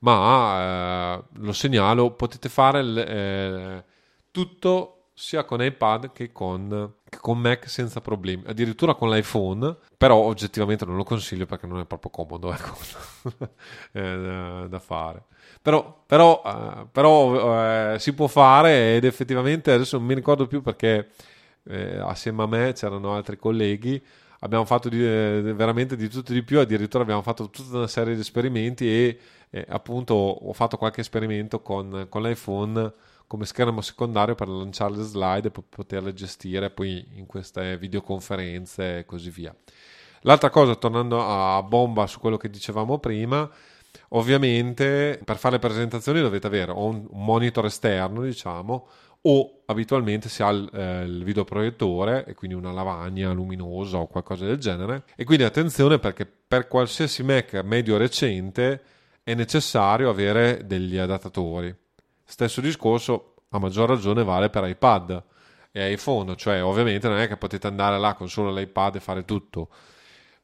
ma 0.00 1.16
eh, 1.18 1.22
lo 1.40 1.52
segnalo, 1.52 2.12
potete 2.12 2.48
fare 2.48 2.80
eh, 3.06 3.84
tutto 4.30 4.97
sia 5.18 5.42
con 5.42 5.60
iPad 5.60 6.12
che 6.12 6.30
con, 6.30 6.92
che 7.08 7.18
con, 7.18 7.40
Mac 7.40 7.68
senza 7.68 8.00
problemi, 8.00 8.44
addirittura 8.46 8.94
con 8.94 9.10
l'iPhone, 9.10 9.76
però 9.96 10.14
oggettivamente 10.14 10.84
non 10.84 10.94
lo 10.94 11.02
consiglio 11.02 11.44
perché 11.44 11.66
non 11.66 11.80
è 11.80 11.84
proprio 11.86 12.12
comodo 12.12 12.52
ecco, 12.54 12.76
da, 13.90 14.66
da, 14.68 14.78
fare. 14.78 15.24
Però, 15.60 16.04
però, 16.06 16.40
uh, 16.44 16.88
però 16.92 17.94
uh, 17.94 17.98
si 17.98 18.14
può 18.14 18.28
fare 18.28 18.94
ed 18.94 19.04
effettivamente 19.04 19.72
adesso 19.72 19.98
non 19.98 20.06
mi 20.06 20.14
ricordo 20.14 20.46
più 20.46 20.62
perché 20.62 21.08
eh, 21.64 21.98
assieme 21.98 22.44
a 22.44 22.46
me 22.46 22.72
c'erano 22.72 23.14
altri 23.14 23.36
colleghi 23.36 24.00
abbiamo 24.40 24.64
fatto 24.64 24.88
di, 24.88 25.04
eh, 25.04 25.42
veramente 25.42 25.96
di 25.96 26.08
tutto 26.08 26.30
e 26.30 26.34
di 26.34 26.44
più, 26.44 26.60
addirittura 26.60 27.02
abbiamo 27.02 27.22
fatto 27.22 27.50
tutta 27.50 27.78
una 27.78 27.88
serie 27.88 28.14
di 28.14 28.20
esperimenti 28.20 28.86
e 28.86 29.18
eh, 29.50 29.66
appunto 29.68 30.14
ho 30.14 30.52
fatto 30.52 30.76
qualche 30.76 31.00
esperimento 31.00 31.60
con, 31.60 32.06
con 32.08 32.22
l'iPhone 32.22 32.92
come 33.28 33.44
schermo 33.44 33.82
secondario 33.82 34.34
per 34.34 34.48
lanciare 34.48 34.96
le 34.96 35.02
slide 35.02 35.48
e 35.48 35.62
poterle 35.68 36.14
gestire 36.14 36.70
poi 36.70 37.06
in 37.16 37.26
queste 37.26 37.76
videoconferenze 37.76 38.98
e 38.98 39.04
così 39.04 39.30
via. 39.30 39.54
L'altra 40.22 40.50
cosa, 40.50 40.74
tornando 40.74 41.24
a 41.24 41.62
bomba 41.62 42.06
su 42.06 42.18
quello 42.18 42.38
che 42.38 42.48
dicevamo 42.50 42.98
prima, 42.98 43.48
ovviamente 44.10 45.20
per 45.22 45.36
fare 45.36 45.56
le 45.56 45.60
presentazioni 45.60 46.20
dovete 46.20 46.46
avere 46.46 46.72
un 46.72 47.06
monitor 47.10 47.66
esterno, 47.66 48.22
diciamo, 48.22 48.88
o 49.20 49.60
abitualmente 49.66 50.30
si 50.30 50.42
ha 50.42 50.48
il, 50.48 50.68
eh, 50.72 51.02
il 51.02 51.22
videoproiettore 51.22 52.24
e 52.24 52.34
quindi 52.34 52.56
una 52.56 52.72
lavagna 52.72 53.30
luminosa 53.32 53.98
o 53.98 54.06
qualcosa 54.06 54.46
del 54.46 54.58
genere. 54.58 55.04
E 55.16 55.24
quindi 55.24 55.44
attenzione 55.44 55.98
perché 55.98 56.26
per 56.26 56.66
qualsiasi 56.66 57.22
Mac 57.22 57.60
medio 57.62 57.98
recente 57.98 58.82
è 59.22 59.34
necessario 59.34 60.08
avere 60.08 60.62
degli 60.64 60.96
adattatori 60.96 61.76
Stesso 62.30 62.60
discorso, 62.60 63.36
a 63.48 63.58
maggior 63.58 63.88
ragione, 63.88 64.22
vale 64.22 64.50
per 64.50 64.68
iPad 64.68 65.24
e 65.72 65.92
iPhone, 65.92 66.36
cioè 66.36 66.62
ovviamente 66.62 67.08
non 67.08 67.16
è 67.16 67.26
che 67.26 67.38
potete 67.38 67.66
andare 67.66 67.98
là 67.98 68.12
con 68.12 68.28
solo 68.28 68.52
l'iPad 68.52 68.96
e 68.96 69.00
fare 69.00 69.24
tutto. 69.24 69.70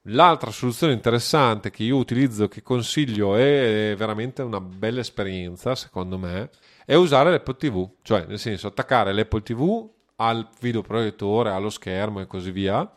L'altra 0.05 0.51
soluzione 0.51 0.95
interessante 0.95 1.71
che 1.71 1.83
io 1.83 1.99
utilizzo, 1.99 2.49
che 2.49 2.63
consiglio, 2.63 3.37
è 3.37 3.95
veramente 3.99 4.41
una 4.41 4.63
bella 4.63 5.01
esperienza, 5.01 5.75
secondo 5.75 6.17
me, 6.17 6.49
è 6.87 6.95
usare 6.95 7.31
l'Apple 7.31 7.57
TV, 7.57 7.87
cioè 8.01 8.25
nel 8.29 8.39
senso 8.39 8.69
attaccare 8.69 9.13
l'Apple 9.13 9.43
TV 9.43 9.87
al 10.17 10.49
videoproiettore, 10.61 11.51
allo 11.51 11.69
schermo 11.69 12.21
e 12.21 12.27
così 12.27 12.51
via 12.51 12.91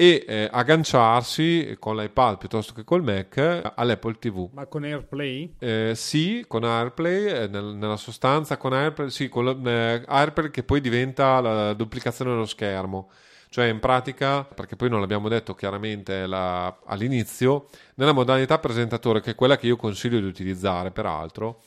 e 0.00 0.24
eh, 0.28 0.48
agganciarsi 0.52 1.76
con 1.80 1.96
l'iPad 1.96 2.38
piuttosto 2.38 2.72
che 2.72 2.84
col 2.84 3.02
Mac 3.02 3.72
all'Apple 3.74 4.16
TV. 4.20 4.48
Ma 4.52 4.66
con 4.66 4.84
AirPlay? 4.84 5.56
Eh, 5.58 5.92
sì, 5.96 6.44
con 6.46 6.62
AirPlay, 6.62 7.26
eh, 7.26 7.46
nel, 7.48 7.64
nella 7.74 7.96
sostanza 7.96 8.56
con 8.58 8.72
AirPlay, 8.72 9.10
sì, 9.10 9.28
con 9.28 9.66
eh, 9.66 10.04
AirPlay 10.06 10.50
che 10.50 10.62
poi 10.62 10.80
diventa 10.80 11.40
la 11.40 11.74
duplicazione 11.74 12.30
dello 12.30 12.46
schermo. 12.46 13.10
Cioè 13.48 13.64
in 13.64 13.80
pratica, 13.80 14.44
perché 14.44 14.76
poi 14.76 14.88
non 14.88 15.00
l'abbiamo 15.00 15.28
detto 15.28 15.56
chiaramente 15.56 16.28
la, 16.28 16.78
all'inizio, 16.84 17.66
nella 17.96 18.12
modalità 18.12 18.60
presentatore, 18.60 19.20
che 19.20 19.32
è 19.32 19.34
quella 19.34 19.56
che 19.56 19.66
io 19.66 19.74
consiglio 19.74 20.20
di 20.20 20.26
utilizzare 20.26 20.92
peraltro, 20.92 21.62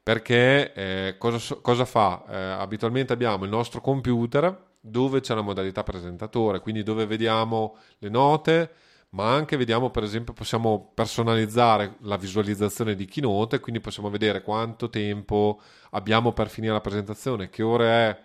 perché 0.00 0.72
eh, 0.72 1.16
cosa, 1.18 1.56
cosa, 1.60 1.84
fa? 1.84 2.22
Eh, 2.28 2.36
abitualmente 2.36 3.12
abbiamo 3.12 3.42
il 3.42 3.50
nostro 3.50 3.80
computer 3.80 4.70
dove 4.84 5.20
c'è 5.20 5.34
la 5.34 5.42
modalità 5.42 5.84
presentatore, 5.84 6.60
quindi 6.60 6.82
dove 6.82 7.06
vediamo 7.06 7.76
le 7.98 8.08
note, 8.08 8.70
ma 9.10 9.32
anche 9.32 9.56
vediamo 9.56 9.90
per 9.90 10.02
esempio 10.02 10.32
possiamo 10.32 10.90
personalizzare 10.92 11.96
la 12.00 12.16
visualizzazione 12.16 12.96
di 12.96 13.04
Keynote, 13.06 13.60
quindi 13.60 13.80
possiamo 13.80 14.10
vedere 14.10 14.42
quanto 14.42 14.90
tempo 14.90 15.60
abbiamo 15.90 16.32
per 16.32 16.48
finire 16.48 16.72
la 16.72 16.80
presentazione, 16.80 17.48
che 17.48 17.62
ore 17.62 17.86
è 17.86 18.22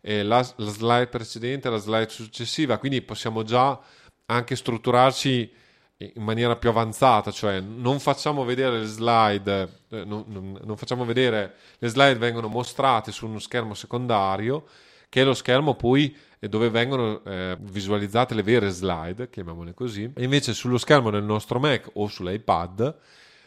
eh, 0.00 0.22
la, 0.22 0.38
la 0.56 0.70
slide 0.70 1.08
precedente, 1.08 1.68
la 1.68 1.76
slide 1.76 2.08
successiva, 2.08 2.78
quindi 2.78 3.02
possiamo 3.02 3.42
già 3.42 3.78
anche 4.26 4.56
strutturarci 4.56 5.52
in 5.98 6.22
maniera 6.22 6.56
più 6.56 6.70
avanzata, 6.70 7.30
cioè 7.30 7.60
non 7.60 7.98
facciamo 7.98 8.44
vedere 8.44 8.78
le 8.78 8.86
slide, 8.86 9.80
eh, 9.90 10.04
non, 10.04 10.24
non, 10.28 10.58
non 10.64 10.76
facciamo 10.76 11.04
vedere 11.04 11.54
le 11.78 11.88
slide 11.88 12.18
vengono 12.18 12.48
mostrate 12.48 13.12
su 13.12 13.26
uno 13.26 13.40
schermo 13.40 13.74
secondario 13.74 14.64
che 15.08 15.22
è 15.22 15.24
lo 15.24 15.34
schermo 15.34 15.74
poi 15.74 16.16
dove 16.40 16.70
vengono 16.70 17.22
eh, 17.24 17.56
visualizzate 17.60 18.34
le 18.34 18.42
vere 18.42 18.68
slide, 18.68 19.28
chiamiamole 19.28 19.74
così, 19.74 20.10
e 20.14 20.22
invece 20.22 20.54
sullo 20.54 20.78
schermo 20.78 21.10
del 21.10 21.24
nostro 21.24 21.58
Mac 21.58 21.90
o 21.94 22.06
sull'iPad 22.06 22.96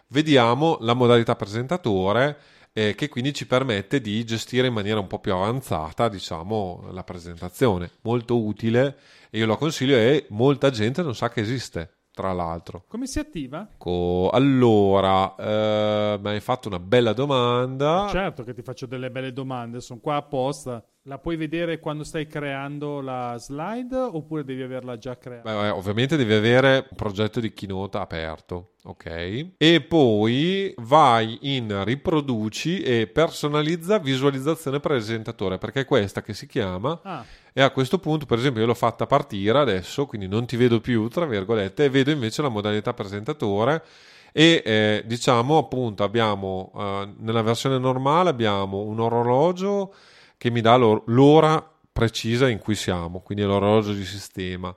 vediamo 0.07 0.77
la 0.81 0.93
modalità 0.93 1.35
presentatore 1.35 2.37
eh, 2.73 2.95
che 2.95 3.09
quindi 3.09 3.33
ci 3.33 3.47
permette 3.47 3.99
di 3.99 4.23
gestire 4.23 4.67
in 4.67 4.73
maniera 4.73 4.99
un 4.99 5.07
po' 5.07 5.19
più 5.19 5.33
avanzata, 5.33 6.07
diciamo, 6.07 6.89
la 6.91 7.03
presentazione. 7.03 7.91
Molto 8.01 8.41
utile 8.41 8.97
e 9.29 9.39
io 9.39 9.45
lo 9.45 9.57
consiglio 9.57 9.95
e 9.95 10.25
molta 10.29 10.69
gente 10.69 11.01
non 11.01 11.15
sa 11.15 11.29
che 11.29 11.41
esiste 11.41 11.95
tra 12.13 12.33
l'altro. 12.33 12.83
Come 12.87 13.07
si 13.07 13.19
attiva? 13.19 13.67
Ecco, 13.73 14.29
allora, 14.31 15.35
eh, 15.35 16.19
mi 16.21 16.29
hai 16.29 16.39
fatto 16.39 16.67
una 16.67 16.79
bella 16.79 17.13
domanda. 17.13 18.07
Certo 18.09 18.43
che 18.43 18.53
ti 18.53 18.61
faccio 18.61 18.85
delle 18.85 19.09
belle 19.09 19.33
domande, 19.33 19.79
sono 19.81 19.99
qua 19.99 20.15
apposta. 20.15 20.83
La 21.05 21.17
puoi 21.17 21.35
vedere 21.35 21.79
quando 21.79 22.03
stai 22.03 22.27
creando 22.27 23.01
la 23.01 23.35
slide 23.39 23.95
oppure 23.95 24.43
devi 24.43 24.61
averla 24.61 24.99
già 24.99 25.17
creata? 25.17 25.51
Beh, 25.51 25.69
ovviamente 25.69 26.15
devi 26.15 26.33
avere 26.33 26.85
un 26.91 26.95
progetto 26.95 27.39
di 27.39 27.51
keynote 27.53 27.97
aperto, 27.97 28.73
ok? 28.83 29.53
E 29.57 29.81
poi 29.81 30.71
vai 30.77 31.39
in 31.55 31.83
riproduci 31.83 32.83
e 32.83 33.07
personalizza 33.07 33.97
visualizzazione 33.97 34.79
presentatore, 34.79 35.57
perché 35.57 35.79
è 35.79 35.85
questa 35.85 36.21
che 36.21 36.35
si 36.35 36.45
chiama. 36.45 36.99
Ah. 37.01 37.25
E 37.51 37.63
a 37.63 37.71
questo 37.71 37.97
punto, 37.97 38.27
per 38.27 38.37
esempio, 38.37 38.61
io 38.61 38.67
l'ho 38.67 38.75
fatta 38.75 39.07
partire 39.07 39.57
adesso, 39.57 40.05
quindi 40.05 40.27
non 40.27 40.45
ti 40.45 40.55
vedo 40.55 40.79
più, 40.81 41.07
tra 41.07 41.25
virgolette, 41.25 41.85
e 41.85 41.89
vedo 41.89 42.11
invece 42.11 42.43
la 42.43 42.49
modalità 42.49 42.93
presentatore 42.93 43.83
e 44.31 44.61
eh, 44.63 45.03
diciamo 45.05 45.57
appunto 45.57 46.03
abbiamo 46.03 46.71
eh, 46.73 47.09
nella 47.17 47.41
versione 47.41 47.77
normale 47.77 48.29
abbiamo 48.29 48.77
un 48.83 49.01
orologio 49.01 49.93
che 50.41 50.49
mi 50.49 50.61
dà 50.61 50.75
l'ora 50.75 51.63
precisa 51.91 52.49
in 52.49 52.57
cui 52.57 52.73
siamo, 52.73 53.19
quindi 53.19 53.43
l'orologio 53.43 53.93
di 53.93 54.03
sistema. 54.03 54.75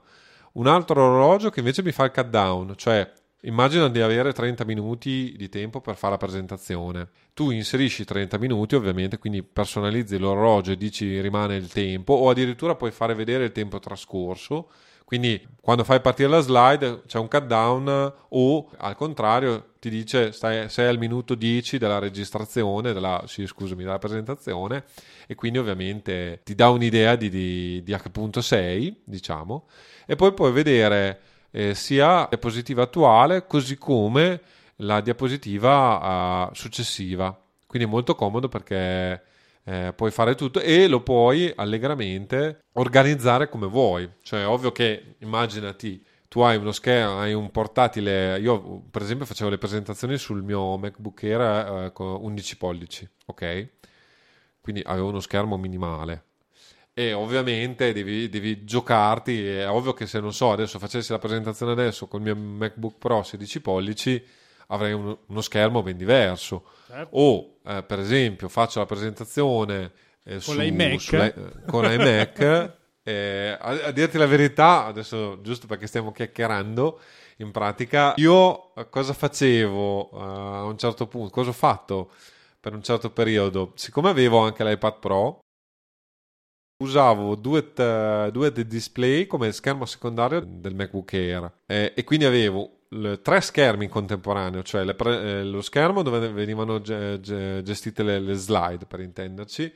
Un 0.53 0.67
altro 0.67 1.03
orologio 1.03 1.49
che 1.49 1.57
invece 1.57 1.81
mi 1.81 1.91
fa 1.91 2.03
il 2.03 2.11
countdown, 2.11 2.73
cioè 2.75 3.11
immagina 3.41 3.89
di 3.89 3.99
avere 3.99 4.31
30 4.31 4.63
minuti 4.63 5.33
di 5.35 5.49
tempo 5.49 5.81
per 5.81 5.95
fare 5.95 6.11
la 6.11 6.19
presentazione. 6.19 7.09
Tu 7.33 7.49
inserisci 7.49 8.05
30 8.05 8.37
minuti, 8.37 8.75
ovviamente, 8.75 9.17
quindi 9.17 9.41
personalizzi 9.41 10.19
l'orologio 10.19 10.73
e 10.73 10.77
dici 10.77 11.19
rimane 11.19 11.55
il 11.55 11.67
tempo, 11.67 12.13
o 12.13 12.29
addirittura 12.29 12.75
puoi 12.75 12.91
fare 12.91 13.15
vedere 13.15 13.45
il 13.45 13.51
tempo 13.51 13.79
trascorso 13.79 14.69
quindi 15.05 15.39
quando 15.61 15.83
fai 15.83 16.01
partire 16.01 16.27
la 16.27 16.39
slide 16.39 17.03
c'è 17.05 17.19
un 17.19 17.27
countdown 17.27 18.13
o 18.29 18.69
al 18.77 18.95
contrario 18.95 19.73
ti 19.85 19.89
dice 19.91 20.31
stai, 20.31 20.67
sei 20.67 20.87
al 20.87 20.97
minuto 20.97 21.35
10 21.35 21.77
della 21.77 21.99
registrazione, 21.99 22.91
della, 22.91 23.23
sì, 23.27 23.45
scusami, 23.45 23.83
della 23.83 23.99
presentazione 23.99 24.85
e 25.27 25.35
quindi 25.35 25.59
ovviamente 25.59 26.41
ti 26.43 26.55
dà 26.55 26.69
un'idea 26.69 27.15
di, 27.15 27.29
di, 27.29 27.83
di 27.83 27.93
a 27.93 27.99
che 27.99 28.09
punto 28.09 28.41
sei, 28.41 28.99
diciamo, 29.03 29.67
e 30.07 30.15
poi 30.15 30.33
puoi 30.33 30.51
vedere 30.51 31.19
eh, 31.51 31.75
sia 31.75 32.07
la 32.07 32.25
diapositiva 32.29 32.81
attuale 32.81 33.45
così 33.45 33.77
come 33.77 34.41
la 34.77 35.01
diapositiva 35.01 36.47
uh, 36.49 36.55
successiva. 36.55 37.39
Quindi 37.67 37.87
è 37.87 37.91
molto 37.91 38.15
comodo 38.15 38.47
perché 38.47 39.21
eh, 39.65 39.93
puoi 39.95 40.09
fare 40.09 40.33
tutto 40.33 40.61
e 40.61 40.87
lo 40.87 41.01
puoi 41.01 41.53
allegramente 41.55 42.63
organizzare 42.73 43.49
come 43.49 43.67
vuoi. 43.67 44.09
Cioè, 44.21 44.47
ovvio 44.47 44.71
che 44.71 45.15
immaginati 45.19 46.03
tu 46.27 46.41
hai 46.41 46.57
uno 46.57 46.71
schermo, 46.71 47.19
hai 47.19 47.33
un 47.33 47.51
portatile. 47.51 48.39
Io, 48.39 48.81
per 48.91 49.01
esempio, 49.01 49.25
facevo 49.25 49.49
le 49.49 49.57
presentazioni 49.57 50.17
sul 50.17 50.43
mio 50.43 50.77
MacBook 50.77 51.23
Air 51.23 51.85
eh, 51.85 51.91
con 51.93 52.17
11 52.21 52.57
pollici, 52.57 53.09
ok? 53.25 53.67
Quindi 54.61 54.81
avevo 54.85 55.09
uno 55.09 55.19
schermo 55.19 55.57
minimale. 55.57 56.23
e 56.93 57.13
ovviamente 57.13 57.93
devi, 57.93 58.29
devi, 58.29 58.63
giocarti. 58.63 59.47
È 59.47 59.69
ovvio 59.69 59.93
che 59.93 60.07
se 60.07 60.19
non 60.19 60.33
so, 60.33 60.51
adesso 60.51 60.79
facessi 60.79 61.11
la 61.11 61.19
presentazione 61.19 61.73
adesso 61.73 62.07
con 62.07 62.21
il 62.21 62.33
mio 62.33 62.35
MacBook 62.35 62.97
Pro 62.97 63.21
16 63.21 63.61
pollici, 63.61 64.25
avrei 64.67 64.93
uno, 64.93 65.19
uno 65.27 65.41
schermo 65.41 65.83
ben 65.83 65.97
diverso. 65.97 66.65
Certo. 66.87 67.15
O 67.15 67.57
eh, 67.65 67.83
per 67.83 67.99
esempio 67.99 68.47
faccio 68.49 68.79
la 68.79 68.85
presentazione 68.85 69.91
eh, 70.23 70.39
con, 70.43 70.57
l'iMac. 70.57 70.99
Su, 70.99 71.15
eh, 71.15 71.33
con 71.67 71.85
l'iMac. 71.85 72.73
eh, 73.07 73.55
a, 73.59 73.85
a, 73.85 73.91
dirti 73.91 74.17
la 74.17 74.25
verità, 74.25 74.85
adesso 74.85 75.39
giusto 75.41 75.67
perché 75.67 75.85
stiamo 75.85 76.11
chiacchierando, 76.11 76.99
in 77.37 77.51
pratica 77.51 78.13
io 78.17 78.73
eh, 78.75 78.89
cosa 78.89 79.13
facevo 79.13 80.09
uh, 80.11 80.17
a 80.17 80.63
un 80.63 80.77
certo 80.77 81.05
punto, 81.05 81.29
cosa 81.29 81.49
ho 81.49 81.53
fatto 81.53 82.11
per 82.59 82.73
un 82.73 82.81
certo 82.81 83.11
periodo, 83.11 83.73
siccome 83.75 84.09
avevo 84.09 84.39
anche 84.39 84.63
l'iPad 84.63 84.99
Pro, 84.99 85.39
usavo 86.83 87.35
due, 87.35 87.73
t- 87.73 88.29
due 88.31 88.51
display 88.51 89.27
come 89.27 89.51
schermo 89.51 89.85
secondario 89.85 90.41
del 90.43 90.73
MacBook 90.73 91.13
Air. 91.13 91.51
Eh, 91.67 91.93
e 91.95 92.03
quindi 92.03 92.25
avevo 92.25 92.85
le, 92.89 93.21
tre 93.21 93.39
schermi 93.41 93.85
in 93.85 93.89
contemporaneo, 93.91 94.63
cioè 94.63 94.95
pre- 94.95 95.39
eh, 95.39 95.43
lo 95.43 95.61
schermo 95.61 96.01
dove 96.01 96.31
venivano 96.31 96.81
ge- 96.81 97.19
ge- 97.21 97.61
gestite 97.63 98.01
le, 98.01 98.19
le 98.19 98.33
slide 98.33 98.85
per 98.87 98.99
intenderci, 98.99 99.71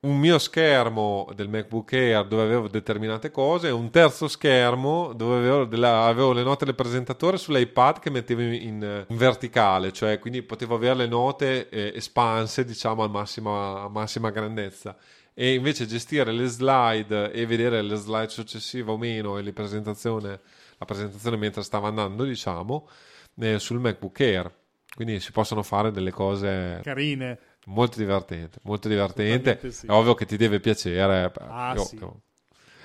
un 0.00 0.18
mio 0.18 0.38
schermo 0.38 1.30
del 1.34 1.48
MacBook 1.48 1.92
Air 1.92 2.26
dove 2.26 2.42
avevo 2.42 2.68
determinate 2.68 3.30
cose 3.30 3.70
un 3.70 3.90
terzo 3.90 4.28
schermo 4.28 5.12
dove 5.14 5.38
avevo, 5.38 5.64
della, 5.64 6.04
avevo 6.04 6.32
le 6.32 6.42
note 6.42 6.64
del 6.64 6.74
presentatore 6.74 7.38
sull'iPad 7.38 7.98
che 7.98 8.10
mettevo 8.10 8.42
in, 8.42 8.52
in, 8.52 9.06
verticale, 9.08 9.92
cioè 9.92 10.18
quindi 10.18 10.42
potevo 10.42 10.74
avere 10.74 10.94
le 10.94 11.06
note 11.06 11.68
eh, 11.68 11.92
espanse 11.94 12.64
diciamo 12.64 13.02
a 13.02 13.08
massima, 13.08 13.82
a 13.82 13.88
massima 13.88 14.30
grandezza 14.30 14.96
e 15.38 15.52
invece 15.52 15.84
gestire 15.84 16.32
le 16.32 16.46
slide 16.46 17.30
e 17.30 17.44
vedere 17.44 17.82
le 17.82 17.96
slide 17.96 18.30
successive 18.30 18.90
o 18.90 18.96
meno 18.96 19.36
e 19.36 19.52
presentazione, 19.52 20.40
la 20.78 20.84
presentazione 20.86 21.36
mentre 21.36 21.62
stava 21.62 21.88
andando, 21.88 22.24
diciamo, 22.24 22.88
eh, 23.40 23.58
sul 23.58 23.78
MacBook 23.78 24.18
Air. 24.18 24.50
Quindi 24.94 25.20
si 25.20 25.32
possono 25.32 25.62
fare 25.62 25.90
delle 25.90 26.10
cose 26.10 26.80
carine. 26.82 27.38
Molto 27.68 27.98
divertente, 27.98 28.58
molto 28.62 28.88
divertente. 28.88 29.70
Sì. 29.72 29.86
È 29.86 29.90
ovvio 29.90 30.14
che 30.14 30.24
ti 30.24 30.36
deve 30.36 30.60
piacere. 30.60 31.32
Ah, 31.38 31.72
io, 31.74 31.84
sì. 31.84 31.98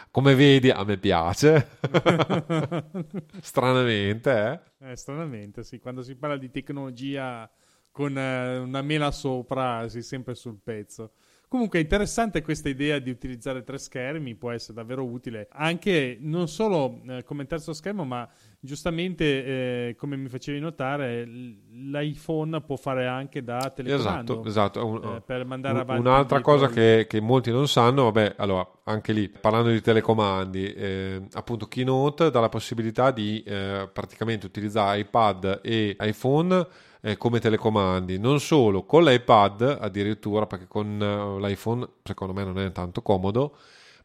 Come 0.09 0.35
vedi, 0.35 0.69
a 0.71 0.83
me 0.83 0.97
piace. 0.97 1.69
stranamente, 3.41 4.63
eh? 4.79 4.91
eh? 4.91 4.95
Stranamente, 4.95 5.63
sì. 5.63 5.79
Quando 5.79 6.01
si 6.01 6.15
parla 6.15 6.37
di 6.37 6.49
tecnologia 6.49 7.49
con 7.91 8.17
eh, 8.17 8.57
una 8.57 8.81
mela 8.81 9.11
sopra, 9.11 9.87
si 9.87 9.99
è 9.99 10.01
sempre 10.01 10.33
sul 10.33 10.59
pezzo. 10.61 11.11
Comunque 11.47 11.79
è 11.79 11.81
interessante 11.81 12.41
questa 12.41 12.69
idea 12.69 12.97
di 12.99 13.09
utilizzare 13.09 13.63
tre 13.63 13.77
schermi, 13.77 14.35
può 14.35 14.51
essere 14.51 14.73
davvero 14.73 15.03
utile 15.03 15.49
anche 15.51 16.17
non 16.21 16.47
solo 16.47 17.01
eh, 17.07 17.23
come 17.23 17.45
terzo 17.45 17.73
schermo, 17.73 18.05
ma 18.05 18.27
giustamente 18.63 19.25
eh, 19.25 19.95
come 19.97 20.15
mi 20.15 20.29
facevi 20.29 20.59
notare 20.59 21.25
l'iPhone 21.25 22.61
può 22.61 22.75
fare 22.75 23.07
anche 23.07 23.43
da 23.43 23.71
telecomando. 23.75 24.45
Esatto, 24.45 24.47
esatto. 24.47 24.85
Un, 24.85 25.15
eh, 25.15 25.21
per 25.21 25.45
mandare 25.45 25.73
un, 25.73 25.79
avanti. 25.81 26.07
Un'altra 26.07 26.41
cosa 26.41 26.67
che, 26.67 27.07
che, 27.09 27.19
molti 27.19 27.51
non 27.51 27.67
sanno, 27.67 28.03
vabbè, 28.03 28.35
allora 28.37 28.65
anche 28.83 29.13
lì 29.13 29.27
parlando 29.27 29.69
di 29.69 29.81
telecomandi, 29.81 30.73
eh, 30.73 31.21
appunto 31.33 31.67
Keynote 31.67 32.29
dà 32.29 32.39
la 32.39 32.49
possibilità 32.49 33.09
di 33.09 33.41
eh, 33.43 33.89
praticamente 33.91 34.45
utilizzare 34.45 34.99
iPad 34.99 35.61
e 35.63 35.97
iPhone 35.99 36.67
eh, 37.01 37.17
come 37.17 37.39
telecomandi, 37.39 38.19
non 38.19 38.39
solo 38.39 38.83
con 38.83 39.03
l'iPad 39.03 39.79
addirittura, 39.81 40.45
perché 40.45 40.67
con 40.67 41.39
l'iPhone 41.41 41.87
secondo 42.03 42.33
me 42.33 42.43
non 42.43 42.59
è 42.59 42.71
tanto 42.71 43.01
comodo, 43.01 43.57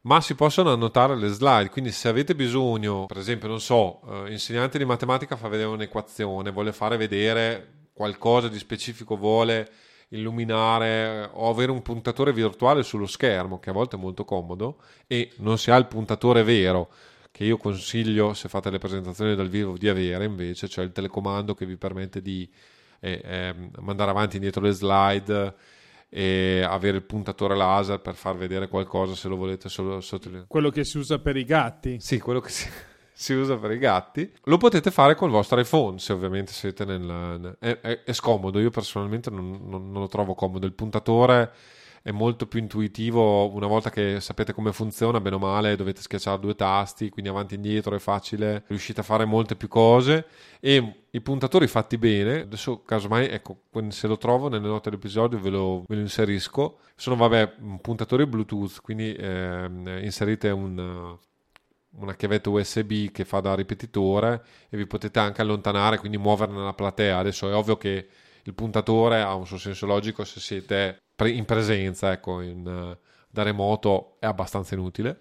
ma 0.06 0.20
si 0.20 0.36
possono 0.36 0.72
annotare 0.72 1.16
le 1.16 1.28
slide, 1.28 1.68
quindi 1.68 1.90
se 1.90 2.08
avete 2.08 2.36
bisogno, 2.36 3.06
per 3.06 3.18
esempio, 3.18 3.48
non 3.48 3.60
so, 3.60 4.00
uh, 4.04 4.26
insegnante 4.26 4.78
di 4.78 4.84
matematica 4.84 5.34
fa 5.34 5.48
vedere 5.48 5.68
un'equazione, 5.68 6.52
vuole 6.52 6.72
fare 6.72 6.96
vedere 6.96 7.88
qualcosa 7.92 8.46
di 8.48 8.58
specifico, 8.58 9.16
vuole 9.16 9.68
illuminare 10.10 11.28
o 11.32 11.48
avere 11.48 11.72
un 11.72 11.82
puntatore 11.82 12.32
virtuale 12.32 12.84
sullo 12.84 13.06
schermo, 13.06 13.58
che 13.58 13.70
a 13.70 13.72
volte 13.72 13.96
è 13.96 13.98
molto 13.98 14.24
comodo, 14.24 14.78
e 15.08 15.32
non 15.38 15.58
si 15.58 15.72
ha 15.72 15.76
il 15.76 15.86
puntatore 15.86 16.44
vero, 16.44 16.88
che 17.32 17.42
io 17.42 17.56
consiglio 17.56 18.32
se 18.32 18.48
fate 18.48 18.70
le 18.70 18.78
presentazioni 18.78 19.34
dal 19.34 19.48
vivo 19.48 19.76
di 19.76 19.88
avere 19.88 20.24
invece, 20.24 20.68
cioè 20.68 20.84
il 20.84 20.92
telecomando 20.92 21.54
che 21.54 21.66
vi 21.66 21.76
permette 21.76 22.22
di 22.22 22.48
e, 23.00 23.20
e 23.22 23.54
mandare 23.80 24.10
avanti 24.10 24.34
e 24.34 24.36
indietro 24.36 24.62
le 24.62 24.72
slide 24.72 25.54
e 26.08 26.62
avere 26.62 26.98
il 26.98 27.02
puntatore 27.02 27.56
laser 27.56 28.00
per 28.00 28.14
far 28.14 28.36
vedere 28.36 28.68
qualcosa 28.68 29.14
se 29.14 29.28
lo 29.28 29.36
volete 29.36 29.68
solo 29.68 30.00
sotto 30.00 30.30
quello 30.46 30.70
che 30.70 30.84
si 30.84 30.98
usa 30.98 31.18
per 31.18 31.36
i 31.36 31.44
gatti. 31.44 31.98
Sì 32.00 32.18
quello 32.18 32.40
che 32.40 32.50
si, 32.50 32.68
si 33.12 33.32
usa 33.32 33.56
per 33.56 33.72
i 33.72 33.78
gatti. 33.78 34.32
Lo 34.44 34.56
potete 34.56 34.90
fare 34.90 35.14
col 35.14 35.30
vostro 35.30 35.60
iPhone 35.60 35.98
se 35.98 36.12
ovviamente 36.12 36.52
siete 36.52 36.84
nel 36.84 37.56
è, 37.58 37.80
è, 37.80 38.02
è 38.04 38.12
scomodo. 38.12 38.60
Io 38.60 38.70
personalmente 38.70 39.30
non, 39.30 39.58
non, 39.64 39.90
non 39.90 40.00
lo 40.00 40.08
trovo 40.08 40.34
comodo. 40.34 40.66
Il 40.66 40.74
puntatore 40.74 41.52
è 42.06 42.12
molto 42.12 42.46
più 42.46 42.60
intuitivo 42.60 43.52
una 43.52 43.66
volta 43.66 43.90
che 43.90 44.20
sapete 44.20 44.52
come 44.52 44.72
funziona, 44.72 45.20
bene 45.20 45.34
o 45.34 45.38
male 45.40 45.74
dovete 45.74 46.02
schiacciare 46.02 46.38
due 46.38 46.54
tasti, 46.54 47.08
quindi 47.08 47.28
avanti 47.28 47.54
e 47.54 47.56
indietro 47.56 47.96
è 47.96 47.98
facile, 47.98 48.62
riuscite 48.68 49.00
a 49.00 49.02
fare 49.02 49.24
molte 49.24 49.56
più 49.56 49.66
cose 49.66 50.24
e 50.60 51.06
i 51.10 51.20
puntatori 51.20 51.66
fatti 51.66 51.98
bene, 51.98 52.42
adesso 52.42 52.84
casomai 52.84 53.26
ecco, 53.26 53.62
se 53.88 54.06
lo 54.06 54.18
trovo 54.18 54.48
nelle 54.48 54.68
note 54.68 54.88
dell'episodio 54.88 55.40
ve 55.40 55.50
lo, 55.50 55.82
ve 55.84 55.96
lo 55.96 56.00
inserisco, 56.02 56.78
sono 56.94 57.16
vabbè 57.16 57.54
puntatori 57.82 58.24
Bluetooth, 58.24 58.80
quindi 58.82 59.12
eh, 59.12 59.68
inserite 60.00 60.50
un 60.50 61.18
una 61.98 62.14
chiavetta 62.14 62.50
USB 62.50 63.10
che 63.10 63.24
fa 63.24 63.40
da 63.40 63.54
ripetitore 63.54 64.44
e 64.68 64.76
vi 64.76 64.86
potete 64.86 65.18
anche 65.18 65.40
allontanare, 65.40 65.96
quindi 65.98 66.18
muovere 66.18 66.52
nella 66.52 66.74
platea. 66.74 67.16
Adesso 67.16 67.48
è 67.48 67.54
ovvio 67.54 67.78
che 67.78 68.06
il 68.42 68.54
puntatore 68.54 69.22
ha 69.22 69.34
un 69.34 69.46
suo 69.46 69.56
senso 69.56 69.86
logico 69.86 70.22
se 70.22 70.38
siete 70.38 70.98
in 71.24 71.44
presenza, 71.44 72.12
ecco, 72.12 72.40
in, 72.40 72.96
da 73.30 73.42
remoto 73.42 74.16
è 74.18 74.26
abbastanza 74.26 74.74
inutile. 74.74 75.18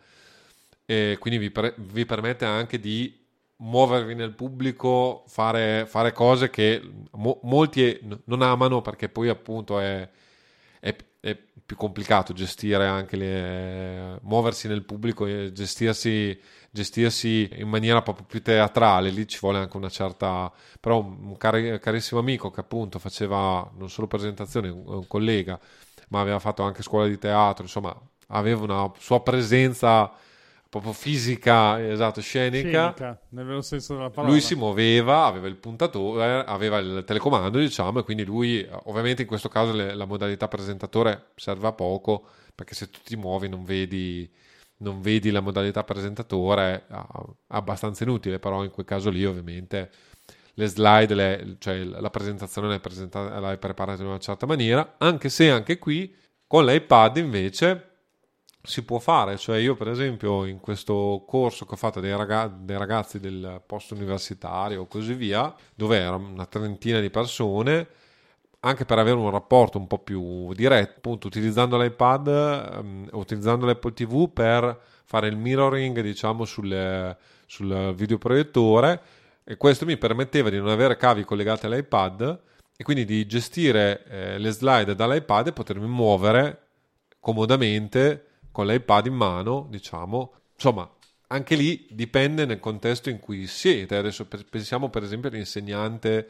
E 0.86 1.18
quindi 1.20 1.40
vi, 1.40 1.52
pre- 1.52 1.74
vi 1.78 2.06
permette 2.06 2.46
anche 2.46 2.80
di 2.80 3.24
muovervi 3.58 4.16
nel 4.16 4.34
pubblico, 4.34 5.24
fare, 5.28 5.86
fare 5.88 6.12
cose 6.12 6.50
che 6.50 6.82
mo- 7.12 7.40
molti 7.44 8.00
non 8.26 8.42
amano 8.42 8.82
perché 8.82 9.10
poi 9.10 9.30
appunto 9.30 9.80
è, 9.80 10.08
è, 10.80 10.96
è, 11.20 11.38
più 11.66 11.76
complicato 11.76 12.34
gestire 12.34 12.86
anche 12.86 13.16
le, 13.16 14.20
muoversi 14.24 14.68
nel 14.68 14.84
pubblico 14.84 15.26
e 15.26 15.52
gestirsi, 15.52 16.40
gestirsi 16.76 17.50
in 17.54 17.70
maniera 17.70 18.02
proprio 18.02 18.26
più 18.28 18.42
teatrale, 18.42 19.10
lì 19.10 19.26
ci 19.28 19.40
vuole 19.40 19.60
anche 19.60 19.78
una 19.78 19.90
certa... 19.90 20.52
però 20.80 21.00
un 21.02 21.38
car- 21.38 21.80
carissimo 21.80 22.20
amico 22.20 22.52
che 22.52 22.60
appunto 22.60 23.00
faceva 23.00 23.68
non 23.78 23.90
solo 23.90 24.08
presentazioni, 24.08 24.68
un 24.68 25.08
collega, 25.08 25.58
ma 26.10 26.20
aveva 26.20 26.40
fatto 26.40 26.64
anche 26.64 26.84
scuola 26.84 27.08
di 27.08 27.18
teatro, 27.18 27.64
insomma, 27.64 27.98
aveva 28.28 28.64
una 28.64 28.92
sua 29.00 29.22
presenza 29.22 30.12
proprio 30.70 30.92
fisica, 30.92 31.82
esatto, 31.82 32.20
scenica. 32.20 32.94
Scenica, 32.94 33.22
nel 33.30 33.46
vero 33.46 33.62
senso 33.62 33.96
della 33.96 34.10
parola. 34.10 34.34
Lui 34.34 34.42
si 34.42 34.56
muoveva, 34.56 35.24
aveva 35.24 35.48
il 35.48 35.56
puntatore, 35.56 36.44
aveva 36.44 36.80
il 36.80 37.04
telecomando, 37.06 37.58
diciamo, 37.58 38.00
e 38.00 38.04
quindi 38.04 38.26
lui, 38.26 38.68
ovviamente 38.84 39.22
in 39.22 39.28
questo 39.30 39.48
caso 39.48 39.72
le, 39.72 39.94
la 39.96 40.06
modalità 40.06 40.50
presentatore 40.50 41.28
serve 41.36 41.68
a 41.68 41.72
poco, 41.72 42.28
perché 42.54 42.76
se 42.76 42.90
tu 42.90 43.00
ti 43.06 43.16
muovi 43.16 43.48
non 43.48 43.64
vedi, 43.64 44.30
non 44.78 45.02
vedi 45.02 45.32
la 45.32 45.42
modalità 45.42 45.84
presentatore, 45.84 46.86
è 46.88 46.96
abbastanza 47.48 48.04
inutile, 48.04 48.40
però 48.40 48.64
in 48.64 48.72
quel 48.72 48.86
caso 48.86 49.10
lì 49.10 49.26
ovviamente 49.26 49.92
le 50.56 50.68
slide, 50.68 51.14
le, 51.14 51.56
cioè 51.60 51.84
la 51.84 52.10
presentazione 52.10 52.68
l'hai, 52.68 52.80
presentata, 52.80 53.40
l'hai 53.40 53.58
preparata 53.58 54.02
in 54.02 54.08
una 54.08 54.20
certa 54.20 54.46
maniera, 54.46 54.96
anche 54.98 55.30
se 55.30 55.50
anche 55.50 55.78
qui 55.78 56.14
con 56.48 56.66
l'iPad 56.66 57.18
invece 57.18 57.90
si 58.66 58.84
può 58.84 59.00
fare, 59.00 59.38
cioè 59.38 59.58
io 59.58 59.76
per 59.76 59.90
esempio 59.90 60.46
in 60.46 60.60
questo 60.60 61.24
corso 61.28 61.66
che 61.66 61.74
ho 61.74 61.78
fatto 61.78 62.00
dei, 62.00 62.16
ragazzi, 62.16 62.56
dei 62.62 62.78
ragazzi 62.78 63.20
del 63.20 63.62
post 63.66 63.92
universitario 63.92 64.82
o 64.82 64.88
così 64.88 65.14
via, 65.14 65.54
dove 65.76 65.98
erano 65.98 66.28
una 66.28 66.46
trentina 66.46 67.00
di 67.00 67.10
persone, 67.10 67.88
anche 68.66 68.84
per 68.84 68.98
avere 68.98 69.16
un 69.16 69.30
rapporto 69.30 69.78
un 69.78 69.86
po' 69.86 70.00
più 70.00 70.52
diretto, 70.54 70.96
appunto 70.98 71.28
utilizzando 71.28 71.78
l'iPad, 71.78 72.28
um, 72.82 73.08
utilizzando 73.12 73.66
l'Apple 73.66 73.94
TV 73.94 74.32
per 74.32 74.80
fare 75.06 75.28
il 75.28 75.38
mirroring 75.38 76.02
diciamo 76.02 76.46
sul, 76.46 77.16
sul 77.46 77.94
videoproiettore 77.96 79.02
e 79.44 79.56
questo 79.58 79.86
mi 79.86 79.98
permetteva 79.98 80.50
di 80.50 80.58
non 80.58 80.70
avere 80.70 80.98
cavi 80.98 81.24
collegati 81.24 81.68
all'iPad 81.68 82.40
e 82.76 82.84
quindi 82.84 83.06
di 83.06 83.28
gestire 83.28 84.04
eh, 84.10 84.38
le 84.40 84.50
slide 84.50 84.96
dall'iPad 84.96 85.48
e 85.48 85.54
potermi 85.54 85.88
muovere 85.88 86.62
comodamente 87.20 88.26
con 88.52 88.66
l'iPad 88.66 89.06
in 89.06 89.14
mano, 89.14 89.68
diciamo. 89.70 90.34
Insomma, 90.56 90.90
anche 91.28 91.56
lì 91.56 91.86
dipende 91.92 92.46
nel 92.46 92.60
contesto 92.60 93.12
in 93.12 93.20
cui 93.20 93.46
siete. 93.46 93.96
Adesso 93.96 94.28
pensiamo 94.50 94.90
per 94.90 95.04
esempio 95.04 95.30
all'insegnante 95.30 96.28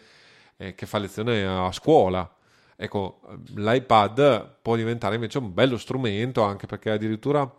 eh, 0.58 0.76
che 0.76 0.86
fa 0.86 0.98
lezione 0.98 1.46
a 1.46 1.72
scuola. 1.72 2.30
Ecco, 2.78 3.22
l'iPad 3.56 4.58
può 4.62 4.76
diventare 4.76 5.16
invece 5.16 5.38
un 5.38 5.54
bello 5.54 5.78
strumento 5.78 6.44
anche 6.44 6.66
perché 6.68 6.92
addirittura 6.92 7.50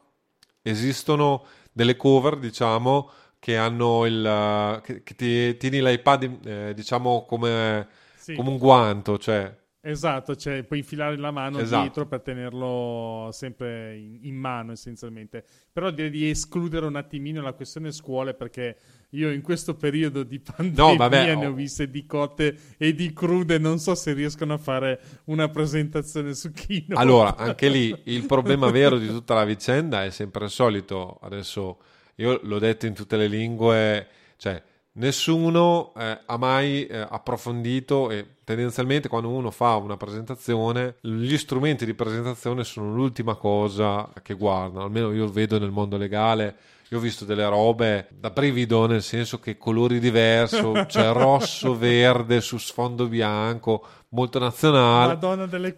esistono 0.62 1.44
delle 1.72 1.96
cover, 1.96 2.38
diciamo, 2.38 3.10
che 3.38 3.56
hanno 3.56 4.04
il... 4.06 4.80
che, 4.82 5.02
che 5.02 5.14
ti, 5.14 5.56
tieni 5.56 5.82
l'iPad, 5.82 6.46
eh, 6.46 6.74
diciamo, 6.74 7.24
come, 7.24 7.88
sì. 8.16 8.34
come 8.34 8.48
un 8.50 8.58
guanto, 8.58 9.18
cioè 9.18 9.54
Esatto, 9.88 10.34
cioè 10.34 10.64
puoi 10.64 10.80
infilare 10.80 11.16
la 11.16 11.30
mano 11.30 11.60
esatto. 11.60 11.82
dietro 11.82 12.06
per 12.06 12.20
tenerlo 12.20 13.28
sempre 13.32 13.96
in, 13.96 14.18
in, 14.22 14.34
mano 14.34 14.72
essenzialmente. 14.72 15.44
Però 15.72 15.90
direi 15.90 16.10
di 16.10 16.28
escludere 16.28 16.86
un 16.86 16.96
attimino 16.96 17.40
la 17.40 17.52
questione 17.52 17.92
scuole 17.92 18.34
perché 18.34 18.76
io 19.10 19.30
in 19.30 19.42
questo 19.42 19.76
periodo 19.76 20.24
di 20.24 20.40
pandemia 20.42 20.82
no, 20.82 20.96
vabbè, 20.96 21.36
ne 21.36 21.46
ho 21.46 21.52
viste 21.52 21.88
di 21.88 22.04
cotte 22.04 22.56
e 22.76 22.94
di 22.94 23.12
crude, 23.12 23.58
non 23.58 23.78
so 23.78 23.94
se 23.94 24.12
riescono 24.12 24.54
a 24.54 24.58
fare 24.58 25.00
una 25.26 25.48
presentazione 25.48 26.34
su 26.34 26.50
Kino. 26.50 26.96
Allora, 26.96 27.36
anche 27.36 27.68
lì 27.68 27.96
il 28.06 28.26
problema 28.26 28.68
vero 28.70 28.98
di 28.98 29.06
tutta 29.06 29.34
la 29.34 29.44
vicenda 29.44 30.04
è 30.04 30.10
sempre 30.10 30.46
il 30.46 30.50
solito. 30.50 31.20
Adesso 31.22 31.78
io 32.16 32.40
l'ho 32.42 32.58
detto 32.58 32.86
in 32.86 32.94
tutte 32.94 33.16
le 33.16 33.28
lingue, 33.28 34.08
cioè 34.36 34.60
nessuno 34.96 35.92
eh, 35.96 36.20
ha 36.24 36.36
mai 36.36 36.86
eh, 36.86 37.06
approfondito 37.08 38.10
e 38.10 38.26
tendenzialmente 38.44 39.08
quando 39.08 39.28
uno 39.28 39.50
fa 39.50 39.76
una 39.76 39.96
presentazione 39.96 40.96
gli 41.00 41.36
strumenti 41.36 41.84
di 41.84 41.94
presentazione 41.94 42.64
sono 42.64 42.94
l'ultima 42.94 43.34
cosa 43.34 44.10
che 44.22 44.34
guardano. 44.34 44.84
Almeno 44.84 45.12
io 45.12 45.28
vedo 45.28 45.58
nel 45.58 45.70
mondo 45.70 45.96
legale 45.96 46.56
io 46.90 46.98
ho 46.98 47.00
visto 47.00 47.24
delle 47.24 47.48
robe 47.48 48.06
da 48.10 48.30
brivido 48.30 48.86
nel 48.86 49.02
senso 49.02 49.40
che 49.40 49.58
colori 49.58 49.98
diversi 49.98 50.60
cioè 50.86 51.12
rosso 51.12 51.76
verde 51.76 52.40
su 52.40 52.58
sfondo 52.58 53.08
bianco 53.08 53.84
molto 54.10 54.38
nazionale 54.38 55.18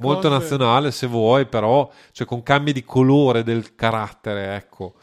molto 0.01 0.29
nazionale 0.29 0.91
se 0.91 1.07
vuoi 1.07 1.47
però 1.47 1.91
cioè 2.13 2.27
con 2.27 2.43
cambi 2.43 2.73
di 2.73 2.85
colore 2.85 3.43
del 3.43 3.75
carattere 3.75 4.55
ecco. 4.55 4.95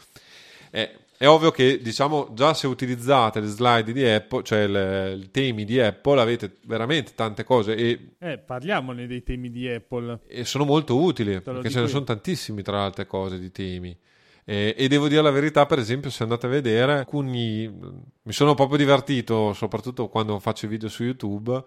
Eh, 0.70 1.05
è 1.18 1.28
ovvio 1.28 1.52
che, 1.52 1.80
diciamo, 1.82 2.30
già 2.34 2.54
se 2.54 2.68
utilizzate 2.68 3.40
le 3.40 3.48
slide 3.48 3.94
di 3.94 4.06
Apple, 4.06 4.44
cioè 4.44 4.68
le, 4.68 5.14
i 5.14 5.32
temi 5.32 5.64
di 5.64 5.80
Apple, 5.80 6.20
avete 6.20 6.58
veramente 6.66 7.14
tante 7.16 7.44
cose. 7.44 7.76
E, 7.76 8.16
eh, 8.20 8.38
parliamone 8.38 9.08
dei 9.08 9.24
temi 9.24 9.50
di 9.50 9.70
Apple. 9.70 10.20
E 10.28 10.44
sono 10.44 10.66
molto 10.66 10.98
utili, 11.02 11.40
perché 11.40 11.70
ce 11.70 11.82
ne 11.82 11.88
sono 11.88 12.04
tantissimi, 12.04 12.62
tra 12.62 12.84
altre 12.84 13.08
cose, 13.08 13.40
di 13.40 13.52
temi. 13.52 13.98
E, 14.44 14.76
e, 14.78 14.88
devo 14.90 15.08
dire 15.08 15.22
la 15.22 15.32
verità, 15.32 15.66
per 15.66 15.80
esempio, 15.80 16.10
se 16.10 16.24
andate 16.24 16.48
a 16.48 16.50
vedere, 16.50 16.94
alcuni 16.94 17.68
mi 17.68 18.34
sono 18.34 18.54
proprio 18.54 18.78
divertito, 18.78 19.54
soprattutto 19.54 20.10
quando 20.10 20.38
faccio 20.40 20.68
video 20.68 20.90
su 20.90 21.04
YouTube. 21.04 21.64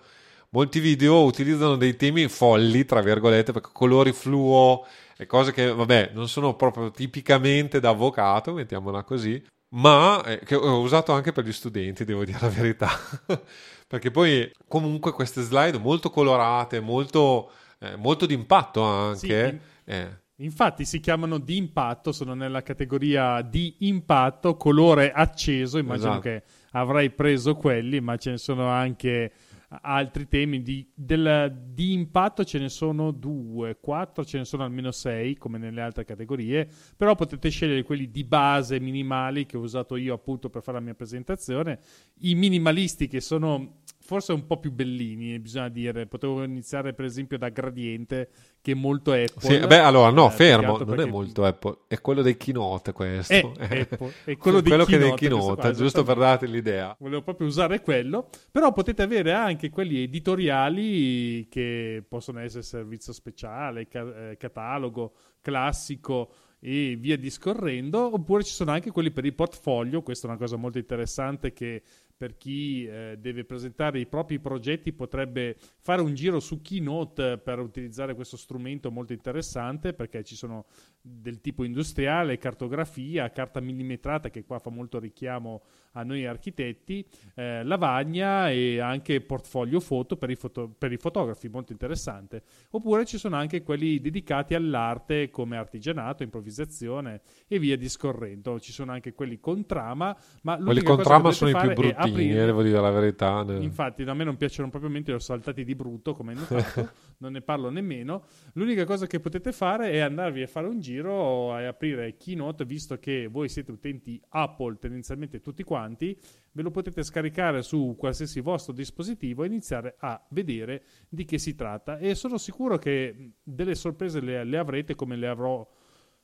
Molti 0.51 0.81
video 0.81 1.25
utilizzano 1.25 1.77
dei 1.77 1.97
temi 1.97 2.29
folli, 2.29 2.85
tra 2.85 3.01
virgolette, 3.01 3.53
perché 3.53 3.71
colori 3.73 4.13
fluo 4.13 4.87
e 5.21 5.27
cose 5.27 5.53
che, 5.53 5.73
vabbè, 5.73 6.13
non 6.15 6.29
sono 6.29 6.55
proprio 6.55 6.93
tipicamente 6.93 7.81
da 7.81 7.89
avvocato, 7.89 8.53
mettiamola 8.53 9.03
così, 9.03 9.43
ma 9.71 10.23
eh, 10.25 10.39
che 10.45 10.55
ho 10.55 10.81
usato 10.81 11.13
anche 11.13 11.33
per 11.33 11.45
gli 11.45 11.53
studenti, 11.53 12.05
devo 12.05 12.25
dire 12.25 12.39
la 12.41 12.49
verità. 12.49 12.89
Perché 13.89 14.13
poi 14.13 14.49
comunque 14.69 15.11
queste 15.11 15.43
slide 15.43 15.77
molto 15.79 16.11
colorate, 16.11 16.79
molto, 16.79 17.51
eh, 17.81 17.97
molto 17.97 18.27
d'impatto 18.27 18.83
anche. 18.85 19.61
Sì, 19.85 19.91
eh. 19.91 20.09
Infatti 20.37 20.85
si 20.85 21.01
chiamano 21.01 21.39
di 21.39 21.57
impatto, 21.57 22.13
sono 22.13 22.35
nella 22.35 22.63
categoria 22.63 23.43
di 23.43 23.75
impatto, 23.81 24.57
colore 24.57 25.11
acceso, 25.11 25.79
immagino 25.79 26.11
esatto. 26.11 26.21
che 26.21 26.43
avrai 26.73 27.11
preso 27.11 27.57
quelli, 27.57 28.01
ma 28.01 28.17
ce 28.17 28.31
ne 28.31 28.39
sono 28.39 28.69
anche 28.69 29.33
altri 29.69 30.29
temi. 30.29 30.63
Di, 30.63 30.91
del, 30.95 31.71
di, 31.73 31.93
impatto 31.93 32.45
ce 32.45 32.59
ne 32.59 32.69
sono 32.69 33.11
due, 33.11 33.79
quattro, 33.81 34.25
ce 34.25 34.39
ne 34.39 34.45
sono 34.45 34.65
almeno 34.65 34.91
sei 34.91 35.37
come 35.37 35.59
nelle 35.59 35.81
altre 35.81 36.05
categorie, 36.05 36.69
però 36.97 37.15
potete 37.15 37.49
scegliere 37.51 37.83
quelli 37.83 38.11
di 38.11 38.25
base 38.25 38.81
minimali 38.81 39.47
che 39.47 39.57
ho 39.57 39.61
usato 39.61 39.97
io 39.97 40.15
appunto 40.15 40.51
per 40.51 40.63
fare 40.63 40.79
la 40.79 40.85
mia 40.85 40.95
presentazione, 40.95 41.81
i 42.21 42.35
minimalisti 42.35 43.09
che 43.09 43.21
sono 43.21 43.83
forse 44.09 44.33
un 44.33 44.47
po' 44.47 44.59
più 44.59 44.73
bellini, 44.73 45.39
bisogna 45.39 45.69
dire. 45.69 46.07
Potevo 46.07 46.43
iniziare, 46.43 46.95
per 46.95 47.05
esempio, 47.05 47.37
da 47.37 47.51
Gradiente, 47.51 48.31
che 48.63 48.73
è 48.73 48.75
molto 48.75 49.13
Apple. 49.13 49.35
Sì, 49.37 49.67
beh, 49.67 49.81
allora, 49.81 50.09
no, 50.09 50.29
eh, 50.29 50.31
fermo, 50.31 50.79
non 50.79 50.87
perché... 50.87 51.03
è 51.03 51.07
molto 51.07 51.45
Apple, 51.45 51.81
è 51.89 52.01
quello 52.01 52.23
dei 52.23 52.39
keynote 52.39 52.93
questo. 52.93 53.53
È, 53.59 53.81
Apple, 53.93 54.13
è 54.25 54.37
quello, 54.39 54.63
quello 54.63 54.87
che 54.87 54.97
dei 54.97 55.13
keynote, 55.13 55.61
qua, 55.61 55.73
giusto 55.73 56.05
per 56.05 56.17
darti 56.17 56.49
l'idea. 56.49 56.97
Volevo 56.99 57.21
proprio 57.21 57.49
usare 57.49 57.83
quello, 57.83 58.31
però 58.51 58.73
potete 58.73 59.03
avere 59.03 59.33
anche 59.33 59.69
quelli 59.69 60.03
editoriali 60.05 61.47
che 61.51 62.03
possono 62.09 62.41
essere 62.41 62.63
servizio 62.63 63.13
speciale, 63.13 63.89
ca- 63.89 64.31
eh, 64.31 64.37
catalogo, 64.39 65.13
classico 65.43 66.33
e 66.61 66.97
via 66.99 67.17
discorrendo, 67.17 68.15
oppure 68.15 68.43
ci 68.43 68.53
sono 68.53 68.73
anche 68.73 68.91
quelli 68.91 69.11
per 69.11 69.25
il 69.25 69.35
portfolio, 69.35 70.03
questa 70.03 70.27
è 70.27 70.31
una 70.31 70.39
cosa 70.39 70.57
molto 70.57 70.79
interessante 70.79 71.53
che 71.53 71.83
per 72.19 72.37
chi 72.37 72.85
eh, 72.85 73.17
deve 73.17 73.45
presentare 73.45 74.01
i 74.01 74.07
propri 74.07 74.41
progetti 74.41 74.93
potrebbe 74.93 75.57
fare 75.79 76.03
un 76.03 76.15
giro 76.15 76.41
su 76.41 76.61
Keynote 76.61 77.39
per 77.39 77.61
utilizzare 77.61 78.15
questo 78.15 78.37
strumento 78.37 78.91
molto 78.91 79.13
interessante 79.13 79.95
perché 79.95 80.25
ci 80.25 80.35
sono 80.35 80.67
del 81.01 81.41
tipo 81.41 81.63
industriale, 81.63 82.37
cartografia, 82.37 83.31
carta 83.31 83.61
millimetrata 83.61 84.31
che 84.31 84.45
qua 84.45 84.59
fa 84.59 84.71
molto 84.71 84.99
richiamo 84.99 85.63
a 85.99 86.05
noi 86.05 86.27
architetti, 86.27 87.05
eh, 87.35 87.65
lavagna 87.65 88.51
e 88.51 88.79
anche 88.79 89.21
portfolio 89.21 89.81
foto 89.81 90.17
per 90.17 90.31
i, 90.31 90.37
foto- 90.37 90.73
per 90.77 90.93
i, 90.93 90.97
fotografi, 90.97 91.49
molto 91.49 91.73
interessante. 91.73 92.43
Oppure 92.71 93.05
ci 93.05 93.19
sono 93.19 93.37
anche 93.37 93.63
quelli 93.63 94.01
dedicati 94.01 94.55
all'arte 94.55 95.31
come 95.31 95.57
artigianato, 95.57 96.23
improvvisazione 96.23 97.21
e 97.49 97.59
via 97.59 97.77
discorrendo. 97.77 98.61
Ci 98.61 98.73
sono 98.73 98.93
anche 98.93 99.13
quelli 99.13 99.41
con 99.41 99.67
trama, 99.67 100.17
ma 100.43 100.57
quelli 100.57 100.83
con 100.83 101.03
trama 101.03 101.33
sono 101.33 101.51
i 101.51 101.57
più 101.57 101.73
bruttini, 101.73 102.31
eh, 102.31 102.47
devo 102.47 102.63
dire 102.63 102.81
la 102.81 102.91
verità. 102.91 103.45
Infatti, 103.49 104.03
a 104.03 104.15
me 104.15 104.25
non 104.25 104.37
piacciono 104.37 104.71
propriamente, 104.71 105.11
li 105.11 105.17
ho 105.17 105.21
saltati 105.21 105.65
di 105.65 105.75
brutto, 105.75 106.15
come 106.15 106.33
hai 106.33 106.39
notato, 106.39 106.91
non 107.19 107.33
ne 107.33 107.41
parlo 107.41 107.71
nemmeno. 107.71 108.25
L'unica 108.55 108.85
cosa 108.85 109.07
che 109.07 109.21
potete 109.21 109.53
fare 109.53 109.91
è 109.91 109.99
andarvi 109.99 110.43
a 110.43 110.47
fare 110.47 110.67
un 110.67 110.81
giro 110.81 111.57
e 111.59 111.67
aprire 111.67 112.17
Keynote, 112.17 112.65
visto 112.65 112.99
che 112.99 113.27
voi 113.27 113.49
siete 113.49 113.73
utenti 113.73 114.21
Apple 114.29 114.79
tendenzialmente 114.79 115.41
tutti 115.41 115.63
quanti 115.63 116.19
ve 116.53 116.63
lo 116.63 116.71
potete 116.71 117.03
scaricare 117.03 117.63
su 117.63 117.95
qualsiasi 117.97 118.41
vostro 118.41 118.73
dispositivo 118.73 119.43
e 119.43 119.47
iniziare 119.47 119.97
a 119.99 120.25
vedere 120.31 120.85
di 121.09 121.25
che 121.25 121.39
si 121.39 121.55
tratta. 121.55 121.99
E 121.99 122.15
sono 122.15 122.39
sicuro 122.39 122.79
che 122.79 123.33
delle 123.43 123.75
sorprese 123.75 124.21
le, 124.21 124.45
le 124.45 124.59
avrete 124.59 124.95
come 124.95 125.17
le 125.17 125.29
avrò, 125.29 125.69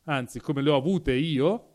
anzi 0.04 0.40
come 0.40 0.62
le 0.62 0.70
ho 0.70 0.76
avute 0.76 1.12
io, 1.12 1.73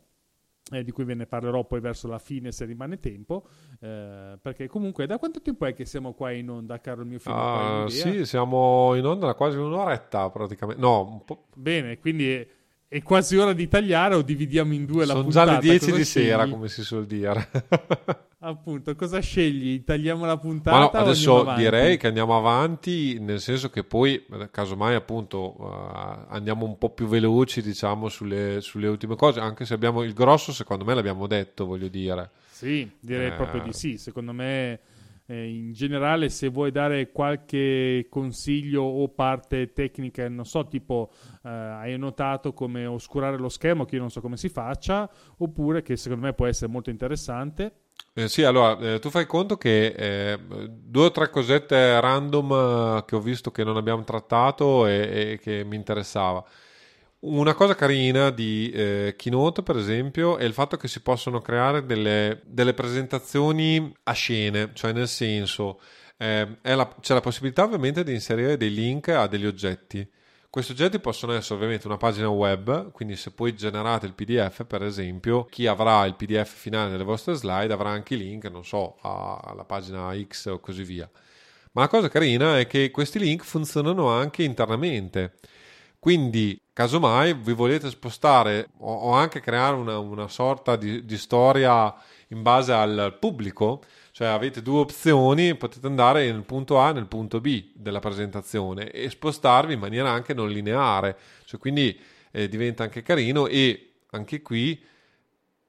eh, 0.71 0.83
di 0.83 0.91
cui 0.91 1.03
ve 1.03 1.15
ne 1.15 1.25
parlerò 1.25 1.65
poi 1.65 1.79
verso 1.79 2.07
la 2.07 2.19
fine 2.19 2.51
se 2.51 2.65
rimane 2.65 2.99
tempo, 2.99 3.47
eh, 3.79 4.37
perché 4.41 4.67
comunque 4.67 5.05
da 5.05 5.17
quanto 5.17 5.41
tempo 5.41 5.65
è 5.65 5.73
che 5.73 5.85
siamo 5.85 6.13
qua 6.13 6.31
in 6.31 6.49
onda, 6.49 6.79
caro 6.79 7.01
il 7.01 7.07
mio 7.07 7.19
figlio? 7.19 7.83
Uh, 7.83 7.87
sì, 7.87 8.25
siamo 8.25 8.95
in 8.95 9.05
onda 9.05 9.25
da 9.25 9.33
quasi 9.33 9.57
un'oretta 9.57 10.29
praticamente, 10.29 10.81
no, 10.81 11.07
un 11.07 11.23
po'... 11.23 11.47
Bene, 11.55 11.99
quindi 11.99 12.57
è 12.89 13.03
quasi 13.03 13.37
ora 13.37 13.53
di 13.53 13.67
tagliare 13.67 14.15
o 14.15 14.23
dividiamo 14.23 14.73
in 14.73 14.85
due 14.85 15.05
Sono 15.05 15.19
la 15.19 15.23
puntata? 15.23 15.45
Sono 15.45 15.61
già 15.61 15.67
le 15.67 15.77
10 15.77 15.91
di 15.91 16.03
scegli? 16.03 16.25
sera, 16.25 16.47
come 16.47 16.67
si 16.67 16.83
suol 16.83 17.05
dire. 17.05 17.47
Appunto, 18.41 18.95
cosa 18.95 19.19
scegli? 19.19 19.83
Tagliamo 19.83 20.25
la 20.25 20.37
puntata? 20.37 20.79
no, 20.79 20.89
adesso 20.89 21.53
direi 21.55 21.97
che 21.97 22.07
andiamo 22.07 22.35
avanti, 22.35 23.19
nel 23.19 23.41
senso 23.41 23.69
che 23.69 23.83
poi, 23.83 24.25
casomai, 24.49 24.95
appunto, 24.95 25.61
uh, 25.61 26.25
andiamo 26.29 26.65
un 26.65 26.79
po' 26.79 26.89
più 26.89 27.05
veloci, 27.05 27.61
diciamo, 27.61 28.09
sulle, 28.09 28.59
sulle, 28.61 28.87
ultime 28.87 29.15
cose, 29.15 29.39
anche 29.39 29.65
se 29.65 29.75
abbiamo 29.75 30.01
il 30.01 30.13
grosso, 30.13 30.51
secondo 30.51 30.83
me 30.83 30.95
l'abbiamo 30.95 31.27
detto, 31.27 31.67
voglio 31.67 31.89
dire. 31.89 32.31
Sì, 32.49 32.89
direi 32.99 33.27
eh... 33.27 33.33
proprio 33.33 33.61
di 33.61 33.71
sì. 33.71 33.99
Secondo 33.99 34.33
me 34.33 34.79
eh, 35.29 35.47
in 35.47 35.73
generale 35.73 36.29
se 36.29 36.47
vuoi 36.47 36.71
dare 36.71 37.11
qualche 37.11 38.07
consiglio 38.09 38.81
o 38.81 39.07
parte 39.09 39.71
tecnica, 39.73 40.27
non 40.27 40.45
so, 40.45 40.67
tipo 40.67 41.11
eh, 41.43 41.49
hai 41.49 41.97
notato 41.99 42.51
come 42.53 42.87
oscurare 42.87 43.37
lo 43.37 43.49
schermo, 43.49 43.85
che 43.85 43.95
io 43.95 44.01
non 44.01 44.09
so 44.09 44.21
come 44.21 44.37
si 44.37 44.49
faccia, 44.49 45.07
oppure 45.37 45.83
che 45.83 45.95
secondo 45.97 46.25
me 46.25 46.33
può 46.33 46.47
essere 46.47 46.71
molto 46.71 46.89
interessante. 46.89 47.73
Eh, 48.13 48.27
sì, 48.27 48.43
allora 48.43 48.77
eh, 48.79 48.99
tu 48.99 49.09
fai 49.11 49.27
conto 49.27 49.55
che 49.55 49.93
eh, 49.95 50.39
due 50.67 51.05
o 51.05 51.11
tre 51.11 51.29
cosette 51.29 52.01
random 52.01 52.51
eh, 52.97 53.05
che 53.05 53.15
ho 53.15 53.19
visto 53.21 53.51
che 53.51 53.63
non 53.63 53.77
abbiamo 53.77 54.03
trattato 54.03 54.87
e, 54.87 55.33
e 55.33 55.39
che 55.39 55.63
mi 55.63 55.75
interessava. 55.75 56.43
Una 57.21 57.53
cosa 57.53 57.75
carina 57.75 58.29
di 58.29 58.71
eh, 58.71 59.15
Keynote, 59.17 59.61
per 59.61 59.75
esempio, 59.75 60.37
è 60.37 60.45
il 60.45 60.53
fatto 60.53 60.77
che 60.77 60.87
si 60.87 61.01
possono 61.01 61.41
creare 61.41 61.85
delle, 61.85 62.41
delle 62.45 62.73
presentazioni 62.73 63.93
a 64.03 64.13
scene, 64.13 64.71
cioè 64.73 64.93
nel 64.93 65.09
senso 65.09 65.81
eh, 66.15 66.47
la, 66.61 66.95
c'è 67.01 67.13
la 67.13 67.19
possibilità 67.19 67.63
ovviamente 67.63 68.05
di 68.05 68.13
inserire 68.13 68.55
dei 68.55 68.73
link 68.73 69.09
a 69.09 69.27
degli 69.27 69.45
oggetti. 69.45 70.09
Questi 70.49 70.71
oggetti 70.71 70.99
possono 70.99 71.33
essere 71.33 71.55
ovviamente 71.55 71.87
una 71.87 71.97
pagina 71.97 72.29
web, 72.29 72.91
quindi 72.91 73.17
se 73.17 73.31
poi 73.31 73.53
generate 73.53 74.05
il 74.05 74.13
PDF, 74.13 74.65
per 74.65 74.83
esempio, 74.83 75.43
chi 75.43 75.67
avrà 75.67 76.05
il 76.05 76.15
PDF 76.15 76.55
finale 76.55 76.89
delle 76.89 77.03
vostre 77.03 77.33
slide 77.33 77.73
avrà 77.73 77.89
anche 77.89 78.13
i 78.13 78.17
link, 78.17 78.45
non 78.45 78.63
so, 78.63 78.95
alla 79.01 79.65
pagina 79.65 80.15
X 80.25 80.45
o 80.45 80.59
così 80.59 80.83
via. 80.83 81.09
Ma 81.73 81.81
la 81.81 81.87
cosa 81.89 82.07
carina 82.07 82.57
è 82.59 82.65
che 82.65 82.91
questi 82.91 83.19
link 83.19 83.43
funzionano 83.43 84.09
anche 84.09 84.43
internamente. 84.43 85.33
Quindi, 85.99 86.59
casomai 86.71 87.33
vi 87.33 87.51
volete 87.51 87.89
spostare 87.89 88.69
o, 88.77 88.93
o 88.93 89.11
anche 89.11 89.41
creare 89.41 89.75
una, 89.75 89.97
una 89.99 90.29
sorta 90.29 90.77
di, 90.77 91.03
di 91.03 91.17
storia 91.17 91.93
in 92.29 92.41
base 92.41 92.71
al 92.71 93.17
pubblico, 93.19 93.81
cioè 94.11 94.27
avete 94.27 94.61
due 94.61 94.79
opzioni, 94.79 95.55
potete 95.55 95.87
andare 95.87 96.31
nel 96.31 96.43
punto 96.43 96.79
A 96.79 96.89
e 96.89 96.93
nel 96.93 97.07
punto 97.07 97.41
B 97.41 97.71
della 97.73 97.99
presentazione 97.99 98.91
e 98.91 99.09
spostarvi 99.09 99.73
in 99.73 99.79
maniera 99.79 100.09
anche 100.09 100.33
non 100.33 100.49
lineare, 100.49 101.17
cioè 101.43 101.59
quindi 101.59 101.99
eh, 102.31 102.47
diventa 102.47 102.83
anche 102.83 103.01
carino 103.01 103.47
e 103.47 103.95
anche 104.11 104.41
qui 104.41 104.81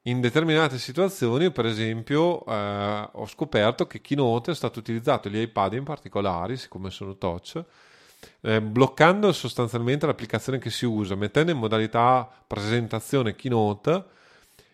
in 0.03 0.21
determinate 0.21 0.79
situazioni, 0.79 1.51
per 1.51 1.65
esempio, 1.65 2.43
eh, 2.45 3.09
ho 3.11 3.27
scoperto 3.27 3.85
che 3.85 4.01
Keynote 4.01 4.51
è 4.51 4.55
stato 4.55 4.79
utilizzato, 4.79 5.29
gli 5.29 5.37
iPad 5.37 5.73
in 5.73 5.83
particolare, 5.83 6.55
siccome 6.57 6.89
sono 6.89 7.17
touch, 7.17 7.63
eh, 8.41 8.61
bloccando 8.61 9.31
sostanzialmente 9.31 10.05
l'applicazione 10.05 10.59
che 10.59 10.69
si 10.69 10.85
usa, 10.85 11.15
mettendo 11.15 11.51
in 11.51 11.57
modalità 11.57 12.29
presentazione 12.47 13.35
Keynote 13.35 14.03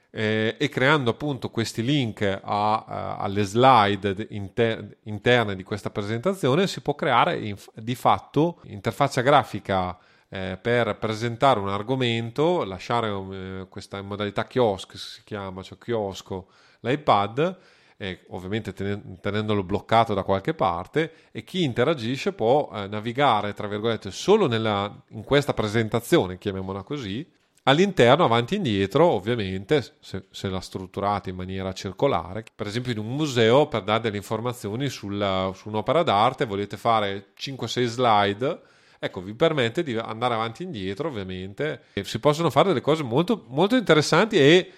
eh, 0.10 0.56
e 0.58 0.70
creando 0.70 1.12
appunto 1.12 1.50
questi 1.50 1.84
link 1.84 2.22
a, 2.22 2.40
a, 2.44 3.18
alle 3.18 3.44
slide 3.44 4.28
inter- 4.30 4.98
interne 5.04 5.56
di 5.56 5.64
questa 5.64 5.90
presentazione 5.90 6.68
si 6.68 6.82
può 6.82 6.96
creare 6.96 7.38
inf- 7.38 7.72
di 7.76 7.96
fatto 7.96 8.60
interfaccia 8.64 9.22
grafica 9.22 9.98
eh, 10.30 10.58
per 10.62 10.98
presentare 10.98 11.60
un 11.60 11.70
argomento, 11.70 12.64
lasciare 12.64 13.10
eh, 13.10 13.68
questa 13.70 14.02
modalità 14.02 14.46
kiosk 14.46 14.98
si 14.98 15.22
chiama, 15.24 15.62
cioè 15.62 15.78
chiosco 15.78 16.48
l'iPad 16.82 17.58
eh, 17.98 18.26
ovviamente 18.30 18.74
tenendolo 18.74 19.64
bloccato 19.64 20.14
da 20.14 20.24
qualche 20.24 20.54
parte 20.54 21.12
e 21.32 21.44
chi 21.44 21.64
interagisce 21.64 22.34
può 22.34 22.70
eh, 22.72 22.88
navigare 22.88 23.54
tra 23.54 23.68
virgolette 23.68 24.12
solo 24.12 24.48
nella, 24.48 25.04
in 25.10 25.24
questa 25.24 25.54
presentazione 25.54 26.38
chiamiamola 26.38 26.84
così 26.84 27.28
All'interno, 27.68 28.24
avanti 28.24 28.54
e 28.54 28.58
indietro, 28.58 29.08
ovviamente, 29.08 29.84
se, 30.00 30.28
se 30.32 30.48
la 30.48 30.62
strutturate 30.62 31.32
in 31.32 31.36
maniera 31.36 31.74
circolare, 31.74 32.46
per 32.56 32.66
esempio 32.66 32.94
in 32.94 32.98
un 33.00 33.14
museo 33.14 33.68
per 33.68 33.82
dare 33.84 34.04
delle 34.04 34.16
informazioni 34.16 34.88
sulla, 34.88 35.52
su 35.54 35.68
un'opera 35.68 36.02
d'arte, 36.02 36.46
volete 36.46 36.78
fare 36.78 37.34
5-6 37.38 37.84
slide, 37.84 38.62
ecco, 38.98 39.22
vi 39.22 39.34
permette 39.34 39.84
di 39.84 39.98
andare 39.98 40.36
avanti 40.36 40.64
e 40.64 40.68
indietro, 40.68 41.10
ovviamente. 41.10 41.82
E 41.92 42.06
si 42.06 42.20
possono 42.20 42.50
fare 42.50 42.70
delle 42.70 42.80
cose 42.80 43.04
molto, 43.04 43.44
molto 43.50 43.76
interessanti 43.76 44.38
e 44.38 44.72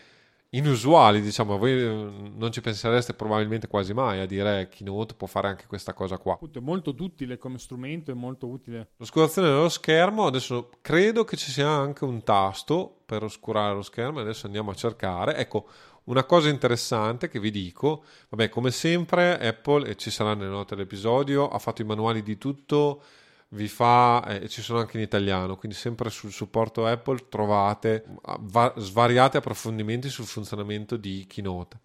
inusuali, 0.52 1.22
diciamo, 1.22 1.58
voi 1.58 1.72
eh, 1.74 1.88
non 1.88 2.52
ci 2.52 2.62
pensereste 2.62 3.14
probabilmente 3.14 3.68
quasi 3.68 3.94
mai 3.94 4.20
a 4.20 4.26
dire 4.26 4.68
Keynote 4.70 5.14
può 5.14 5.28
fare 5.28 5.48
anche 5.48 5.66
questa 5.68 5.94
cosa 5.94 6.18
qua. 6.18 6.40
È 6.52 6.60
molto 6.60 6.96
utile 6.98 7.38
come 7.38 7.58
strumento, 7.58 8.12
è 8.12 8.16
molto 8.16 8.48
utile. 8.48 8.92
L'oscurazione 8.98 9.50
dello 9.50 9.70
schermo, 9.70 10.26
adesso 10.26 10.70
credo 10.82 11.24
che 11.24 11.38
ci 11.38 11.52
sia 11.52 11.70
anche 11.70 12.04
un 12.04 12.24
tasto 12.24 13.02
per 13.06 13.24
oscurare 13.24 13.76
lo 13.76 13.82
schermo, 13.82 14.20
adesso 14.20 14.46
andiamo 14.46 14.72
a 14.72 14.76
cercare. 14.76 15.36
Ecco, 15.36 15.68
una 16.06 16.24
cosa 16.24 16.50
interessante 16.50 17.30
che 17.30 17.40
vi 17.40 17.52
dico, 17.52 18.04
vabbè, 18.30 18.50
come 18.50 18.72
sempre 18.72 19.38
Apple, 19.38 19.88
e 19.88 19.96
ci 19.96 20.10
sarà 20.10 20.34
nelle 20.34 20.50
note 20.50 20.76
dell'episodio, 20.76 21.48
ha 21.48 21.60
fatto 21.60 21.84
i 21.84 21.86
manuali 21.86 22.24
di 22.24 22.38
tutto 22.38 23.04
vi 23.50 23.68
fa, 23.68 24.24
eh, 24.28 24.48
ci 24.48 24.62
sono 24.62 24.80
anche 24.80 24.98
in 24.98 25.04
italiano, 25.04 25.56
quindi 25.56 25.78
sempre 25.78 26.10
sul 26.10 26.32
supporto 26.32 26.86
Apple 26.86 27.28
trovate 27.30 28.06
va, 28.42 28.74
svariati 28.78 29.38
approfondimenti 29.38 30.10
sul 30.10 30.26
funzionamento 30.26 30.98
di 30.98 31.26
Keynote. 31.28 31.80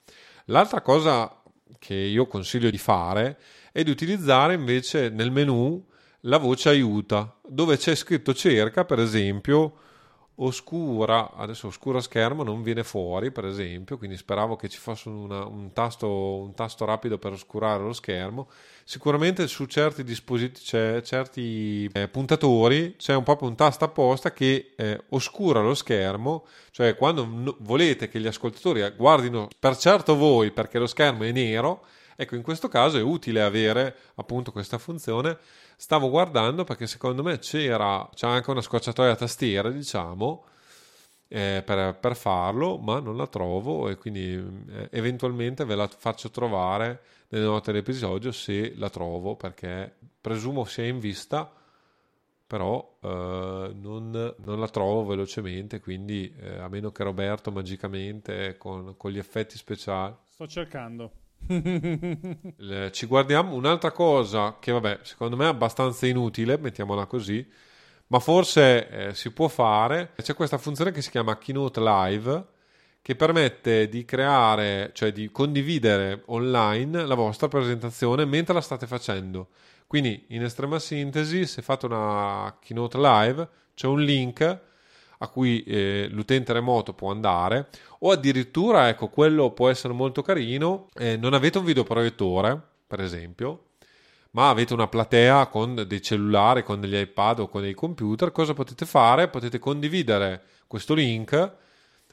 L'altra 0.46 0.82
cosa 0.82 1.40
che 1.78 1.94
io 1.94 2.26
consiglio 2.26 2.70
di 2.70 2.78
fare 2.78 3.38
è 3.72 3.82
di 3.82 3.90
utilizzare 3.90 4.54
invece 4.54 5.08
nel 5.08 5.30
menu 5.30 5.82
la 6.20 6.38
voce 6.38 6.68
aiuta, 6.68 7.38
dove 7.46 7.76
c'è 7.76 7.94
scritto 7.94 8.34
cerca, 8.34 8.84
per 8.84 8.98
esempio, 8.98 9.78
oscura, 10.36 11.32
adesso 11.34 11.68
oscura 11.68 12.00
schermo 12.00 12.42
non 12.42 12.62
viene 12.62 12.82
fuori 12.82 13.30
per 13.30 13.44
esempio, 13.44 13.96
quindi 13.98 14.16
speravo 14.16 14.56
che 14.56 14.68
ci 14.68 14.78
fosse 14.78 15.08
una, 15.08 15.44
un, 15.44 15.72
tasto, 15.72 16.08
un, 16.08 16.54
tasto, 16.54 16.84
rapido 16.84 17.18
per 17.18 17.32
oscurare 17.32 17.82
lo 17.82 17.92
schermo. 17.92 18.48
Sicuramente 18.82 19.46
su 19.46 19.66
certi 19.66 20.02
dispositivi, 20.02 20.64
c'è, 20.64 21.02
certi 21.02 21.88
eh, 21.92 22.08
puntatori 22.08 22.96
c'è 22.96 23.14
un, 23.14 23.22
proprio 23.22 23.48
un 23.48 23.54
tasto 23.54 23.84
apposta 23.84 24.32
che 24.32 24.72
eh, 24.76 25.02
oscura 25.10 25.60
lo 25.60 25.74
schermo, 25.74 26.46
cioè 26.70 26.96
quando 26.96 27.24
no, 27.24 27.56
volete 27.60 28.08
che 28.08 28.18
gli 28.18 28.26
ascoltatori 28.26 28.82
guardino 28.96 29.48
per 29.58 29.76
certo 29.76 30.16
voi 30.16 30.50
perché 30.50 30.78
lo 30.78 30.86
schermo 30.86 31.22
è 31.22 31.30
nero, 31.30 31.84
ecco 32.16 32.34
in 32.34 32.42
questo 32.42 32.68
caso 32.68 32.98
è 32.98 33.02
utile 33.02 33.42
avere 33.42 33.96
appunto 34.16 34.50
questa 34.50 34.78
funzione 34.78 35.38
stavo 35.76 36.10
guardando 36.10 36.64
perché 36.64 36.86
secondo 36.86 37.22
me 37.22 37.38
c'era, 37.38 38.08
c'è 38.14 38.26
anche 38.26 38.50
una 38.50 38.60
scorciatoia 38.60 39.12
a 39.12 39.16
tastiera, 39.16 39.70
diciamo, 39.70 40.44
eh, 41.28 41.62
per, 41.64 41.96
per, 41.96 42.16
farlo, 42.16 42.78
ma 42.78 43.00
non 43.00 43.16
la 43.16 43.26
trovo 43.26 43.88
e 43.88 43.96
quindi 43.96 44.34
eh, 44.70 44.88
eventualmente 44.92 45.64
ve 45.64 45.74
la 45.74 45.88
faccio 45.88 46.30
trovare 46.30 47.02
nelle 47.28 47.44
note 47.44 47.72
dell'episodio 47.72 48.30
se 48.30 48.74
la 48.76 48.90
trovo 48.90 49.34
perché 49.34 49.92
presumo 50.20 50.64
sia 50.64 50.84
in 50.84 51.00
vista 51.00 51.50
però 52.46 52.98
eh, 53.00 53.72
non, 53.74 54.34
non, 54.36 54.60
la 54.60 54.68
trovo 54.68 55.04
velocemente 55.04 55.80
quindi 55.80 56.32
eh, 56.38 56.58
a 56.58 56.68
meno 56.68 56.92
che 56.92 57.02
Roberto 57.02 57.50
magicamente 57.50 58.56
con, 58.56 58.96
con 58.96 59.10
gli 59.10 59.18
effetti 59.18 59.56
speciali 59.56 60.14
sto 60.28 60.46
cercando 60.46 61.23
ci 62.92 63.06
guardiamo 63.06 63.54
un'altra 63.54 63.92
cosa 63.92 64.56
che, 64.60 64.72
vabbè, 64.72 65.00
secondo 65.02 65.36
me 65.36 65.44
è 65.44 65.48
abbastanza 65.48 66.06
inutile, 66.06 66.56
mettiamola 66.58 67.06
così, 67.06 67.46
ma 68.08 68.18
forse 68.18 68.88
eh, 68.88 69.14
si 69.14 69.30
può 69.32 69.48
fare. 69.48 70.12
C'è 70.16 70.34
questa 70.34 70.58
funzione 70.58 70.90
che 70.90 71.02
si 71.02 71.10
chiama 71.10 71.38
Keynote 71.38 71.80
Live 71.80 72.46
che 73.02 73.16
permette 73.16 73.88
di 73.88 74.06
creare, 74.06 74.90
cioè 74.94 75.12
di 75.12 75.30
condividere 75.30 76.22
online 76.26 77.04
la 77.04 77.14
vostra 77.14 77.48
presentazione 77.48 78.24
mentre 78.24 78.54
la 78.54 78.62
state 78.62 78.86
facendo. 78.86 79.48
Quindi, 79.86 80.24
in 80.28 80.42
estrema 80.42 80.78
sintesi, 80.78 81.46
se 81.46 81.60
fate 81.60 81.84
una 81.84 82.56
Keynote 82.60 82.98
Live, 82.98 83.48
c'è 83.74 83.86
un 83.86 84.02
link 84.02 84.60
a 85.18 85.28
cui 85.28 85.62
eh, 85.64 86.08
l'utente 86.10 86.52
remoto 86.52 86.92
può 86.92 87.10
andare 87.10 87.68
o 88.00 88.10
addirittura 88.10 88.88
ecco 88.88 89.08
quello 89.08 89.50
può 89.52 89.68
essere 89.68 89.92
molto 89.92 90.22
carino 90.22 90.88
eh, 90.94 91.16
non 91.16 91.34
avete 91.34 91.58
un 91.58 91.64
videoproiettore 91.64 92.60
per 92.86 93.00
esempio 93.00 93.64
ma 94.34 94.48
avete 94.48 94.74
una 94.74 94.88
platea 94.88 95.46
con 95.46 95.84
dei 95.86 96.02
cellulari 96.02 96.64
con 96.64 96.80
degli 96.80 96.96
iPad 96.96 97.40
o 97.40 97.48
con 97.48 97.62
dei 97.62 97.74
computer 97.74 98.32
cosa 98.32 98.52
potete 98.52 98.84
fare? 98.84 99.28
Potete 99.28 99.60
condividere 99.60 100.42
questo 100.66 100.92
link. 100.94 101.52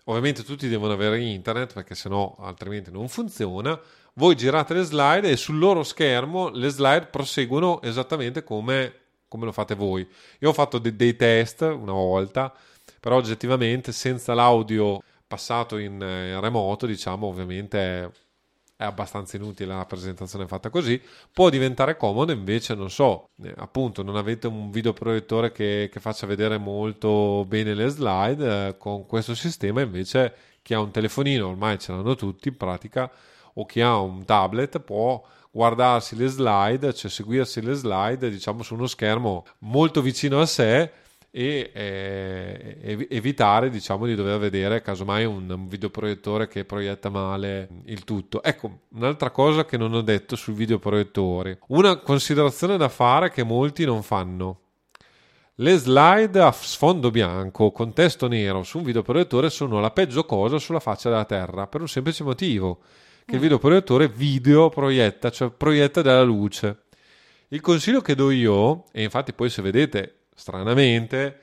Ovviamente 0.06 0.44
tutti 0.44 0.68
devono 0.68 0.94
avere 0.94 1.20
internet 1.20 1.74
perché 1.74 1.96
sennò 1.96 2.36
altrimenti 2.40 2.92
non 2.92 3.08
funziona. 3.08 3.80
Voi 4.14 4.36
girate 4.36 4.76
le 4.76 4.84
slide 4.84 5.30
e 5.32 5.36
sul 5.36 5.58
loro 5.58 5.82
schermo 5.82 6.50
le 6.50 6.70
slide 6.70 7.08
proseguono 7.08 7.82
esattamente 7.82 8.44
come, 8.44 8.94
come 9.28 9.46
lo 9.46 9.52
fate 9.52 9.74
voi. 9.74 10.08
Io 10.40 10.50
ho 10.50 10.54
fatto 10.54 10.78
de- 10.78 10.96
dei 10.96 11.16
test 11.16 11.62
una 11.62 11.94
volta 11.94 12.54
però 13.02 13.18
oggettivamente 13.18 13.92
senza 13.92 14.36
l'audio 14.36 15.02
passato 15.28 15.78
in, 15.78 15.94
in 15.94 16.02
eh, 16.04 16.40
remoto, 16.40 16.86
diciamo, 16.86 17.26
ovviamente 17.26 18.12
è, 18.78 18.84
abbastanza 18.84 19.38
inutile 19.38 19.74
la 19.74 19.86
presentazione 19.86 20.48
fatta 20.48 20.70
così, 20.70 21.02
può 21.32 21.50
diventare 21.50 21.98
comodo 21.98 22.32
invece, 22.32 22.76
non 22.76 22.92
so, 22.92 23.30
eh, 23.44 23.54
appunto 23.58 24.04
non 24.04 24.18
avete 24.18 24.48
un 24.48 24.70
videoproiettore 24.70 25.52
che, 25.52 25.90
che 25.92 26.00
faccia 26.00 26.28
vedere 26.28 26.58
molto 26.58 27.44
bene 27.48 27.74
le 27.74 27.88
slide, 27.88 28.68
eh, 28.68 28.78
con 28.78 29.08
questo 29.08 29.34
sistema 29.34 29.82
invece 29.82 30.34
chi 30.62 30.76
ha 30.76 30.80
un 30.80 30.92
telefonino, 30.92 31.48
ormai 31.48 31.80
ce 31.80 31.92
l'hanno 31.92 32.16
tutti 32.16 32.50
in 32.50 32.58
pratica, 32.58 33.12
o 33.56 33.66
chi 33.66 33.82
ha 33.82 33.98
un 33.98 34.24
tablet 34.26 34.80
può 34.80 35.24
guardarsi 35.50 36.16
le 36.16 36.28
slide, 36.28 36.94
cioè 36.94 37.10
seguirsi 37.10 37.62
le 37.62 37.74
slide 37.74 38.30
diciamo 38.30 38.64
su 38.64 38.76
uno 38.76 38.88
schermo 38.88 39.46
molto 39.60 40.02
vicino 40.02 40.40
a 40.40 40.46
sé 40.46 40.92
e 41.34 41.72
eh, 41.74 43.08
evitare 43.10 43.70
diciamo 43.70 44.06
di 44.06 44.16
dover 44.16 44.38
vedere 44.38 44.82
casomai 44.82 45.24
un, 45.24 45.50
un 45.50 45.68
videoproiettore 45.70 46.50
che 46.50 46.66
proietta 46.66 47.10
male 47.10 47.70
il 47.86 48.04
tutto. 48.04 48.44
Ecco 48.44 48.82
un'altra 48.90 49.32
cosa 49.32 49.64
che 49.64 49.78
non 49.78 49.94
ho 49.94 50.02
detto 50.02 50.36
sui 50.36 50.54
videoproiettori. 50.54 51.58
Una 51.68 51.96
considerazione 51.98 52.76
da 52.76 52.90
fare 52.90 53.32
che 53.32 53.44
molti 53.44 53.86
non 53.86 54.04
fanno. 54.04 54.60
Le 55.56 55.78
slide 55.78 56.42
a 56.42 56.52
sfondo 56.52 57.12
bianco 57.12 57.72
con 57.72 57.94
testo 57.94 58.28
nero 58.28 58.64
su 58.64 58.80
un 58.80 58.84
videoproiettore 58.84 59.50
sono 59.50 59.80
la 59.80 59.92
peggio 59.92 60.26
cosa 60.26 60.58
sulla 60.58 60.80
faccia 60.80 61.10
della 61.10 61.26
terra 61.26 61.68
per 61.68 61.82
un 61.82 61.88
semplice 61.88 62.24
motivo 62.24 62.80
che 63.26 63.34
il 63.34 63.40
mm. 63.40 63.44
videoproiettore 63.44 64.08
video 64.10 64.70
proietta 64.70 65.30
cioè 65.30 65.50
proietta 65.50 66.02
della 66.02 66.24
luce. 66.24 66.84
Il 67.50 67.62
consiglio 67.62 68.02
che 68.02 68.16
do 68.16 68.32
io 68.32 68.86
e 68.92 69.04
infatti 69.04 69.34
poi 69.34 69.50
se 69.50 69.62
vedete 69.62 70.21
stranamente 70.34 71.40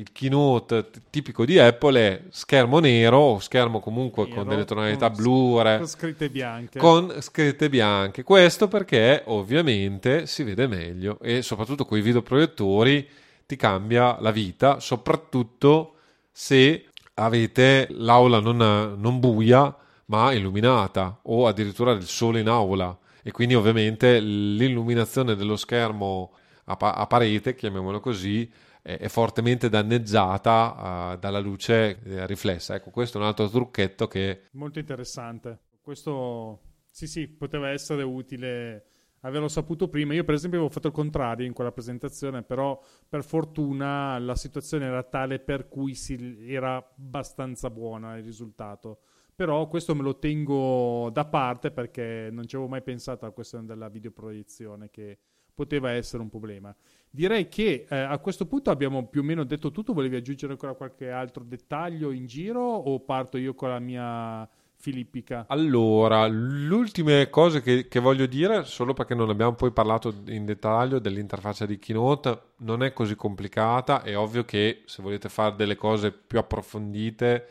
il 0.00 0.12
keynote 0.12 0.90
tipico 1.10 1.44
di 1.44 1.58
Apple 1.58 2.00
è 2.00 2.22
schermo 2.30 2.78
nero 2.78 3.18
o 3.18 3.38
schermo 3.38 3.80
comunque 3.80 4.24
nero, 4.24 4.36
con 4.36 4.48
delle 4.48 4.64
tonalità 4.64 5.10
con, 5.10 5.16
blu 5.16 5.60
con 5.62 5.86
scritte 5.86 6.30
bianche. 6.30 6.78
Con 6.78 7.14
scritte 7.20 7.68
bianche. 7.68 8.22
Questo 8.22 8.66
perché 8.66 9.22
ovviamente 9.26 10.26
si 10.26 10.42
vede 10.42 10.66
meglio 10.66 11.18
e 11.20 11.42
soprattutto 11.42 11.84
con 11.84 11.98
i 11.98 12.02
videoproiettori 12.02 13.08
ti 13.44 13.56
cambia 13.56 14.16
la 14.20 14.30
vita, 14.30 14.80
soprattutto 14.80 15.96
se 16.30 16.86
avete 17.14 17.88
l'aula 17.90 18.40
non, 18.40 18.96
non 18.98 19.20
buia 19.20 19.76
ma 20.06 20.32
illuminata 20.32 21.20
o 21.22 21.46
addirittura 21.46 21.92
il 21.92 22.04
sole 22.04 22.40
in 22.40 22.48
aula. 22.48 22.96
E 23.22 23.32
quindi 23.32 23.54
ovviamente 23.54 24.18
l'illuminazione 24.18 25.36
dello 25.36 25.56
schermo 25.56 26.32
a, 26.70 26.76
pa- 26.76 26.94
a 26.94 27.06
parete, 27.06 27.54
chiamiamolo 27.54 28.00
così, 28.00 28.50
è, 28.82 29.08
fortemente 29.08 29.68
danneggiata 29.68 31.12
uh, 31.14 31.18
dalla 31.18 31.38
luce 31.38 32.00
eh, 32.02 32.26
riflessa. 32.26 32.74
Ecco, 32.74 32.90
questo 32.90 33.18
è 33.18 33.20
un 33.20 33.26
altro 33.26 33.48
trucchetto 33.48 34.06
che... 34.08 34.48
Molto 34.52 34.78
interessante. 34.78 35.58
Questo, 35.80 36.60
sì 36.90 37.06
sì, 37.06 37.28
poteva 37.28 37.70
essere 37.70 38.02
utile 38.02 38.84
averlo 39.20 39.48
saputo 39.48 39.88
prima. 39.88 40.14
Io, 40.14 40.24
per 40.24 40.34
esempio, 40.34 40.58
avevo 40.58 40.72
fatto 40.72 40.88
il 40.88 40.92
contrario 40.92 41.46
in 41.46 41.52
quella 41.52 41.72
presentazione, 41.72 42.42
però 42.42 42.80
per 43.08 43.24
fortuna 43.24 44.18
la 44.18 44.34
situazione 44.34 44.86
era 44.86 45.02
tale 45.02 45.40
per 45.40 45.68
cui 45.68 45.94
si, 45.94 46.46
era 46.48 46.76
abbastanza 46.76 47.70
buona 47.70 48.16
il 48.16 48.24
risultato. 48.24 49.00
Però 49.34 49.66
questo 49.68 49.94
me 49.94 50.02
lo 50.02 50.18
tengo 50.18 51.08
da 51.12 51.24
parte 51.24 51.70
perché 51.70 52.28
non 52.30 52.46
ci 52.46 52.56
avevo 52.56 52.70
mai 52.70 52.82
pensato 52.82 53.24
alla 53.24 53.32
questione 53.32 53.64
della 53.64 53.88
videoproiezione 53.88 54.90
che 54.90 55.18
poteva 55.60 55.90
essere 55.90 56.22
un 56.22 56.30
problema. 56.30 56.74
Direi 57.10 57.46
che 57.48 57.84
eh, 57.86 57.96
a 57.96 58.16
questo 58.18 58.46
punto 58.46 58.70
abbiamo 58.70 59.06
più 59.08 59.20
o 59.20 59.24
meno 59.24 59.44
detto 59.44 59.70
tutto. 59.70 59.92
Volevi 59.92 60.16
aggiungere 60.16 60.52
ancora 60.52 60.72
qualche 60.72 61.10
altro 61.10 61.44
dettaglio 61.44 62.12
in 62.12 62.24
giro 62.24 62.62
o 62.62 63.00
parto 63.00 63.36
io 63.36 63.52
con 63.52 63.68
la 63.68 63.78
mia 63.78 64.48
filippica? 64.76 65.44
Allora, 65.48 66.26
le 66.26 66.72
ultime 66.72 67.28
cose 67.28 67.60
che, 67.60 67.88
che, 67.88 68.00
voglio 68.00 68.24
dire, 68.24 68.64
solo 68.64 68.94
perché 68.94 69.14
non 69.14 69.28
abbiamo 69.28 69.52
poi 69.52 69.70
parlato 69.70 70.22
in 70.28 70.46
dettaglio 70.46 70.98
dell'interfaccia 70.98 71.66
di 71.66 71.78
Keynote, 71.78 72.40
non 72.60 72.82
è 72.82 72.94
così 72.94 73.14
complicata. 73.14 74.02
È 74.02 74.16
ovvio 74.16 74.46
che 74.46 74.84
se 74.86 75.02
volete 75.02 75.28
fare 75.28 75.56
delle 75.56 75.74
cose 75.74 76.10
più 76.10 76.38
approfondite, 76.38 77.48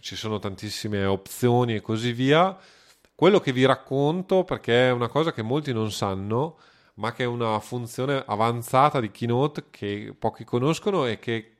ci 0.00 0.16
sono 0.16 0.38
tantissime 0.38 1.06
opzioni 1.06 1.76
e 1.76 1.80
così 1.80 2.12
via. 2.12 2.54
Quello 3.14 3.40
che 3.40 3.52
vi 3.52 3.64
racconto, 3.64 4.44
perché 4.44 4.88
è 4.88 4.92
una 4.92 5.08
cosa 5.08 5.32
che 5.32 5.40
molti 5.40 5.72
non 5.72 5.90
sanno, 5.90 6.58
ma 6.96 7.12
che 7.12 7.24
è 7.24 7.26
una 7.26 7.58
funzione 7.60 8.22
avanzata 8.26 9.00
di 9.00 9.10
Keynote 9.10 9.66
che 9.70 10.14
pochi 10.18 10.44
conoscono 10.44 11.06
e 11.06 11.18
che 11.18 11.52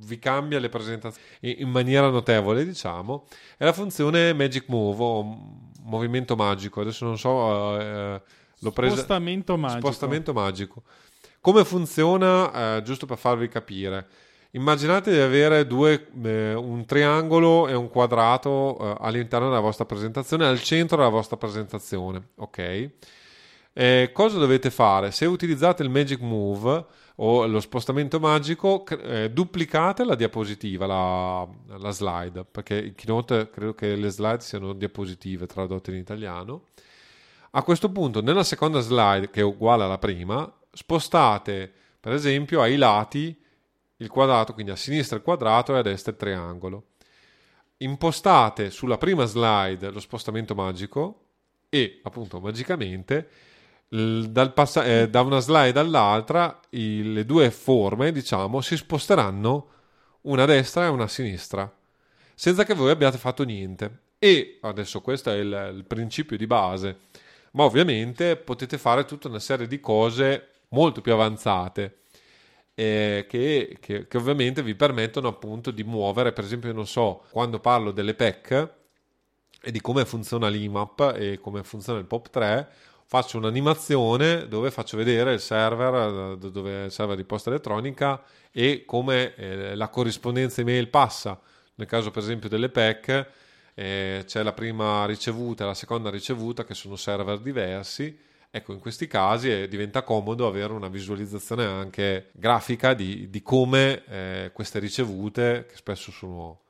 vi 0.00 0.18
cambia 0.18 0.60
le 0.60 0.68
presentazioni 0.68 1.60
in 1.60 1.68
maniera 1.70 2.08
notevole, 2.08 2.64
diciamo, 2.64 3.26
è 3.56 3.64
la 3.64 3.72
funzione 3.72 4.32
Magic 4.32 4.68
Move 4.68 5.02
o 5.02 5.38
movimento 5.82 6.36
magico. 6.36 6.80
Adesso 6.80 7.04
non 7.04 7.18
so, 7.18 7.78
eh, 7.80 8.22
l'ho 8.58 8.70
presa. 8.70 8.96
Spostamento 8.96 9.56
magico. 9.56 9.80
Spostamento 9.80 10.32
magico. 10.32 10.82
Come 11.40 11.64
funziona, 11.64 12.76
eh, 12.76 12.82
giusto 12.82 13.06
per 13.06 13.18
farvi 13.18 13.48
capire. 13.48 14.06
Immaginate 14.52 15.10
di 15.10 15.18
avere 15.18 15.66
due, 15.66 16.08
eh, 16.22 16.54
un 16.54 16.84
triangolo 16.86 17.68
e 17.68 17.74
un 17.74 17.88
quadrato 17.88 18.78
eh, 18.78 18.96
all'interno 19.00 19.48
della 19.48 19.60
vostra 19.60 19.84
presentazione, 19.84 20.46
al 20.46 20.62
centro 20.62 20.96
della 20.96 21.08
vostra 21.08 21.36
presentazione, 21.36 22.28
ok? 22.36 22.90
Eh, 23.72 24.10
cosa 24.12 24.38
dovete 24.38 24.70
fare? 24.70 25.10
Se 25.10 25.24
utilizzate 25.24 25.82
il 25.82 25.90
Magic 25.90 26.20
Move 26.20 26.86
o 27.16 27.46
lo 27.46 27.60
spostamento 27.60 28.20
magico, 28.20 28.84
eh, 28.86 29.30
duplicate 29.30 30.04
la 30.04 30.14
diapositiva, 30.14 30.86
la, 30.86 31.48
la, 31.78 31.90
slide, 31.90 32.44
perché 32.44 32.78
in 32.78 32.94
Keynote 32.94 33.50
credo 33.50 33.74
che 33.74 33.96
le 33.96 34.10
slide 34.10 34.40
siano 34.40 34.72
diapositive 34.72 35.46
tradotte 35.46 35.90
in 35.90 35.96
italiano. 35.96 36.66
A 37.52 37.62
questo 37.62 37.90
punto, 37.90 38.20
nella 38.20 38.44
seconda 38.44 38.80
slide, 38.80 39.30
che 39.30 39.40
è 39.40 39.44
uguale 39.44 39.84
alla 39.84 39.98
prima, 39.98 40.52
spostate 40.70 41.72
per 42.00 42.12
esempio 42.12 42.60
ai 42.60 42.76
lati 42.76 43.36
il 43.96 44.08
quadrato, 44.08 44.54
quindi 44.54 44.72
a 44.72 44.76
sinistra 44.76 45.16
il 45.16 45.22
quadrato 45.22 45.74
e 45.74 45.78
a 45.78 45.82
destra 45.82 46.12
il 46.12 46.18
triangolo. 46.18 46.86
Impostate 47.78 48.70
sulla 48.70 48.98
prima 48.98 49.24
slide 49.24 49.90
lo 49.90 50.00
spostamento 50.00 50.54
magico 50.54 51.26
e 51.68 52.00
appunto 52.02 52.40
magicamente 52.40 53.28
pass- 54.52 54.82
eh, 54.84 55.08
da 55.08 55.22
una 55.22 55.40
slide 55.40 55.78
all'altra 55.78 56.60
i, 56.70 57.12
le 57.12 57.24
due 57.24 57.50
forme, 57.50 58.12
diciamo, 58.12 58.60
si 58.60 58.76
sposteranno 58.76 59.68
una 60.22 60.42
a 60.42 60.46
destra 60.46 60.86
e 60.86 60.88
una 60.88 61.04
a 61.04 61.08
sinistra, 61.08 61.72
senza 62.34 62.64
che 62.64 62.74
voi 62.74 62.90
abbiate 62.90 63.18
fatto 63.18 63.44
niente. 63.44 64.06
E 64.18 64.58
adesso 64.62 65.00
questo 65.00 65.30
è 65.30 65.34
il, 65.34 65.72
il 65.76 65.84
principio 65.84 66.36
di 66.36 66.46
base, 66.46 66.98
ma 67.52 67.64
ovviamente 67.64 68.36
potete 68.36 68.76
fare 68.76 69.04
tutta 69.04 69.28
una 69.28 69.38
serie 69.38 69.66
di 69.66 69.80
cose 69.80 70.48
molto 70.70 71.00
più 71.00 71.12
avanzate. 71.12 71.98
Eh, 72.74 73.26
che, 73.28 73.76
che, 73.80 74.06
che, 74.06 74.16
ovviamente 74.16 74.62
vi 74.62 74.74
permettono 74.76 75.28
appunto 75.28 75.70
di 75.72 75.82
muovere, 75.82 76.32
per 76.32 76.44
esempio, 76.44 76.72
non 76.72 76.86
so, 76.86 77.24
quando 77.30 77.58
parlo 77.58 77.90
delle 77.90 78.14
PEC 78.14 78.68
e 79.60 79.70
di 79.72 79.80
come 79.80 80.04
funziona 80.04 80.48
l'IMAP 80.48 81.14
e 81.16 81.40
come 81.40 81.64
funziona 81.64 81.98
il 81.98 82.06
POP3, 82.08 82.66
faccio 83.10 83.38
un'animazione 83.38 84.48
dove 84.48 84.70
faccio 84.70 84.98
vedere 84.98 85.32
il 85.32 85.40
server, 85.40 86.34
eh, 86.34 86.50
dove 86.50 86.84
il 86.84 86.92
server 86.92 87.16
di 87.16 87.24
posta 87.24 87.48
elettronica 87.48 88.22
e 88.52 88.84
come 88.84 89.34
eh, 89.34 89.74
la 89.74 89.88
corrispondenza 89.88 90.60
email 90.60 90.88
passa. 90.88 91.40
Nel 91.76 91.86
caso 91.86 92.10
per 92.10 92.22
esempio 92.22 92.50
delle 92.50 92.68
PEC 92.68 93.26
eh, 93.72 94.24
c'è 94.26 94.42
la 94.42 94.52
prima 94.52 95.06
ricevuta 95.06 95.64
e 95.64 95.68
la 95.68 95.74
seconda 95.74 96.10
ricevuta 96.10 96.64
che 96.64 96.74
sono 96.74 96.96
server 96.96 97.38
diversi. 97.38 98.14
Ecco, 98.50 98.74
in 98.74 98.78
questi 98.78 99.06
casi 99.06 99.50
eh, 99.52 99.68
diventa 99.68 100.02
comodo 100.02 100.46
avere 100.46 100.74
una 100.74 100.88
visualizzazione 100.88 101.64
anche 101.64 102.28
grafica 102.32 102.92
di, 102.92 103.30
di 103.30 103.40
come 103.40 104.04
eh, 104.04 104.50
queste 104.52 104.80
ricevute, 104.80 105.64
che 105.66 105.76
spesso 105.76 106.10
sono 106.10 106.60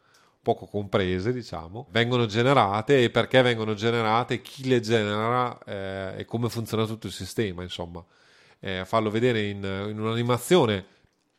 poco 0.48 0.64
comprese, 0.64 1.30
diciamo, 1.30 1.88
vengono 1.90 2.24
generate 2.24 3.02
e 3.02 3.10
perché 3.10 3.42
vengono 3.42 3.74
generate, 3.74 4.40
chi 4.40 4.66
le 4.66 4.80
genera 4.80 5.58
eh, 5.66 6.20
e 6.20 6.24
come 6.24 6.48
funziona 6.48 6.86
tutto 6.86 7.06
il 7.06 7.12
sistema, 7.12 7.62
insomma. 7.62 8.02
Eh, 8.58 8.86
farlo 8.86 9.10
vedere 9.10 9.42
in, 9.42 9.58
in, 9.58 10.00
un'animazione 10.00 10.86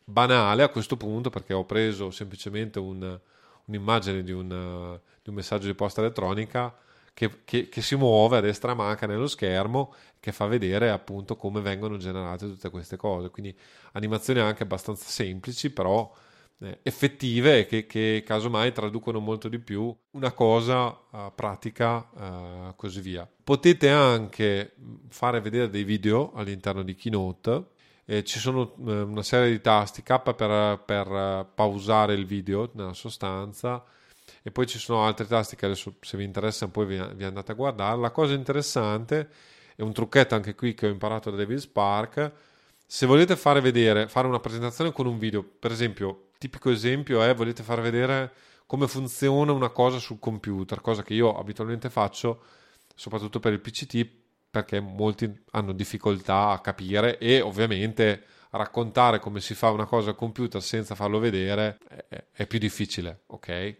banale 0.03 0.61
a 0.61 0.69
questo 0.69 0.95
punto 0.95 1.31
perché 1.31 1.53
ho 1.53 1.65
preso 1.65 2.11
semplicemente 2.11 2.77
un, 2.77 3.19
un'immagine 3.65 4.23
di 4.23 4.31
un, 4.31 4.47
di 4.47 5.29
un, 5.29 5.35
messaggio 5.35 5.65
di 5.65 5.73
posta 5.73 6.01
elettronica 6.01 6.73
che, 7.11 7.43
che, 7.43 7.67
che, 7.67 7.81
si 7.81 7.95
muove 7.95 8.37
a 8.37 8.41
destra 8.41 8.75
manca 8.75 9.07
nello 9.07 9.27
schermo 9.27 9.93
che 10.19 10.31
fa 10.31 10.45
vedere 10.45 10.91
appunto 10.91 11.35
come 11.35 11.59
vengono 11.61 11.97
generate 11.97 12.45
tutte 12.45 12.69
queste 12.69 12.95
cose 12.95 13.29
quindi 13.29 13.57
animazioni 13.93 14.39
anche 14.39 14.63
abbastanza 14.63 15.09
semplici 15.09 15.71
però 15.71 16.09
effettive 16.83 17.65
che, 17.65 17.85
che 17.85 18.23
casomai 18.25 18.73
traducono 18.73 19.19
molto 19.19 19.47
di 19.47 19.59
più 19.59 19.95
una 20.11 20.31
cosa 20.33 20.87
uh, 20.87 21.33
pratica 21.33 22.09
uh, 22.11 22.75
così 22.75 22.99
via. 22.99 23.29
Potete 23.43 23.89
anche 23.89 24.73
fare 25.07 25.39
vedere 25.39 25.69
dei 25.69 25.83
video 25.83 26.33
all'interno 26.33 26.83
di 26.83 26.95
Keynote. 26.95 27.65
Eh, 28.05 28.23
ci 28.23 28.39
sono 28.39 28.73
uh, 28.75 28.89
una 28.89 29.23
serie 29.23 29.51
di 29.51 29.61
tasti 29.61 30.03
K 30.03 30.33
per, 30.33 30.81
per 30.85 31.47
pausare 31.53 32.13
il 32.13 32.25
video 32.25 32.69
nella 32.73 32.93
sostanza 32.93 33.83
e 34.41 34.51
poi 34.51 34.67
ci 34.67 34.79
sono 34.79 35.03
altri 35.03 35.27
tasti 35.27 35.55
che 35.55 35.65
adesso 35.65 35.95
se 36.01 36.17
vi 36.17 36.23
interessano 36.23 36.71
poi 36.71 36.85
vi, 36.85 37.01
vi 37.15 37.23
andate 37.23 37.53
a 37.53 37.55
guardare. 37.55 37.99
La 37.99 38.11
cosa 38.11 38.33
interessante 38.33 39.29
è 39.75 39.81
un 39.81 39.93
trucchetto 39.93 40.35
anche 40.35 40.55
qui 40.55 40.73
che 40.73 40.87
ho 40.87 40.89
imparato 40.89 41.31
da 41.31 41.37
David 41.37 41.59
Spark. 41.59 42.31
Se 42.85 43.05
volete 43.05 43.35
fare 43.37 43.61
vedere, 43.61 44.09
fare 44.09 44.27
una 44.27 44.39
presentazione 44.39 44.91
con 44.91 45.05
un 45.05 45.19
video, 45.19 45.43
per 45.43 45.71
esempio 45.71 46.28
tipico 46.39 46.71
esempio 46.71 47.21
è 47.21 47.35
volete 47.35 47.61
far 47.61 47.81
vedere 47.81 48.33
come 48.65 48.87
funziona 48.87 49.51
una 49.51 49.69
cosa 49.69 49.99
sul 49.99 50.19
computer, 50.19 50.81
cosa 50.81 51.03
che 51.03 51.13
io 51.13 51.37
abitualmente 51.37 51.89
faccio 51.89 52.43
soprattutto 52.95 53.39
per 53.39 53.53
il 53.53 53.59
PCT 53.59 54.09
perché 54.49 54.79
molti 54.79 55.43
hanno 55.51 55.73
difficoltà 55.73 56.49
a 56.49 56.61
capire 56.61 57.19
e 57.19 57.41
ovviamente 57.41 58.23
raccontare 58.51 59.19
come 59.19 59.41
si 59.41 59.53
fa 59.53 59.69
una 59.69 59.85
cosa 59.85 60.09
al 60.09 60.15
computer 60.15 60.61
senza 60.61 60.95
farlo 60.95 61.19
vedere 61.19 61.77
è, 62.07 62.23
è 62.31 62.47
più 62.47 62.57
difficile, 62.57 63.23
ok? 63.27 63.77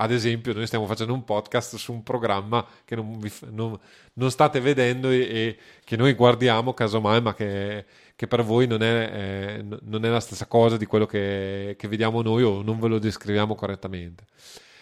Ad 0.00 0.12
esempio, 0.12 0.54
noi 0.54 0.66
stiamo 0.66 0.86
facendo 0.86 1.12
un 1.12 1.24
podcast 1.24 1.76
su 1.76 1.92
un 1.92 2.02
programma 2.02 2.66
che 2.86 2.96
non, 2.96 3.18
vi, 3.18 3.30
non, 3.50 3.78
non 4.14 4.30
state 4.30 4.58
vedendo 4.58 5.10
e, 5.10 5.18
e, 5.18 5.58
che 5.84 5.96
noi 5.98 6.14
guardiamo 6.14 6.72
casomai, 6.72 7.20
ma 7.20 7.34
che, 7.34 7.84
che 8.16 8.26
per 8.26 8.42
voi 8.42 8.66
non 8.66 8.82
è, 8.82 9.58
eh, 9.58 9.78
non 9.82 10.06
è, 10.06 10.08
la 10.08 10.20
stessa 10.20 10.46
cosa 10.46 10.78
di 10.78 10.86
quello 10.86 11.04
che, 11.04 11.76
che 11.78 11.86
vediamo 11.86 12.22
noi 12.22 12.42
o 12.42 12.62
non 12.62 12.80
ve 12.80 12.88
lo 12.88 12.98
descriviamo 12.98 13.54
correttamente. 13.54 14.24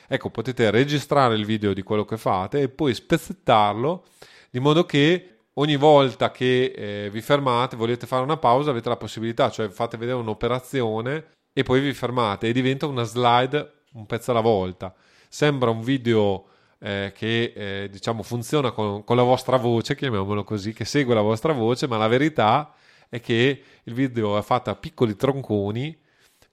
Ecco, 0.06 0.30
potete 0.30 0.70
registrare 0.70 1.34
il 1.34 1.44
video 1.44 1.72
di 1.72 1.82
quello 1.82 2.04
che 2.04 2.16
fate 2.16 2.60
e 2.60 2.68
poi 2.68 2.94
spezzettarlo 2.94 4.04
di 4.50 4.60
modo 4.60 4.86
che 4.86 5.46
ogni 5.54 5.76
volta 5.76 6.30
che 6.30 6.72
eh, 6.76 7.10
vi 7.10 7.20
fermate, 7.22 7.74
volete 7.74 8.06
fare 8.06 8.22
una 8.22 8.36
pausa, 8.36 8.70
avete 8.70 8.88
la 8.88 8.96
possibilità, 8.96 9.50
cioè 9.50 9.68
fate 9.68 9.96
vedere 9.96 10.18
un'operazione 10.18 11.24
e 11.52 11.64
poi 11.64 11.80
vi 11.80 11.92
fermate 11.92 12.46
e 12.46 12.52
diventa 12.52 12.86
una 12.86 13.02
slide 13.02 13.72
un 13.94 14.06
pezzo 14.06 14.30
alla 14.30 14.40
volta 14.40 14.94
sembra 15.28 15.70
un 15.70 15.82
video 15.82 16.46
eh, 16.78 17.12
che 17.14 17.52
eh, 17.54 17.88
diciamo 17.90 18.22
funziona 18.22 18.70
con, 18.70 19.04
con, 19.04 19.16
la 19.16 19.22
vostra 19.22 19.56
voce, 19.56 19.96
chiamiamolo 19.96 20.44
così, 20.44 20.72
che 20.72 20.84
segue 20.84 21.14
la 21.14 21.20
vostra 21.20 21.52
voce, 21.52 21.86
ma 21.86 21.96
la 21.96 22.08
verità 22.08 22.72
è 23.08 23.20
che 23.20 23.62
il 23.82 23.94
video 23.94 24.38
è 24.38 24.42
fatto 24.42 24.70
a 24.70 24.76
piccoli 24.76 25.16
tronconi, 25.16 25.96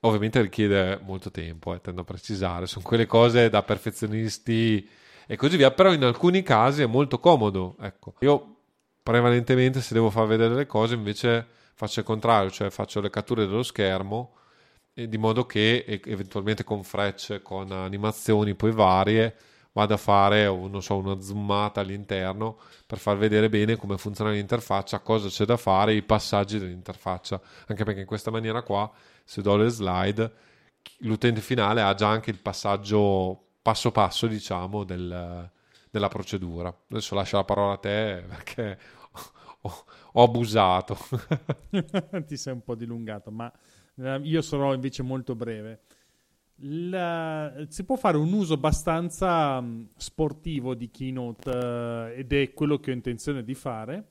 ovviamente 0.01 0.41
richiede 0.41 0.99
molto 1.03 1.31
tempo, 1.31 1.73
eh, 1.73 1.81
tendo 1.81 2.01
a 2.01 2.03
precisare, 2.03 2.67
sono 2.67 2.85
quelle 2.85 3.05
cose 3.05 3.49
da 3.49 3.63
perfezionisti 3.63 4.87
e 5.27 5.35
così 5.35 5.57
via, 5.57 5.71
però 5.71 5.91
in 5.93 6.03
alcuni 6.03 6.43
casi 6.43 6.83
è 6.83 6.85
molto 6.85 7.19
comodo. 7.19 7.75
Ecco, 7.79 8.15
io 8.19 8.55
prevalentemente 9.01 9.81
se 9.81 9.93
devo 9.93 10.09
far 10.09 10.27
vedere 10.27 10.55
le 10.55 10.65
cose 10.65 10.95
invece 10.95 11.45
faccio 11.75 11.99
il 11.99 12.05
contrario, 12.05 12.49
cioè 12.49 12.69
faccio 12.69 13.01
le 13.01 13.09
catture 13.09 13.45
dello 13.45 13.63
schermo 13.63 14.33
di 14.95 15.17
modo 15.17 15.45
che 15.45 15.83
eventualmente 16.05 16.63
con 16.63 16.83
frecce, 16.83 17.41
con 17.41 17.69
animazioni 17.71 18.55
poi 18.55 18.71
varie, 18.71 19.35
vado 19.73 19.93
a 19.93 19.97
fare 19.97 20.45
so, 20.79 20.97
una 20.97 21.19
zoomata 21.19 21.81
all'interno 21.81 22.57
per 22.85 22.97
far 22.97 23.17
vedere 23.17 23.49
bene 23.49 23.75
come 23.75 23.97
funziona 23.97 24.31
l'interfaccia, 24.31 24.99
cosa 24.99 25.27
c'è 25.27 25.43
da 25.43 25.57
fare, 25.57 25.93
i 25.93 26.01
passaggi 26.01 26.57
dell'interfaccia. 26.59 27.41
Anche 27.67 27.83
perché 27.83 27.99
in 27.99 28.05
questa 28.05 28.31
maniera 28.31 28.61
qua, 28.63 28.89
se 29.25 29.41
do 29.41 29.57
le 29.57 29.67
slide, 29.67 30.31
l'utente 30.99 31.41
finale 31.41 31.81
ha 31.81 31.93
già 31.93 32.07
anche 32.07 32.31
il 32.31 32.39
passaggio 32.39 33.41
passo 33.61 33.91
passo, 33.91 34.27
diciamo, 34.27 34.85
del, 34.85 35.51
della 35.89 36.07
procedura. 36.07 36.73
Adesso 36.89 37.15
lascio 37.15 37.35
la 37.35 37.43
parola 37.43 37.73
a 37.73 37.77
te 37.77 38.23
perché 38.25 38.79
ho, 39.59 39.85
ho 40.13 40.23
abusato. 40.23 40.97
Ti 42.25 42.37
sei 42.37 42.53
un 42.53 42.63
po' 42.63 42.75
dilungato, 42.75 43.29
ma 43.29 43.51
io 43.95 44.41
sarò 44.41 44.73
invece 44.73 45.03
molto 45.03 45.35
breve. 45.35 45.81
La, 46.59 47.65
si 47.67 47.83
può 47.83 47.97
fare 47.97 48.15
un 48.15 48.31
uso 48.31 48.53
abbastanza 48.53 49.59
mm, 49.59 49.83
sportivo 49.97 50.73
di 50.73 50.89
Keynote 50.89 51.49
uh, 51.49 52.17
ed 52.17 52.31
è 52.31 52.53
quello 52.53 52.79
che 52.79 52.91
ho 52.91 52.93
intenzione 52.93 53.43
di 53.43 53.53
fare 53.53 54.07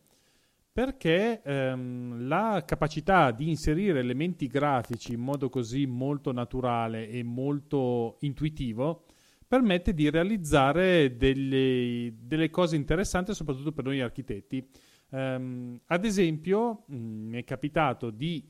perché 0.75 1.41
um, 1.45 2.27
la 2.27 2.65
capacità 2.67 3.31
di 3.31 3.49
inserire 3.49 4.01
elementi 4.01 4.49
grafici 4.49 5.13
in 5.13 5.21
modo 5.21 5.49
così 5.49 5.87
molto 5.87 6.33
naturale 6.33 7.09
e 7.09 7.23
molto 7.23 8.17
intuitivo 8.23 9.05
permette 9.47 9.95
di 9.95 10.11
realizzare 10.11 11.17
delle, 11.17 12.13
delle 12.21 12.51
cose 12.51 12.75
interessanti 12.75 13.33
soprattutto 13.35 13.71
per 13.71 13.85
noi 13.85 14.01
architetti. 14.01 14.69
Um, 15.11 15.81
ad 15.87 16.05
esempio 16.05 16.83
mh, 16.89 16.97
mm, 16.97 17.29
mi 17.29 17.39
è 17.39 17.45
capitato 17.45 18.11
di 18.11 18.45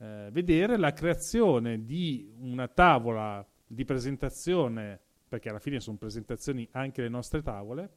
eh, 0.00 0.28
vedere 0.32 0.78
la 0.78 0.92
creazione 0.92 1.84
di 1.84 2.32
una 2.40 2.68
tavola 2.68 3.46
di 3.66 3.84
presentazione, 3.84 4.98
perché 5.28 5.50
alla 5.50 5.58
fine 5.58 5.78
sono 5.78 5.98
presentazioni 5.98 6.66
anche 6.72 7.02
le 7.02 7.08
nostre 7.08 7.42
tavole, 7.42 7.90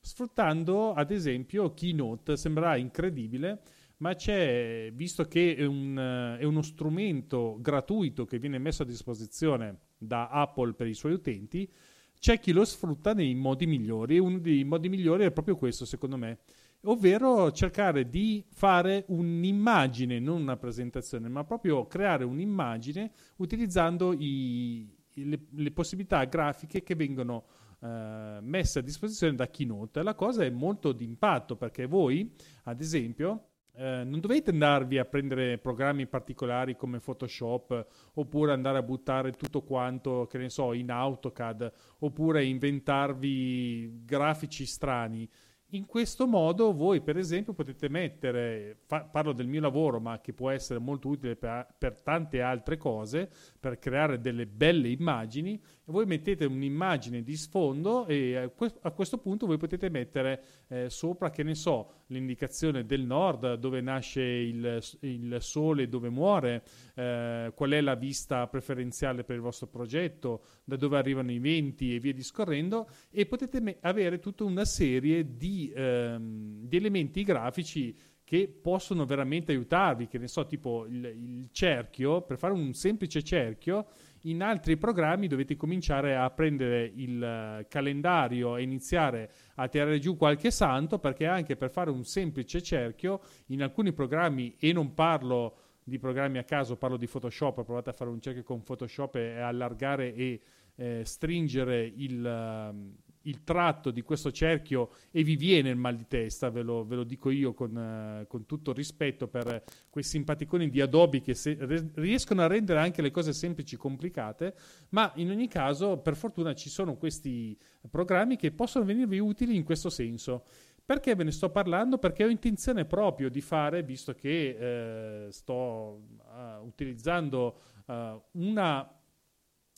sfruttando 0.00 0.92
ad 0.94 1.10
esempio 1.10 1.74
Keynote. 1.74 2.36
Sembrerà 2.36 2.76
incredibile, 2.76 3.60
ma 3.98 4.14
c'è, 4.14 4.90
visto 4.94 5.28
che 5.28 5.54
è, 5.54 5.64
un, 5.66 6.36
è 6.38 6.44
uno 6.44 6.62
strumento 6.62 7.58
gratuito 7.60 8.24
che 8.24 8.38
viene 8.38 8.58
messo 8.58 8.82
a 8.82 8.86
disposizione 8.86 9.78
da 9.98 10.30
Apple 10.30 10.72
per 10.72 10.86
i 10.86 10.94
suoi 10.94 11.12
utenti, 11.12 11.70
c'è 12.18 12.38
chi 12.38 12.52
lo 12.52 12.64
sfrutta 12.64 13.12
nei 13.12 13.34
modi 13.34 13.66
migliori 13.66 14.16
e 14.16 14.18
uno 14.18 14.38
dei 14.38 14.64
modi 14.64 14.88
migliori 14.88 15.24
è 15.24 15.30
proprio 15.30 15.56
questo, 15.56 15.84
secondo 15.84 16.16
me 16.16 16.38
ovvero 16.84 17.50
cercare 17.52 18.08
di 18.08 18.44
fare 18.50 19.04
un'immagine, 19.08 20.18
non 20.18 20.40
una 20.40 20.56
presentazione, 20.56 21.28
ma 21.28 21.44
proprio 21.44 21.86
creare 21.86 22.24
un'immagine 22.24 23.12
utilizzando 23.36 24.12
i, 24.12 24.88
le, 25.14 25.40
le, 25.50 25.70
possibilità 25.72 26.24
grafiche 26.24 26.82
che 26.82 26.94
vengono 26.94 27.44
eh, 27.80 28.38
messe 28.40 28.78
a 28.78 28.82
disposizione 28.82 29.34
da 29.34 29.48
Keynote. 29.48 30.02
La 30.02 30.14
cosa 30.14 30.44
è 30.44 30.50
molto 30.50 30.92
d'impatto 30.92 31.56
perché 31.56 31.86
voi, 31.86 32.32
ad 32.64 32.80
esempio, 32.80 33.44
eh, 33.72 34.02
non 34.04 34.20
dovete 34.20 34.50
andarvi 34.50 34.98
a 34.98 35.04
prendere 35.04 35.58
programmi 35.58 36.06
particolari 36.06 36.76
come 36.76 36.98
Photoshop 36.98 37.86
oppure 38.14 38.52
andare 38.52 38.78
a 38.78 38.82
buttare 38.82 39.32
tutto 39.32 39.62
quanto, 39.62 40.26
che 40.26 40.38
ne 40.38 40.48
so, 40.48 40.72
in 40.72 40.90
AutoCAD 40.90 41.72
oppure 42.00 42.44
inventarvi 42.44 44.02
grafici 44.04 44.66
strani 44.66 45.28
in 45.70 45.86
questo 45.86 46.26
modo 46.26 46.72
voi, 46.72 47.00
per 47.00 47.16
esempio, 47.16 47.52
potete 47.52 47.88
mettere, 47.88 48.78
fa, 48.86 49.04
parlo 49.04 49.32
del 49.32 49.46
mio 49.46 49.60
lavoro, 49.60 50.00
ma 50.00 50.20
che 50.20 50.32
può 50.32 50.50
essere 50.50 50.78
molto 50.78 51.08
utile 51.08 51.36
per, 51.36 51.66
per, 51.78 52.00
tante 52.00 52.40
altre 52.40 52.76
cose, 52.76 53.30
per 53.58 53.78
creare 53.78 54.20
delle 54.20 54.46
belle 54.46 54.88
immagini, 54.88 55.60
voi 55.86 56.06
mettete 56.06 56.44
un'immagine 56.44 57.22
di 57.22 57.36
sfondo 57.36 58.06
e 58.06 58.36
a, 58.36 58.90
questo 58.90 59.18
punto 59.18 59.46
voi 59.46 59.58
potete 59.58 59.88
mettere 59.90 60.42
eh, 60.68 60.90
sopra, 60.90 61.30
che 61.30 61.42
ne 61.42 61.54
so, 61.54 61.99
l'indicazione 62.10 62.84
del 62.84 63.04
nord, 63.04 63.54
dove 63.54 63.80
nasce 63.80 64.22
il, 64.22 64.80
il 65.00 65.36
sole, 65.40 65.88
dove 65.88 66.10
muore, 66.10 66.62
eh, 66.94 67.52
qual 67.54 67.70
è 67.70 67.80
la 67.80 67.94
vista 67.94 68.46
preferenziale 68.46 69.24
per 69.24 69.36
il 69.36 69.42
vostro 69.42 69.66
progetto, 69.66 70.44
da 70.64 70.76
dove 70.76 70.98
arrivano 70.98 71.32
i 71.32 71.38
venti 71.38 71.94
e 71.94 71.98
via 71.98 72.12
discorrendo, 72.12 72.88
e 73.10 73.26
potete 73.26 73.60
me- 73.60 73.78
avere 73.80 74.18
tutta 74.18 74.44
una 74.44 74.64
serie 74.64 75.36
di, 75.36 75.72
ehm, 75.74 76.66
di 76.66 76.76
elementi 76.76 77.22
grafici 77.22 77.96
che 78.30 78.46
possono 78.46 79.06
veramente 79.06 79.50
aiutarvi, 79.50 80.06
che 80.06 80.18
ne 80.18 80.28
so, 80.28 80.46
tipo 80.46 80.86
il, 80.86 81.04
il 81.04 81.48
cerchio, 81.50 82.22
per 82.22 82.38
fare 82.38 82.52
un 82.52 82.72
semplice 82.74 83.24
cerchio, 83.24 83.88
in 84.24 84.42
altri 84.42 84.76
programmi 84.76 85.28
dovete 85.28 85.56
cominciare 85.56 86.16
a 86.16 86.28
prendere 86.30 86.92
il 86.94 87.60
uh, 87.62 87.66
calendario 87.68 88.56
e 88.56 88.62
iniziare 88.62 89.30
a 89.54 89.68
tirare 89.68 89.98
giù 89.98 90.16
qualche 90.16 90.50
santo 90.50 90.98
perché 90.98 91.26
anche 91.26 91.56
per 91.56 91.70
fare 91.70 91.90
un 91.90 92.04
semplice 92.04 92.62
cerchio 92.62 93.20
in 93.46 93.62
alcuni 93.62 93.92
programmi 93.92 94.56
e 94.58 94.72
non 94.72 94.92
parlo 94.94 95.56
di 95.82 95.98
programmi 95.98 96.38
a 96.38 96.44
caso, 96.44 96.76
parlo 96.76 96.96
di 96.96 97.06
Photoshop, 97.06 97.64
provate 97.64 97.90
a 97.90 97.92
fare 97.92 98.10
un 98.10 98.20
cerchio 98.20 98.42
con 98.42 98.62
Photoshop 98.62 99.16
e, 99.16 99.40
allargare 99.40 100.14
e 100.14 100.40
eh, 100.76 101.02
stringere 101.04 101.82
il, 101.84 102.24
uh, 102.24 103.09
il 103.22 103.44
tratto 103.44 103.90
di 103.90 104.02
questo 104.02 104.30
cerchio 104.30 104.90
e 105.10 105.22
vi 105.22 105.36
viene 105.36 105.70
il 105.70 105.76
mal 105.76 105.96
di 105.96 106.06
testa, 106.06 106.50
ve 106.50 106.62
lo, 106.62 106.84
ve 106.84 106.96
lo 106.96 107.04
dico 107.04 107.30
io 107.30 107.52
con, 107.52 107.74
uh, 108.22 108.26
con, 108.26 108.46
tutto 108.46 108.72
rispetto 108.72 109.28
per 109.28 109.62
quei 109.90 110.04
simpaticoni 110.04 110.70
di 110.70 110.80
Adobe 110.80 111.20
che 111.20 111.34
se, 111.34 111.56
re, 111.58 111.90
riescono 111.94 112.42
a 112.42 112.46
rendere 112.46 112.80
anche 112.80 113.02
le 113.02 113.10
cose 113.10 113.32
semplici 113.32 113.76
complicate, 113.76 114.54
ma 114.90 115.12
in 115.16 115.30
ogni 115.30 115.48
caso 115.48 115.98
per 115.98 116.16
fortuna 116.16 116.54
ci 116.54 116.70
sono 116.70 116.96
questi 116.96 117.56
programmi 117.90 118.36
che 118.36 118.52
possono 118.52 118.84
venirvi 118.84 119.18
utili 119.18 119.54
in 119.54 119.64
questo 119.64 119.90
senso. 119.90 120.44
Perché 120.90 121.14
ve 121.14 121.22
ne 121.22 121.30
sto 121.30 121.50
parlando? 121.50 121.98
Perché 121.98 122.24
ho 122.24 122.28
intenzione 122.28 122.84
proprio 122.84 123.30
di 123.30 123.40
fare, 123.40 123.84
visto 123.84 124.12
che 124.12 125.26
eh, 125.26 125.30
sto 125.30 125.52
uh, 125.54 126.66
utilizzando 126.66 127.60
uh, 127.86 128.20
una 128.32 128.99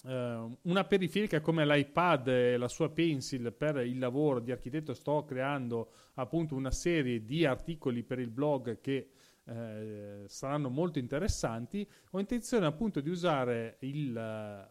una 0.05 0.85
periferica 0.85 1.41
come 1.41 1.65
l'iPad 1.65 2.27
e 2.27 2.57
la 2.57 2.67
sua 2.67 2.91
pencil 2.91 3.53
per 3.53 3.77
il 3.77 3.99
lavoro 3.99 4.41
di 4.41 4.51
architetto 4.51 4.95
sto 4.95 5.25
creando 5.25 5.93
appunto 6.15 6.57
una 6.57 6.73
serie 6.73 7.25
di 7.25 7.45
articoli 7.45 8.03
per 8.03 8.19
il 8.19 8.31
blog 8.31 8.81
che 8.81 9.11
uh, 9.45 10.27
saranno 10.27 10.69
molto 10.71 10.99
interessanti. 10.99 11.89
Ho 12.11 12.19
intenzione 12.19 12.67
appunto 12.67 13.01
di 13.01 13.11
usare 13.11 13.77
il 13.81 14.71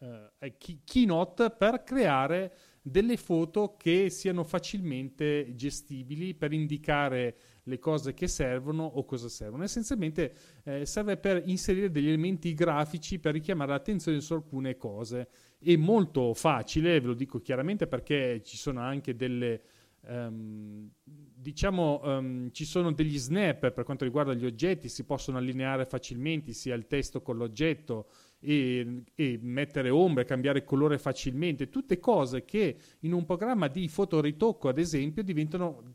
uh, 0.00 0.52
Keynote 0.84 1.50
per 1.50 1.84
creare 1.84 2.52
delle 2.82 3.16
foto 3.16 3.76
che 3.76 4.10
siano 4.10 4.42
facilmente 4.42 5.54
gestibili 5.54 6.34
per 6.34 6.52
indicare 6.52 7.36
le 7.68 7.78
cose 7.78 8.14
che 8.14 8.26
servono 8.26 8.84
o 8.84 9.04
cosa 9.04 9.28
servono. 9.28 9.62
Essenzialmente 9.62 10.32
eh, 10.64 10.86
serve 10.86 11.16
per 11.16 11.42
inserire 11.46 11.90
degli 11.90 12.08
elementi 12.08 12.54
grafici 12.54 13.18
per 13.18 13.34
richiamare 13.34 13.70
l'attenzione 13.70 14.20
su 14.20 14.32
alcune 14.32 14.76
cose. 14.76 15.28
È 15.58 15.76
molto 15.76 16.34
facile, 16.34 17.00
ve 17.00 17.06
lo 17.06 17.14
dico 17.14 17.40
chiaramente, 17.40 17.86
perché 17.86 18.42
ci 18.42 18.56
sono 18.56 18.80
anche 18.80 19.14
delle... 19.14 19.62
Um, 20.00 20.90
diciamo 21.04 22.00
um, 22.04 22.50
ci 22.52 22.64
sono 22.64 22.92
degli 22.92 23.18
snap 23.18 23.72
per 23.72 23.84
quanto 23.84 24.04
riguarda 24.04 24.32
gli 24.32 24.44
oggetti, 24.44 24.88
si 24.88 25.04
possono 25.04 25.38
allineare 25.38 25.84
facilmente 25.86 26.52
sia 26.52 26.74
il 26.74 26.86
testo 26.86 27.20
con 27.20 27.36
l'oggetto 27.36 28.06
e, 28.40 29.02
e, 29.14 29.38
mettere 29.42 29.90
ombre, 29.90 30.24
cambiare 30.24 30.64
colore 30.64 30.98
facilmente, 30.98 31.68
tutte 31.68 31.98
cose 31.98 32.44
che 32.44 32.76
in 33.00 33.12
un 33.12 33.24
programma 33.24 33.68
di 33.68 33.88
fotoritocco, 33.88 34.68
ad 34.68 34.78
esempio, 34.78 35.22
diventano 35.22 35.94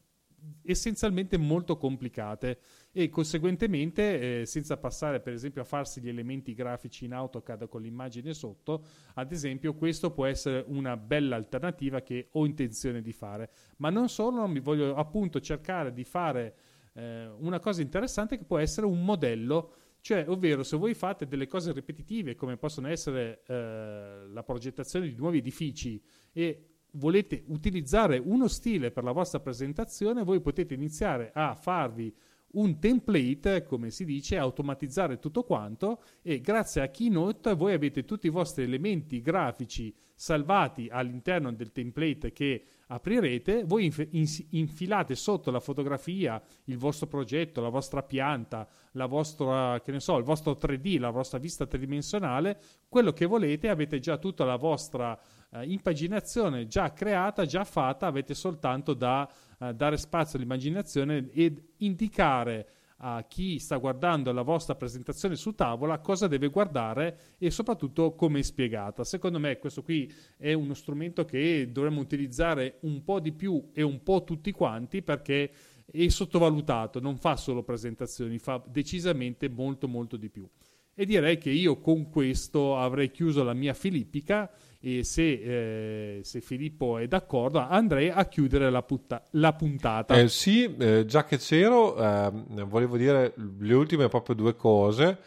essenzialmente 0.63 1.37
molto 1.37 1.77
complicate 1.77 2.59
e 2.91 3.09
conseguentemente 3.09 4.41
eh, 4.41 4.45
senza 4.45 4.77
passare 4.77 5.19
per 5.19 5.33
esempio 5.33 5.61
a 5.61 5.65
farsi 5.65 6.01
gli 6.01 6.09
elementi 6.09 6.53
grafici 6.53 7.05
in 7.05 7.13
AutoCAD 7.13 7.67
con 7.67 7.81
l'immagine 7.81 8.33
sotto 8.33 8.85
ad 9.15 9.31
esempio 9.31 9.73
questo 9.73 10.11
può 10.11 10.25
essere 10.25 10.63
una 10.67 10.95
bella 10.95 11.35
alternativa 11.35 12.01
che 12.01 12.29
ho 12.31 12.45
intenzione 12.45 13.01
di 13.01 13.11
fare. 13.11 13.49
Ma 13.77 13.89
non 13.89 14.09
solo 14.09 14.47
mi 14.47 14.59
voglio 14.59 14.95
appunto 14.95 15.39
cercare 15.39 15.93
di 15.93 16.03
fare 16.03 16.55
eh, 16.93 17.27
una 17.39 17.59
cosa 17.59 17.81
interessante 17.81 18.37
che 18.37 18.45
può 18.45 18.57
essere 18.57 18.85
un 18.85 19.03
modello 19.03 19.73
cioè, 20.03 20.25
ovvero, 20.27 20.63
se 20.63 20.75
voi 20.75 20.93
fate 20.95 21.27
delle 21.27 21.47
cose 21.47 21.71
ripetitive, 21.71 22.35
come 22.35 22.57
possono 22.57 22.89
essere 22.89 23.41
eh, 23.47 24.27
la 24.27 24.43
progettazione 24.43 25.07
di 25.07 25.15
nuovi 25.15 25.37
edifici, 25.37 26.03
e 26.33 26.72
volete 26.93 27.43
utilizzare 27.47 28.17
uno 28.17 28.47
stile 28.47 28.91
per 28.91 29.03
la 29.03 29.11
vostra 29.11 29.39
presentazione, 29.39 30.23
voi 30.23 30.41
potete 30.41 30.73
iniziare 30.73 31.31
a 31.33 31.55
farvi 31.55 32.13
un 32.53 32.79
template, 32.79 33.63
come 33.63 33.89
si 33.89 34.05
dice, 34.05 34.37
automatizzare 34.37 35.17
tutto 35.17 35.43
quanto 35.43 36.03
e 36.21 36.39
grazie 36.39 36.81
a 36.81 36.89
Keynote 36.89 37.55
voi 37.55 37.73
avete 37.73 38.05
tutti 38.05 38.27
i 38.27 38.31
vostri 38.31 38.63
elementi 38.63 39.21
grafici 39.21 39.93
salvati 40.13 40.87
all'interno 40.91 41.51
del 41.51 41.71
template 41.71 42.31
che 42.31 42.63
aprirete, 42.87 43.63
voi 43.63 43.85
inf- 43.85 44.07
inf- 44.11 44.45
infilate 44.49 45.15
sotto 45.15 45.51
la 45.51 45.59
fotografia 45.59 46.41
il 46.65 46.77
vostro 46.77 47.07
progetto, 47.07 47.61
la 47.61 47.69
vostra 47.69 48.03
pianta, 48.03 48.67
la 48.91 49.05
vostra, 49.05 49.81
che 49.81 49.91
ne 49.91 49.99
so, 49.99 50.17
il 50.17 50.23
vostro 50.23 50.57
3D, 50.59 50.99
la 50.99 51.09
vostra 51.09 51.39
vista 51.39 51.65
tridimensionale, 51.65 52.59
quello 52.89 53.13
che 53.13 53.25
volete, 53.25 53.69
avete 53.69 53.99
già 53.99 54.17
tutta 54.17 54.45
la 54.45 54.57
vostra 54.57 55.17
eh, 55.51 55.65
impaginazione 55.65 56.67
già 56.67 56.91
creata, 56.93 57.45
già 57.45 57.63
fatta, 57.63 58.07
avete 58.07 58.33
soltanto 58.33 58.93
da 58.93 59.29
eh, 59.59 59.73
dare 59.73 59.97
spazio 59.97 60.37
all'immaginazione 60.37 61.29
ed 61.31 61.61
indicare 61.77 62.67
a 63.05 63.25
chi 63.27 63.59
sta 63.59 63.75
guardando 63.75 64.31
la 64.31 64.43
vostra 64.43 64.75
presentazione 64.75 65.35
su 65.35 65.53
tavola 65.53 65.99
cosa 65.99 66.27
deve 66.27 66.47
guardare 66.47 67.35
e 67.37 67.51
soprattutto 67.51 68.15
come 68.15 68.39
è 68.39 68.43
spiegata. 68.43 69.03
Secondo 69.03 69.39
me 69.39 69.59
questo 69.59 69.83
qui 69.83 70.09
è 70.37 70.53
uno 70.53 70.73
strumento 70.73 71.25
che 71.25 71.69
dovremmo 71.69 71.99
utilizzare 71.99 72.77
un 72.81 73.03
po' 73.03 73.19
di 73.19 73.33
più 73.33 73.71
e 73.73 73.81
un 73.81 74.01
po' 74.03 74.23
tutti 74.23 74.51
quanti 74.53 75.01
perché 75.01 75.51
è 75.91 76.07
sottovalutato, 76.07 77.01
non 77.01 77.17
fa 77.17 77.35
solo 77.35 77.61
presentazioni, 77.61 78.39
fa 78.39 78.63
decisamente 78.65 79.49
molto 79.49 79.89
molto 79.89 80.15
di 80.15 80.29
più. 80.29 80.47
E 80.95 81.05
direi 81.05 81.37
che 81.37 81.49
io 81.49 81.79
con 81.79 82.09
questo 82.09 82.77
avrei 82.77 83.11
chiuso 83.11 83.43
la 83.43 83.53
mia 83.53 83.73
filippica 83.73 84.49
e 84.85 85.05
se, 85.05 86.17
eh, 86.17 86.23
se, 86.25 86.41
Filippo 86.41 86.97
è 86.97 87.07
d'accordo 87.07 87.59
andrei 87.59 88.09
a 88.09 88.25
chiudere 88.25 88.69
la, 88.69 88.83
putta- 88.83 89.25
la 89.31 89.53
puntata. 89.53 90.15
Eh, 90.15 90.27
sì, 90.27 90.75
eh, 90.75 91.05
già 91.05 91.23
che 91.23 91.37
c'ero, 91.37 91.95
ehm, 91.95 92.65
volevo 92.65 92.97
dire 92.97 93.33
le 93.59 93.73
ultime 93.73 94.09
proprio 94.09 94.35
due 94.35 94.57
cose. 94.57 95.17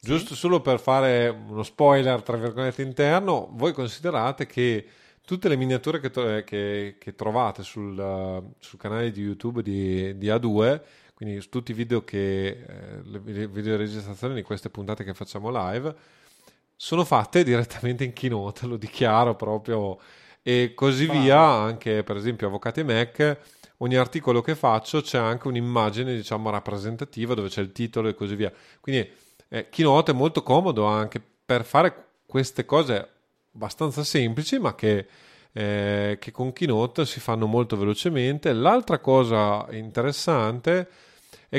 Giusto 0.00 0.32
sì. 0.32 0.40
solo 0.40 0.62
per 0.62 0.80
fare 0.80 1.28
uno 1.28 1.62
spoiler, 1.62 2.22
tra 2.22 2.38
virgolette, 2.38 2.80
interno, 2.80 3.50
voi 3.52 3.74
considerate 3.74 4.46
che 4.46 4.86
tutte 5.22 5.48
le 5.48 5.56
miniature 5.56 6.00
che, 6.00 6.10
to- 6.10 6.42
che, 6.42 6.96
che 6.98 7.14
trovate 7.14 7.62
sul, 7.62 7.96
uh, 7.96 8.54
sul, 8.58 8.78
canale 8.78 9.10
di 9.10 9.20
YouTube 9.20 9.60
di, 9.62 10.16
di 10.16 10.28
A2, 10.28 10.80
quindi 11.12 11.46
tutti 11.50 11.72
i 11.72 11.74
video 11.74 12.02
che, 12.02 12.46
eh, 12.48 13.02
le 13.04 13.18
video 13.20 13.76
registrazioni 13.76 14.34
di 14.34 14.42
queste 14.42 14.70
puntate 14.70 15.04
che 15.04 15.12
facciamo 15.12 15.50
live, 15.50 15.94
sono 16.82 17.04
fatte 17.04 17.44
direttamente 17.44 18.02
in 18.02 18.12
keynote, 18.12 18.66
lo 18.66 18.76
dichiaro 18.76 19.36
proprio, 19.36 20.00
e 20.42 20.72
così 20.74 21.06
ah. 21.08 21.12
via, 21.12 21.40
anche 21.40 22.02
per 22.02 22.16
esempio 22.16 22.48
Avvocati 22.48 22.82
Mac, 22.82 23.38
ogni 23.76 23.94
articolo 23.94 24.40
che 24.40 24.56
faccio 24.56 25.00
c'è 25.00 25.16
anche 25.16 25.46
un'immagine, 25.46 26.12
diciamo, 26.12 26.50
rappresentativa 26.50 27.34
dove 27.34 27.46
c'è 27.46 27.60
il 27.60 27.70
titolo 27.70 28.08
e 28.08 28.14
così 28.14 28.34
via. 28.34 28.52
Quindi 28.80 29.08
eh, 29.48 29.68
keynote 29.68 30.10
è 30.10 30.14
molto 30.14 30.42
comodo 30.42 30.84
anche 30.84 31.22
per 31.44 31.64
fare 31.64 32.06
queste 32.26 32.64
cose 32.64 33.08
abbastanza 33.54 34.02
semplici, 34.02 34.58
ma 34.58 34.74
che, 34.74 35.06
eh, 35.52 36.16
che 36.20 36.30
con 36.32 36.52
keynote 36.52 37.06
si 37.06 37.20
fanno 37.20 37.46
molto 37.46 37.76
velocemente. 37.76 38.52
L'altra 38.52 38.98
cosa 38.98 39.68
interessante 39.70 40.80
è 40.80 40.86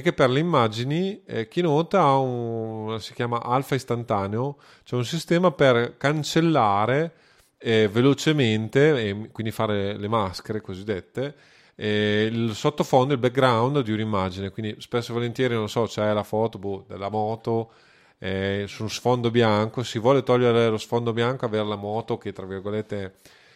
che 0.02 0.14
per 0.14 0.30
le 0.30 0.40
immagini 0.40 1.22
eh, 1.24 1.48
Keynote 1.48 1.98
ha 1.98 2.18
un, 2.18 3.00
si 3.00 3.14
chiama 3.14 3.44
alfa 3.44 3.76
istantaneo, 3.76 4.58
cioè 4.84 4.98
un 4.98 5.06
sistema 5.06 5.52
per 5.52 5.98
cancellare 5.98 7.14
eh, 7.60 7.88
velocemente, 7.88 9.08
e 9.08 9.30
quindi 9.32 9.52
fare 9.52 9.96
le 9.96 10.08
maschere 10.08 10.62
cosiddette, 10.62 11.36
eh, 11.76 12.28
il 12.32 12.56
sottofondo, 12.56 13.14
il 13.14 13.20
background 13.20 13.82
di 13.82 13.92
un'immagine. 13.92 14.50
Quindi 14.50 14.82
spesso 14.82 15.12
e 15.12 15.14
volentieri, 15.14 15.54
non 15.54 15.70
so, 15.70 15.84
c'è 15.86 16.12
la 16.12 16.24
foto 16.24 16.58
boh, 16.58 16.86
della 16.88 17.10
moto 17.10 17.72
eh, 18.18 18.66
su 18.68 18.88
sfondo 18.88 19.30
bianco, 19.30 19.84
si 19.84 20.00
vuole 20.00 20.24
togliere 20.24 20.70
lo 20.70 20.78
sfondo 20.78 21.14
bianco, 21.14 21.46
avere 21.46 21.66
la 21.66 21.76
moto 21.76 22.18
che 22.18 22.32
tra 22.34 22.46
virgolette 22.46 23.14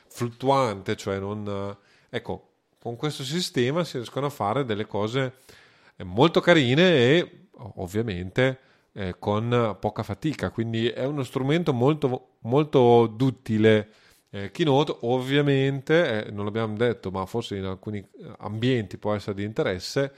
fluttuante, 0.07 0.95
cioè 0.95 1.17
non... 1.17 1.75
ecco, 2.09 2.49
con 2.79 2.95
questo 2.95 3.23
sistema 3.23 3.83
si 3.83 3.97
riescono 3.97 4.27
a 4.27 4.29
fare 4.29 4.65
delle 4.65 4.85
cose 4.85 5.33
molto 6.03 6.39
carine 6.39 6.95
e 6.95 7.47
ovviamente 7.75 8.59
eh, 8.93 9.15
con 9.19 9.77
poca 9.79 10.03
fatica, 10.03 10.49
quindi 10.49 10.87
è 10.87 11.05
uno 11.05 11.23
strumento 11.23 11.73
molto, 11.73 12.29
molto 12.41 13.07
duttile. 13.07 13.89
Eh, 14.29 14.51
Keynote 14.51 14.97
ovviamente, 15.01 16.25
eh, 16.25 16.31
non 16.31 16.45
l'abbiamo 16.45 16.75
detto, 16.75 17.11
ma 17.11 17.25
forse 17.25 17.55
in 17.57 17.65
alcuni 17.65 18.05
ambienti 18.39 18.97
può 18.97 19.13
essere 19.13 19.35
di 19.35 19.43
interesse, 19.43 20.11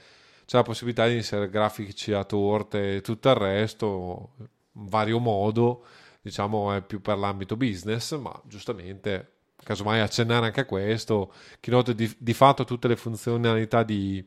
c'è 0.46 0.56
la 0.56 0.62
possibilità 0.62 1.06
di 1.06 1.14
inserire 1.14 1.50
grafici 1.50 2.12
a 2.12 2.24
torte 2.24 2.96
e 2.96 3.00
tutto 3.02 3.28
il 3.28 3.34
resto, 3.36 4.30
in 4.38 4.86
vario 4.86 5.18
modo, 5.18 5.84
diciamo 6.22 6.72
è 6.72 6.82
più 6.82 7.00
per 7.00 7.18
l'ambito 7.18 7.56
business, 7.56 8.16
ma 8.18 8.32
giustamente, 8.46 9.34
casomai 9.62 10.00
accennare 10.00 10.46
anche 10.46 10.60
a 10.60 10.64
questo, 10.64 11.32
Keynote 11.60 11.94
di, 11.94 12.12
di 12.18 12.34
fatto 12.34 12.64
tutte 12.64 12.88
le 12.88 12.96
funzionalità 12.96 13.82
di 13.82 14.26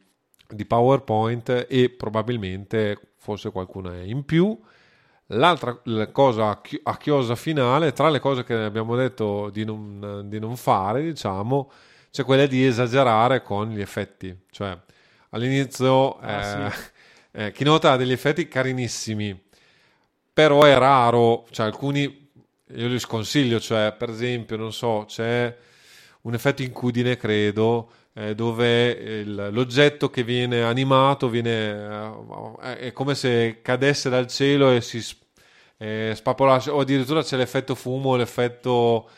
di 0.54 0.66
PowerPoint 0.66 1.66
e 1.70 1.90
probabilmente 1.90 3.00
forse 3.18 3.52
qualcuna 3.52 4.02
in 4.02 4.24
più. 4.26 4.60
L'altra 5.28 5.82
cosa 6.12 6.62
a 6.84 6.98
chiosa 6.98 7.36
finale, 7.36 7.94
tra 7.94 8.10
le 8.10 8.20
cose 8.20 8.44
che 8.44 8.54
abbiamo 8.54 8.96
detto 8.96 9.50
di 9.50 9.64
non, 9.66 10.26
di 10.26 10.40
non 10.40 10.56
fare, 10.58 11.02
diciamo, 11.02 11.72
c'è 12.12 12.24
quella 12.24 12.46
di 12.46 12.66
esagerare 12.66 13.42
con 13.42 13.70
gli 13.70 13.82
effetti. 13.82 14.38
Cioè, 14.52 14.78
all'inizio 15.30 16.18
ah, 16.20 16.66
eh, 16.66 16.72
sì. 16.72 16.80
eh, 17.32 17.52
Keynote 17.52 17.88
ha 17.88 17.96
degli 17.96 18.12
effetti 18.12 18.48
carinissimi, 18.48 19.42
però 20.32 20.64
è 20.64 20.78
raro, 20.78 21.46
cioè 21.52 21.66
alcuni 21.66 22.30
io 22.76 22.88
li 22.88 23.00
sconsiglio, 23.00 23.60
cioè 23.60 23.94
per 23.98 24.10
esempio, 24.10 24.58
non 24.58 24.74
so, 24.74 25.06
c'è 25.08 25.56
un 26.22 26.34
effetto 26.34 26.62
incudine, 26.62 27.18
credo, 27.18 27.92
eh, 28.14 28.36
dove 28.36 28.90
il, 28.90 29.50
l'oggetto 29.52 30.10
che 30.10 30.24
viene 30.24 30.62
animato 30.64 31.30
viene, 31.30 32.14
eh, 32.62 32.78
è 32.78 32.92
come 32.92 33.16
se 33.16 33.60
cadesse 33.62 34.10
dal 34.10 34.28
cielo 34.28 34.72
e 34.72 34.82
si 34.82 35.04
eh, 35.78 36.14
spapolasse, 36.16 36.70
o 36.70 36.80
addirittura 36.80 37.24
c'è 37.24 37.38
l'effetto 37.38 37.76
fumo, 37.76 38.16
l'effetto 38.16 39.10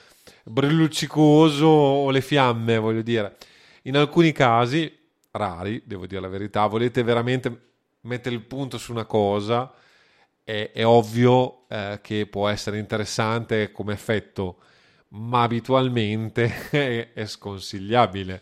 brilluccicoso 0.43 1.65
o 1.65 2.09
le 2.09 2.21
fiamme, 2.21 2.77
voglio 2.77 3.01
dire. 3.01 3.35
In 3.83 3.97
alcuni 3.97 4.31
casi, 4.31 4.91
rari, 5.31 5.81
devo 5.85 6.07
dire 6.07 6.21
la 6.21 6.27
verità, 6.27 6.65
volete 6.67 7.03
veramente 7.03 7.61
mettere 8.01 8.35
il 8.35 8.41
punto 8.41 8.77
su 8.77 8.91
una 8.91 9.05
cosa, 9.05 9.73
è, 10.43 10.71
è 10.73 10.85
ovvio 10.85 11.67
eh, 11.67 11.99
che 12.01 12.27
può 12.27 12.47
essere 12.47 12.77
interessante 12.79 13.71
come 13.71 13.93
effetto, 13.93 14.57
ma 15.09 15.43
abitualmente 15.43 16.69
è, 16.71 17.13
è 17.13 17.25
sconsigliabile 17.25 18.41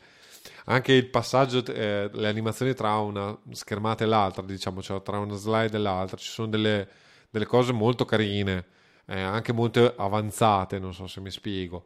anche 0.65 0.93
il 0.93 1.07
passaggio, 1.09 1.63
eh, 1.65 2.09
le 2.11 2.27
animazioni 2.27 2.73
tra 2.73 2.97
una 2.97 3.37
schermata 3.51 4.03
e 4.03 4.07
l'altra, 4.07 4.43
diciamo, 4.43 4.81
cioè 4.81 5.01
tra 5.01 5.19
una 5.19 5.35
slide 5.35 5.75
e 5.75 5.79
l'altra, 5.79 6.17
ci 6.17 6.29
sono 6.29 6.47
delle, 6.47 6.87
delle 7.29 7.45
cose 7.45 7.73
molto 7.73 8.05
carine, 8.05 8.65
eh, 9.05 9.19
anche 9.19 9.51
molto 9.53 9.93
avanzate, 9.95 10.79
non 10.79 10.93
so 10.93 11.07
se 11.07 11.19
mi 11.21 11.31
spiego. 11.31 11.85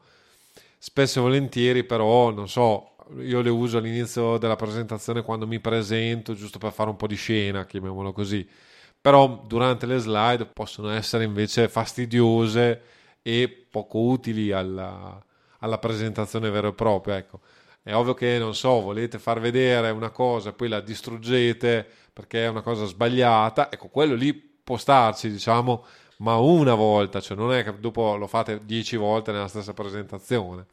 Spesso 0.77 1.19
e 1.19 1.21
volentieri, 1.23 1.83
però, 1.83 2.31
non 2.31 2.47
so, 2.47 2.95
io 3.19 3.41
le 3.41 3.49
uso 3.49 3.77
all'inizio 3.77 4.37
della 4.37 4.55
presentazione 4.55 5.23
quando 5.23 5.47
mi 5.47 5.59
presento, 5.59 6.33
giusto 6.35 6.59
per 6.59 6.71
fare 6.71 6.89
un 6.89 6.95
po' 6.97 7.07
di 7.07 7.15
scena, 7.15 7.65
chiamiamolo 7.65 8.11
così. 8.11 8.47
Però 8.99 9.43
durante 9.47 9.85
le 9.85 9.97
slide 9.99 10.45
possono 10.45 10.89
essere 10.89 11.23
invece 11.23 11.67
fastidiose 11.69 12.81
e 13.21 13.67
poco 13.69 13.99
utili 13.99 14.51
alla, 14.51 15.23
alla 15.59 15.77
presentazione 15.77 16.49
vera 16.49 16.67
e 16.69 16.73
propria. 16.73 17.17
Ecco. 17.17 17.39
È 17.87 17.95
ovvio 17.95 18.13
che, 18.13 18.37
non 18.37 18.53
so, 18.53 18.81
volete 18.81 19.17
far 19.17 19.39
vedere 19.39 19.91
una 19.91 20.09
cosa 20.09 20.49
e 20.49 20.51
poi 20.51 20.67
la 20.67 20.81
distruggete 20.81 21.87
perché 22.11 22.43
è 22.43 22.49
una 22.49 22.59
cosa 22.59 22.83
sbagliata. 22.83 23.71
Ecco, 23.71 23.87
quello 23.87 24.13
lì 24.13 24.33
può 24.33 24.75
starci, 24.75 25.31
diciamo, 25.31 25.85
ma 26.17 26.35
una 26.35 26.73
volta, 26.73 27.21
cioè 27.21 27.37
non 27.37 27.53
è 27.53 27.63
che 27.63 27.79
dopo 27.79 28.17
lo 28.17 28.27
fate 28.27 28.59
dieci 28.65 28.97
volte 28.97 29.31
nella 29.31 29.47
stessa 29.47 29.73
presentazione. 29.73 30.65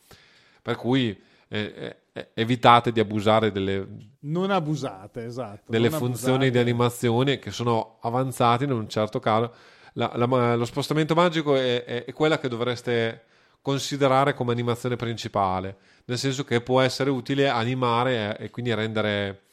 Per 0.60 0.74
cui 0.74 1.16
eh, 1.46 1.98
eh, 2.12 2.30
evitate 2.34 2.90
di 2.90 2.98
abusare 2.98 3.52
delle... 3.52 3.86
Non 4.22 4.50
abusate, 4.50 5.24
esatto. 5.24 5.70
Delle 5.70 5.90
funzioni 5.90 6.46
abusate. 6.46 6.50
di 6.50 6.58
animazione 6.58 7.38
che 7.38 7.52
sono 7.52 7.98
avanzate 8.00 8.64
in 8.64 8.72
un 8.72 8.88
certo 8.88 9.20
caso. 9.20 9.54
La, 9.92 10.10
la, 10.16 10.56
lo 10.56 10.64
spostamento 10.64 11.14
magico 11.14 11.54
è, 11.54 11.84
è, 11.84 12.04
è 12.06 12.12
quella 12.12 12.40
che 12.40 12.48
dovreste 12.48 13.26
considerare 13.64 14.34
come 14.34 14.52
animazione 14.52 14.94
principale, 14.94 15.78
nel 16.04 16.18
senso 16.18 16.44
che 16.44 16.60
può 16.60 16.82
essere 16.82 17.08
utile 17.08 17.48
animare 17.48 18.36
e 18.36 18.50
quindi 18.50 18.74
rendere 18.74 19.44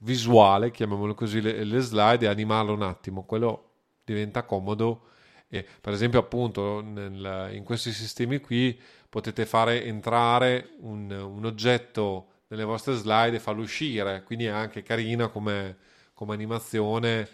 visuale, 0.00 0.70
chiamiamolo 0.70 1.14
così, 1.14 1.40
le, 1.40 1.64
le 1.64 1.80
slide 1.80 2.26
e 2.26 2.28
animarlo 2.28 2.74
un 2.74 2.82
attimo. 2.82 3.24
Quello 3.24 3.70
diventa 4.04 4.42
comodo. 4.42 5.06
E, 5.48 5.64
per 5.80 5.94
esempio, 5.94 6.18
appunto, 6.18 6.82
nel, 6.82 7.48
in 7.54 7.64
questi 7.64 7.92
sistemi 7.92 8.40
qui 8.40 8.78
potete 9.08 9.46
fare 9.46 9.84
entrare 9.84 10.72
un, 10.80 11.10
un, 11.10 11.46
oggetto 11.46 12.26
nelle 12.48 12.64
vostre 12.64 12.92
slide 12.92 13.36
e 13.36 13.40
farlo 13.40 13.62
uscire, 13.62 14.22
quindi 14.22 14.44
è 14.44 14.50
anche 14.50 14.82
carina 14.82 15.28
come, 15.28 15.78
come 16.12 16.34
animazione 16.34 17.26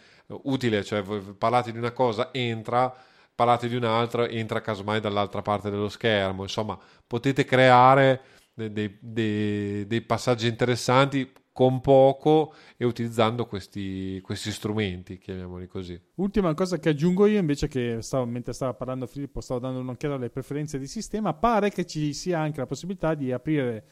utile, 0.44 0.84
cioè 0.84 1.02
parlate 1.02 1.72
di 1.72 1.78
una 1.78 1.90
cosa, 1.90 2.28
entra, 2.32 2.94
parlate 3.42 3.68
di 3.68 3.74
un'altra, 3.74 4.28
entra 4.28 4.60
casomai 4.60 5.00
dall'altra 5.00 5.42
parte 5.42 5.68
dello 5.68 5.88
schermo, 5.88 6.42
insomma 6.42 6.78
potete 7.04 7.44
creare 7.44 8.20
dei, 8.54 8.96
dei, 9.00 9.84
dei 9.84 10.00
passaggi 10.02 10.46
interessanti 10.46 11.32
con 11.52 11.80
poco 11.80 12.54
e 12.76 12.84
utilizzando 12.84 13.46
questi, 13.46 14.20
questi, 14.22 14.52
strumenti, 14.52 15.18
chiamiamoli 15.18 15.66
così. 15.66 16.00
Ultima 16.14 16.54
cosa 16.54 16.78
che 16.78 16.90
aggiungo 16.90 17.26
io, 17.26 17.38
invece 17.38 17.66
che 17.66 17.98
stavo, 18.00 18.24
mentre 18.26 18.52
stava 18.52 18.74
parlando 18.74 19.06
Filippo, 19.06 19.40
stavo 19.40 19.58
dando 19.58 19.80
un'occhiata 19.80 20.14
alle 20.14 20.30
preferenze 20.30 20.78
di 20.78 20.86
sistema, 20.86 21.34
pare 21.34 21.70
che 21.70 21.84
ci 21.84 22.14
sia 22.14 22.38
anche 22.38 22.60
la 22.60 22.66
possibilità 22.66 23.14
di 23.14 23.32
aprire 23.32 23.84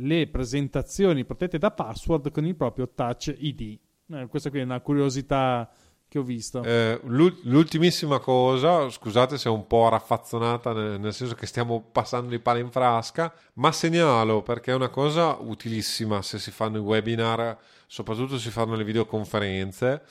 le 0.00 0.26
presentazioni 0.26 1.24
protette 1.24 1.58
da 1.58 1.70
password 1.70 2.32
con 2.32 2.44
il 2.44 2.56
proprio 2.56 2.90
Touch 2.92 3.32
ID. 3.38 3.78
Eh, 4.10 4.26
questa 4.26 4.50
qui 4.50 4.58
è 4.58 4.64
una 4.64 4.80
curiosità 4.80 5.70
che 6.08 6.18
ho 6.18 6.22
visto. 6.22 6.62
Eh, 6.62 6.98
l'ultimissima 7.04 8.18
cosa, 8.18 8.88
scusate 8.88 9.36
se 9.36 9.48
è 9.48 9.52
un 9.52 9.66
po' 9.66 9.88
raffazzonata, 9.88 10.72
nel, 10.72 11.12
senso 11.12 11.34
che 11.34 11.46
stiamo 11.46 11.82
passando 11.92 12.30
di 12.30 12.38
palo 12.38 12.58
in 12.58 12.70
frasca, 12.70 13.32
ma 13.54 13.70
segnalo 13.70 14.42
perché 14.42 14.72
è 14.72 14.74
una 14.74 14.88
cosa 14.88 15.36
utilissima 15.38 16.22
se 16.22 16.38
si 16.38 16.50
fanno 16.50 16.78
i 16.78 16.80
webinar, 16.80 17.58
soprattutto 17.86 18.36
se 18.38 18.44
si 18.44 18.50
fanno 18.50 18.74
le 18.74 18.84
videoconferenze. 18.84 20.02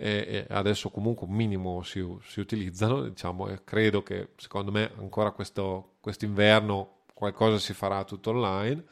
E, 0.00 0.46
adesso 0.50 0.90
comunque 0.90 1.26
un 1.26 1.34
minimo 1.34 1.82
si, 1.82 2.04
si 2.24 2.40
utilizzano, 2.40 3.02
diciamo, 3.02 3.48
e 3.48 3.62
credo 3.64 4.02
che 4.02 4.30
secondo 4.36 4.70
me 4.70 4.92
ancora 4.98 5.32
questo 5.32 5.96
inverno 6.20 6.98
qualcosa 7.14 7.58
si 7.58 7.74
farà 7.74 8.04
tutto 8.04 8.30
online 8.30 8.84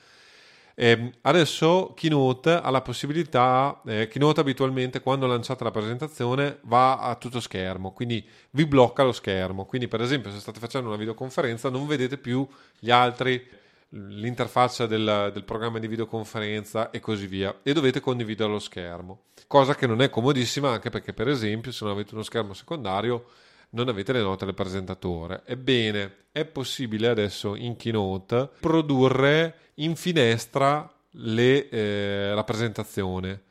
eh, 0.78 1.12
adesso 1.22 1.94
Keynote 1.96 2.50
ha 2.50 2.68
la 2.68 2.82
possibilità, 2.82 3.80
eh, 3.86 4.08
Keynote 4.08 4.40
abitualmente 4.40 5.00
quando 5.00 5.26
lanciate 5.26 5.64
la 5.64 5.70
presentazione 5.70 6.58
va 6.64 6.98
a 6.98 7.14
tutto 7.14 7.40
schermo, 7.40 7.92
quindi 7.92 8.22
vi 8.50 8.66
blocca 8.66 9.02
lo 9.02 9.12
schermo. 9.12 9.64
Quindi 9.64 9.88
per 9.88 10.02
esempio 10.02 10.30
se 10.30 10.38
state 10.38 10.60
facendo 10.60 10.88
una 10.88 10.98
videoconferenza 10.98 11.70
non 11.70 11.86
vedete 11.86 12.18
più 12.18 12.46
gli 12.78 12.90
altri, 12.90 13.42
l'interfaccia 13.88 14.84
del, 14.84 15.30
del 15.32 15.44
programma 15.44 15.78
di 15.78 15.88
videoconferenza 15.88 16.90
e 16.90 17.00
così 17.00 17.26
via 17.26 17.60
e 17.62 17.72
dovete 17.72 18.00
condividere 18.00 18.50
lo 18.50 18.58
schermo. 18.58 19.22
Cosa 19.46 19.74
che 19.74 19.86
non 19.86 20.02
è 20.02 20.10
comodissima 20.10 20.72
anche 20.72 20.90
perché 20.90 21.14
per 21.14 21.28
esempio 21.28 21.72
se 21.72 21.84
non 21.84 21.94
avete 21.94 22.12
uno 22.12 22.22
schermo 22.22 22.52
secondario 22.52 23.24
non 23.70 23.88
avete 23.88 24.12
le 24.12 24.22
note 24.22 24.44
del 24.44 24.54
presentatore. 24.54 25.42
Ebbene, 25.46 26.26
è 26.32 26.44
possibile 26.44 27.08
adesso 27.08 27.54
in 27.54 27.76
Keynote 27.76 28.50
produrre 28.60 29.72
in 29.76 29.96
finestra 29.96 30.90
le, 31.10 31.68
eh, 31.68 32.32
la 32.34 32.44
presentazione. 32.44 33.42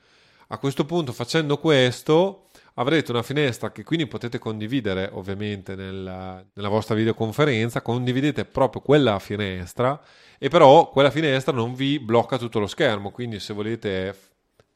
A 0.47 0.57
questo 0.57 0.85
punto, 0.85 1.11
facendo 1.11 1.57
questo, 1.57 2.45
avrete 2.75 3.11
una 3.11 3.23
finestra 3.23 3.71
che 3.71 3.83
quindi 3.83 4.07
potete 4.07 4.37
condividere 4.37 5.09
ovviamente 5.13 5.75
nella, 5.75 6.43
nella 6.53 6.69
vostra 6.69 6.95
videoconferenza, 6.95 7.81
condividete 7.81 8.45
proprio 8.45 8.81
quella 8.81 9.17
finestra 9.19 9.99
e 10.37 10.49
però 10.49 10.89
quella 10.89 11.11
finestra 11.11 11.53
non 11.53 11.73
vi 11.73 11.99
blocca 11.99 12.37
tutto 12.37 12.59
lo 12.59 12.67
schermo, 12.67 13.11
quindi 13.11 13.39
se 13.39 13.53
volete 13.53 14.15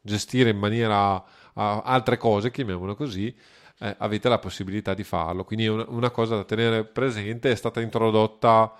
gestire 0.01 0.49
in 0.49 0.57
maniera 0.57 1.15
uh, 1.15 1.21
altre 1.53 2.17
cose, 2.17 2.51
chiamiamolo 2.51 2.95
così, 2.95 3.35
eh, 3.79 3.95
avete 3.97 4.29
la 4.29 4.39
possibilità 4.39 4.93
di 4.93 5.03
farlo. 5.03 5.43
Quindi 5.43 5.67
una, 5.67 5.85
una 5.87 6.11
cosa 6.11 6.35
da 6.35 6.43
tenere 6.43 6.85
presente 6.85 7.51
è 7.51 7.55
stata 7.55 7.81
introdotta 7.81 8.73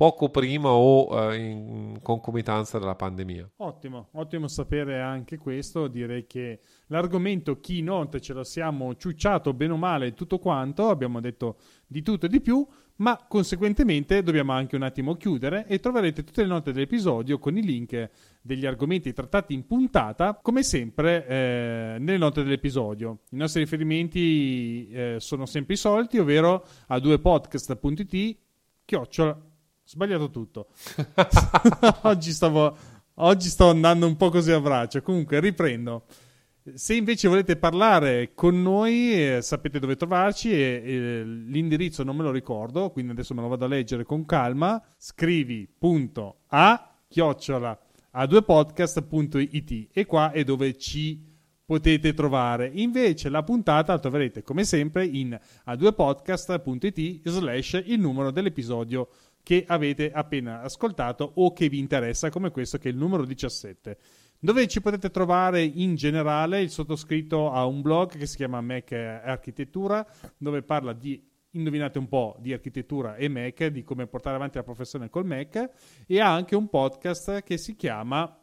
poco 0.00 0.30
prima 0.30 0.70
o 0.70 1.30
eh, 1.30 1.36
in 1.36 1.98
concomitanza 2.02 2.78
della 2.78 2.94
pandemia. 2.94 3.50
Ottimo, 3.56 4.08
ottimo 4.12 4.48
sapere 4.48 4.98
anche 5.02 5.36
questo. 5.36 5.88
Direi 5.88 6.26
che 6.26 6.60
l'argomento 6.86 7.60
keynote 7.60 8.18
ce 8.18 8.32
lo 8.32 8.42
siamo 8.42 8.96
ciucciato 8.96 9.52
bene 9.52 9.74
o 9.74 9.76
male 9.76 10.14
tutto 10.14 10.38
quanto, 10.38 10.88
abbiamo 10.88 11.20
detto 11.20 11.58
di 11.86 12.00
tutto 12.00 12.24
e 12.24 12.28
di 12.30 12.40
più, 12.40 12.66
ma 13.00 13.24
conseguentemente 13.28 14.22
dobbiamo 14.22 14.52
anche 14.52 14.76
un 14.76 14.82
attimo 14.82 15.16
chiudere 15.16 15.66
e 15.66 15.80
troverete 15.80 16.24
tutte 16.24 16.42
le 16.42 16.48
note 16.48 16.72
dell'episodio 16.72 17.38
con 17.38 17.56
i 17.56 17.62
link 17.62 18.10
degli 18.40 18.66
argomenti 18.66 19.12
trattati 19.12 19.54
in 19.54 19.66
puntata, 19.66 20.38
come 20.40 20.62
sempre 20.62 21.26
eh, 21.26 21.96
nelle 21.98 22.18
note 22.18 22.42
dell'episodio. 22.42 23.20
I 23.30 23.36
nostri 23.36 23.60
riferimenti 23.62 24.88
eh, 24.90 25.16
sono 25.18 25.46
sempre 25.46 25.74
i 25.74 25.76
soliti, 25.76 26.18
ovvero 26.18 26.64
a 26.86 26.98
duepodcast.it 26.98 28.36
chiocciola 28.84 29.48
Sbagliato 29.90 30.30
tutto. 30.30 30.68
oggi, 32.02 32.30
stavo, 32.30 32.76
oggi 33.14 33.48
sto 33.48 33.70
andando 33.70 34.06
un 34.06 34.16
po' 34.16 34.30
così 34.30 34.52
a 34.52 34.60
braccio. 34.60 35.02
Comunque, 35.02 35.40
riprendo. 35.40 36.04
Se 36.74 36.94
invece 36.94 37.26
volete 37.26 37.56
parlare 37.56 38.32
con 38.34 38.60
noi, 38.60 39.14
eh, 39.14 39.38
sapete 39.40 39.78
dove 39.78 39.96
trovarci. 39.96 40.52
E, 40.52 40.82
e, 40.84 41.24
l'indirizzo 41.24 42.02
non 42.02 42.16
me 42.16 42.22
lo 42.22 42.30
ricordo, 42.30 42.90
quindi 42.90 43.12
adesso 43.12 43.32
me 43.34 43.40
lo 43.40 43.48
vado 43.48 43.64
a 43.64 43.68
leggere 43.68 44.04
con 44.04 44.26
calma. 44.26 44.82
Scrivi.a 44.96 46.18
chiocciola 47.08 47.80
a 48.12 48.26
due 48.26 48.42
podcast.it 48.42 49.88
e 49.92 50.04
qua 50.04 50.32
è 50.32 50.44
dove 50.44 50.76
ci 50.76 51.28
potete 51.64 52.12
trovare. 52.14 52.70
Invece 52.74 53.28
la 53.28 53.42
puntata 53.42 53.92
la 53.92 53.98
troverete 53.98 54.42
come 54.42 54.64
sempre 54.64 55.06
in 55.06 55.38
a 55.64 55.76
due 55.76 55.92
podcast.it 55.92 57.28
slash 57.28 57.82
il 57.86 58.00
numero 58.00 58.30
dell'episodio 58.30 59.08
che 59.42 59.64
avete 59.66 60.12
appena 60.12 60.60
ascoltato 60.62 61.30
o 61.36 61.52
che 61.52 61.68
vi 61.68 61.78
interessa, 61.78 62.28
come 62.28 62.50
questo 62.50 62.76
che 62.78 62.88
è 62.88 62.92
il 62.92 62.98
numero 62.98 63.24
17. 63.24 63.98
Dove 64.42 64.66
ci 64.68 64.80
potete 64.80 65.10
trovare 65.10 65.62
in 65.62 65.96
generale, 65.96 66.62
il 66.62 66.70
sottoscritto 66.70 67.52
ha 67.52 67.66
un 67.66 67.82
blog 67.82 68.16
che 68.16 68.24
si 68.24 68.36
chiama 68.36 68.62
Mac 68.62 68.90
Architettura, 68.92 70.06
dove 70.38 70.62
parla 70.62 70.94
di 70.94 71.22
indovinate 71.50 71.98
un 71.98 72.08
po' 72.08 72.36
di 72.38 72.54
architettura 72.54 73.16
e 73.16 73.28
Mac, 73.28 73.66
di 73.66 73.82
come 73.82 74.06
portare 74.06 74.36
avanti 74.36 74.56
la 74.56 74.62
professione 74.62 75.10
col 75.10 75.26
Mac, 75.26 75.70
e 76.06 76.20
ha 76.20 76.32
anche 76.32 76.56
un 76.56 76.70
podcast 76.70 77.42
che 77.42 77.58
si 77.58 77.76
chiama 77.76 78.34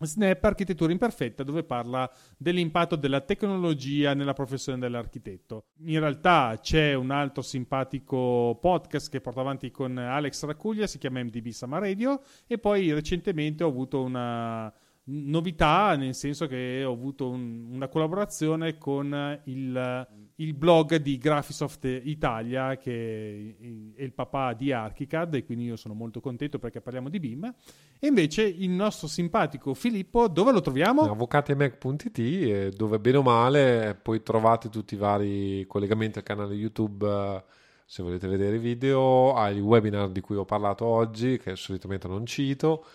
Snap 0.00 0.44
Architettura 0.44 0.92
Imperfetta, 0.92 1.42
dove 1.42 1.64
parla 1.64 2.10
dell'impatto 2.36 2.96
della 2.96 3.22
tecnologia 3.22 4.12
nella 4.12 4.34
professione 4.34 4.78
dell'architetto. 4.78 5.68
In 5.84 5.98
realtà 5.98 6.58
c'è 6.60 6.92
un 6.92 7.10
altro 7.10 7.40
simpatico 7.40 8.58
podcast 8.60 9.10
che 9.10 9.22
porto 9.22 9.40
avanti 9.40 9.70
con 9.70 9.96
Alex 9.96 10.44
Racuglia, 10.44 10.86
si 10.86 10.98
chiama 10.98 11.22
MDB 11.22 11.48
Sama 11.48 11.78
Radio, 11.78 12.20
e 12.46 12.58
poi 12.58 12.92
recentemente 12.92 13.64
ho 13.64 13.68
avuto 13.68 14.02
una 14.02 14.70
novità, 15.04 15.96
nel 15.96 16.14
senso 16.14 16.46
che 16.46 16.84
ho 16.84 16.92
avuto 16.92 17.28
un, 17.28 17.70
una 17.72 17.88
collaborazione 17.88 18.78
con 18.78 19.40
il, 19.44 20.06
il, 20.36 20.54
blog 20.54 20.96
di 20.96 21.18
Graphisoft 21.18 21.84
Italia, 22.04 22.76
che 22.76 23.56
è 23.96 24.02
il 24.02 24.12
papà 24.12 24.52
di 24.52 24.70
Archicad, 24.70 25.34
e 25.34 25.44
quindi 25.44 25.64
io 25.64 25.76
sono 25.76 25.94
molto 25.94 26.20
contento 26.20 26.58
perché 26.58 26.80
parliamo 26.80 27.08
di 27.08 27.18
BIM. 27.18 27.52
E 27.98 28.06
invece 28.06 28.42
il 28.42 28.70
nostro 28.70 29.08
simpatico 29.08 29.74
Filippo, 29.74 30.28
dove 30.28 30.52
lo 30.52 30.60
troviamo? 30.60 31.02
Avvocatemac.it, 31.02 32.76
dove 32.76 33.00
bene 33.00 33.16
o 33.16 33.22
male 33.22 33.98
poi 34.00 34.22
trovate 34.22 34.68
tutti 34.68 34.94
i 34.94 34.98
vari 34.98 35.64
collegamenti 35.66 36.18
al 36.18 36.24
canale 36.24 36.54
YouTube 36.54 37.60
se 37.84 38.02
volete 38.02 38.26
vedere 38.26 38.56
i 38.56 38.58
video, 38.58 39.34
ai 39.34 39.60
webinar 39.60 40.08
di 40.08 40.22
cui 40.22 40.36
ho 40.36 40.46
parlato 40.46 40.86
oggi, 40.86 41.36
che 41.36 41.56
solitamente 41.56 42.08
non 42.08 42.24
cito 42.24 42.86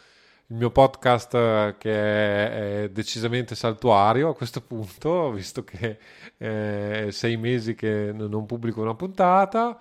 il 0.50 0.56
mio 0.56 0.72
podcast 0.72 1.34
eh, 1.34 1.76
che 1.78 2.84
è 2.84 2.90
decisamente 2.90 3.56
saltuario 3.56 4.30
a 4.30 4.36
questo 4.36 4.62
punto, 4.62 5.32
visto 5.34 5.64
che 5.64 6.00
è 6.38 7.08
sei 7.10 7.38
mesi 7.38 7.76
che 7.76 8.12
non 8.14 8.46
pubblico 8.46 8.82
una 8.82 8.96
puntata 8.96 9.80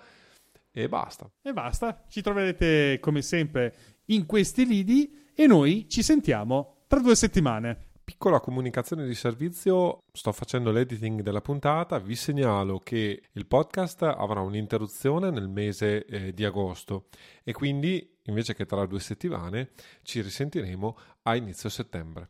e 0.71 0.89
basta. 0.89 1.29
E 1.41 1.53
basta, 1.53 2.03
ci 2.09 2.21
troverete 2.21 2.99
come 2.99 3.21
sempre 3.21 3.75
in 4.05 4.25
questi 4.25 4.65
lidi 4.65 5.25
e 5.33 5.47
noi 5.47 5.87
ci 5.89 6.03
sentiamo 6.03 6.83
tra 6.87 6.99
due 6.99 7.15
settimane. 7.15 7.85
Piccola 8.03 8.39
comunicazione 8.39 9.05
di 9.05 9.15
servizio, 9.15 10.03
sto 10.13 10.31
facendo 10.31 10.71
l'editing 10.71 11.21
della 11.21 11.41
puntata, 11.41 11.99
vi 11.99 12.15
segnalo 12.15 12.79
che 12.79 13.21
il 13.29 13.45
podcast 13.45 14.03
avrà 14.03 14.39
un'interruzione 14.39 15.29
nel 15.29 15.49
mese 15.49 16.05
eh, 16.05 16.33
di 16.33 16.45
agosto 16.45 17.07
e 17.43 17.51
quindi 17.51 18.16
invece 18.27 18.53
che 18.53 18.65
tra 18.65 18.85
due 18.85 18.99
settimane 18.99 19.71
ci 20.03 20.21
risentiremo 20.21 20.97
a 21.23 21.35
inizio 21.35 21.69
settembre. 21.69 22.29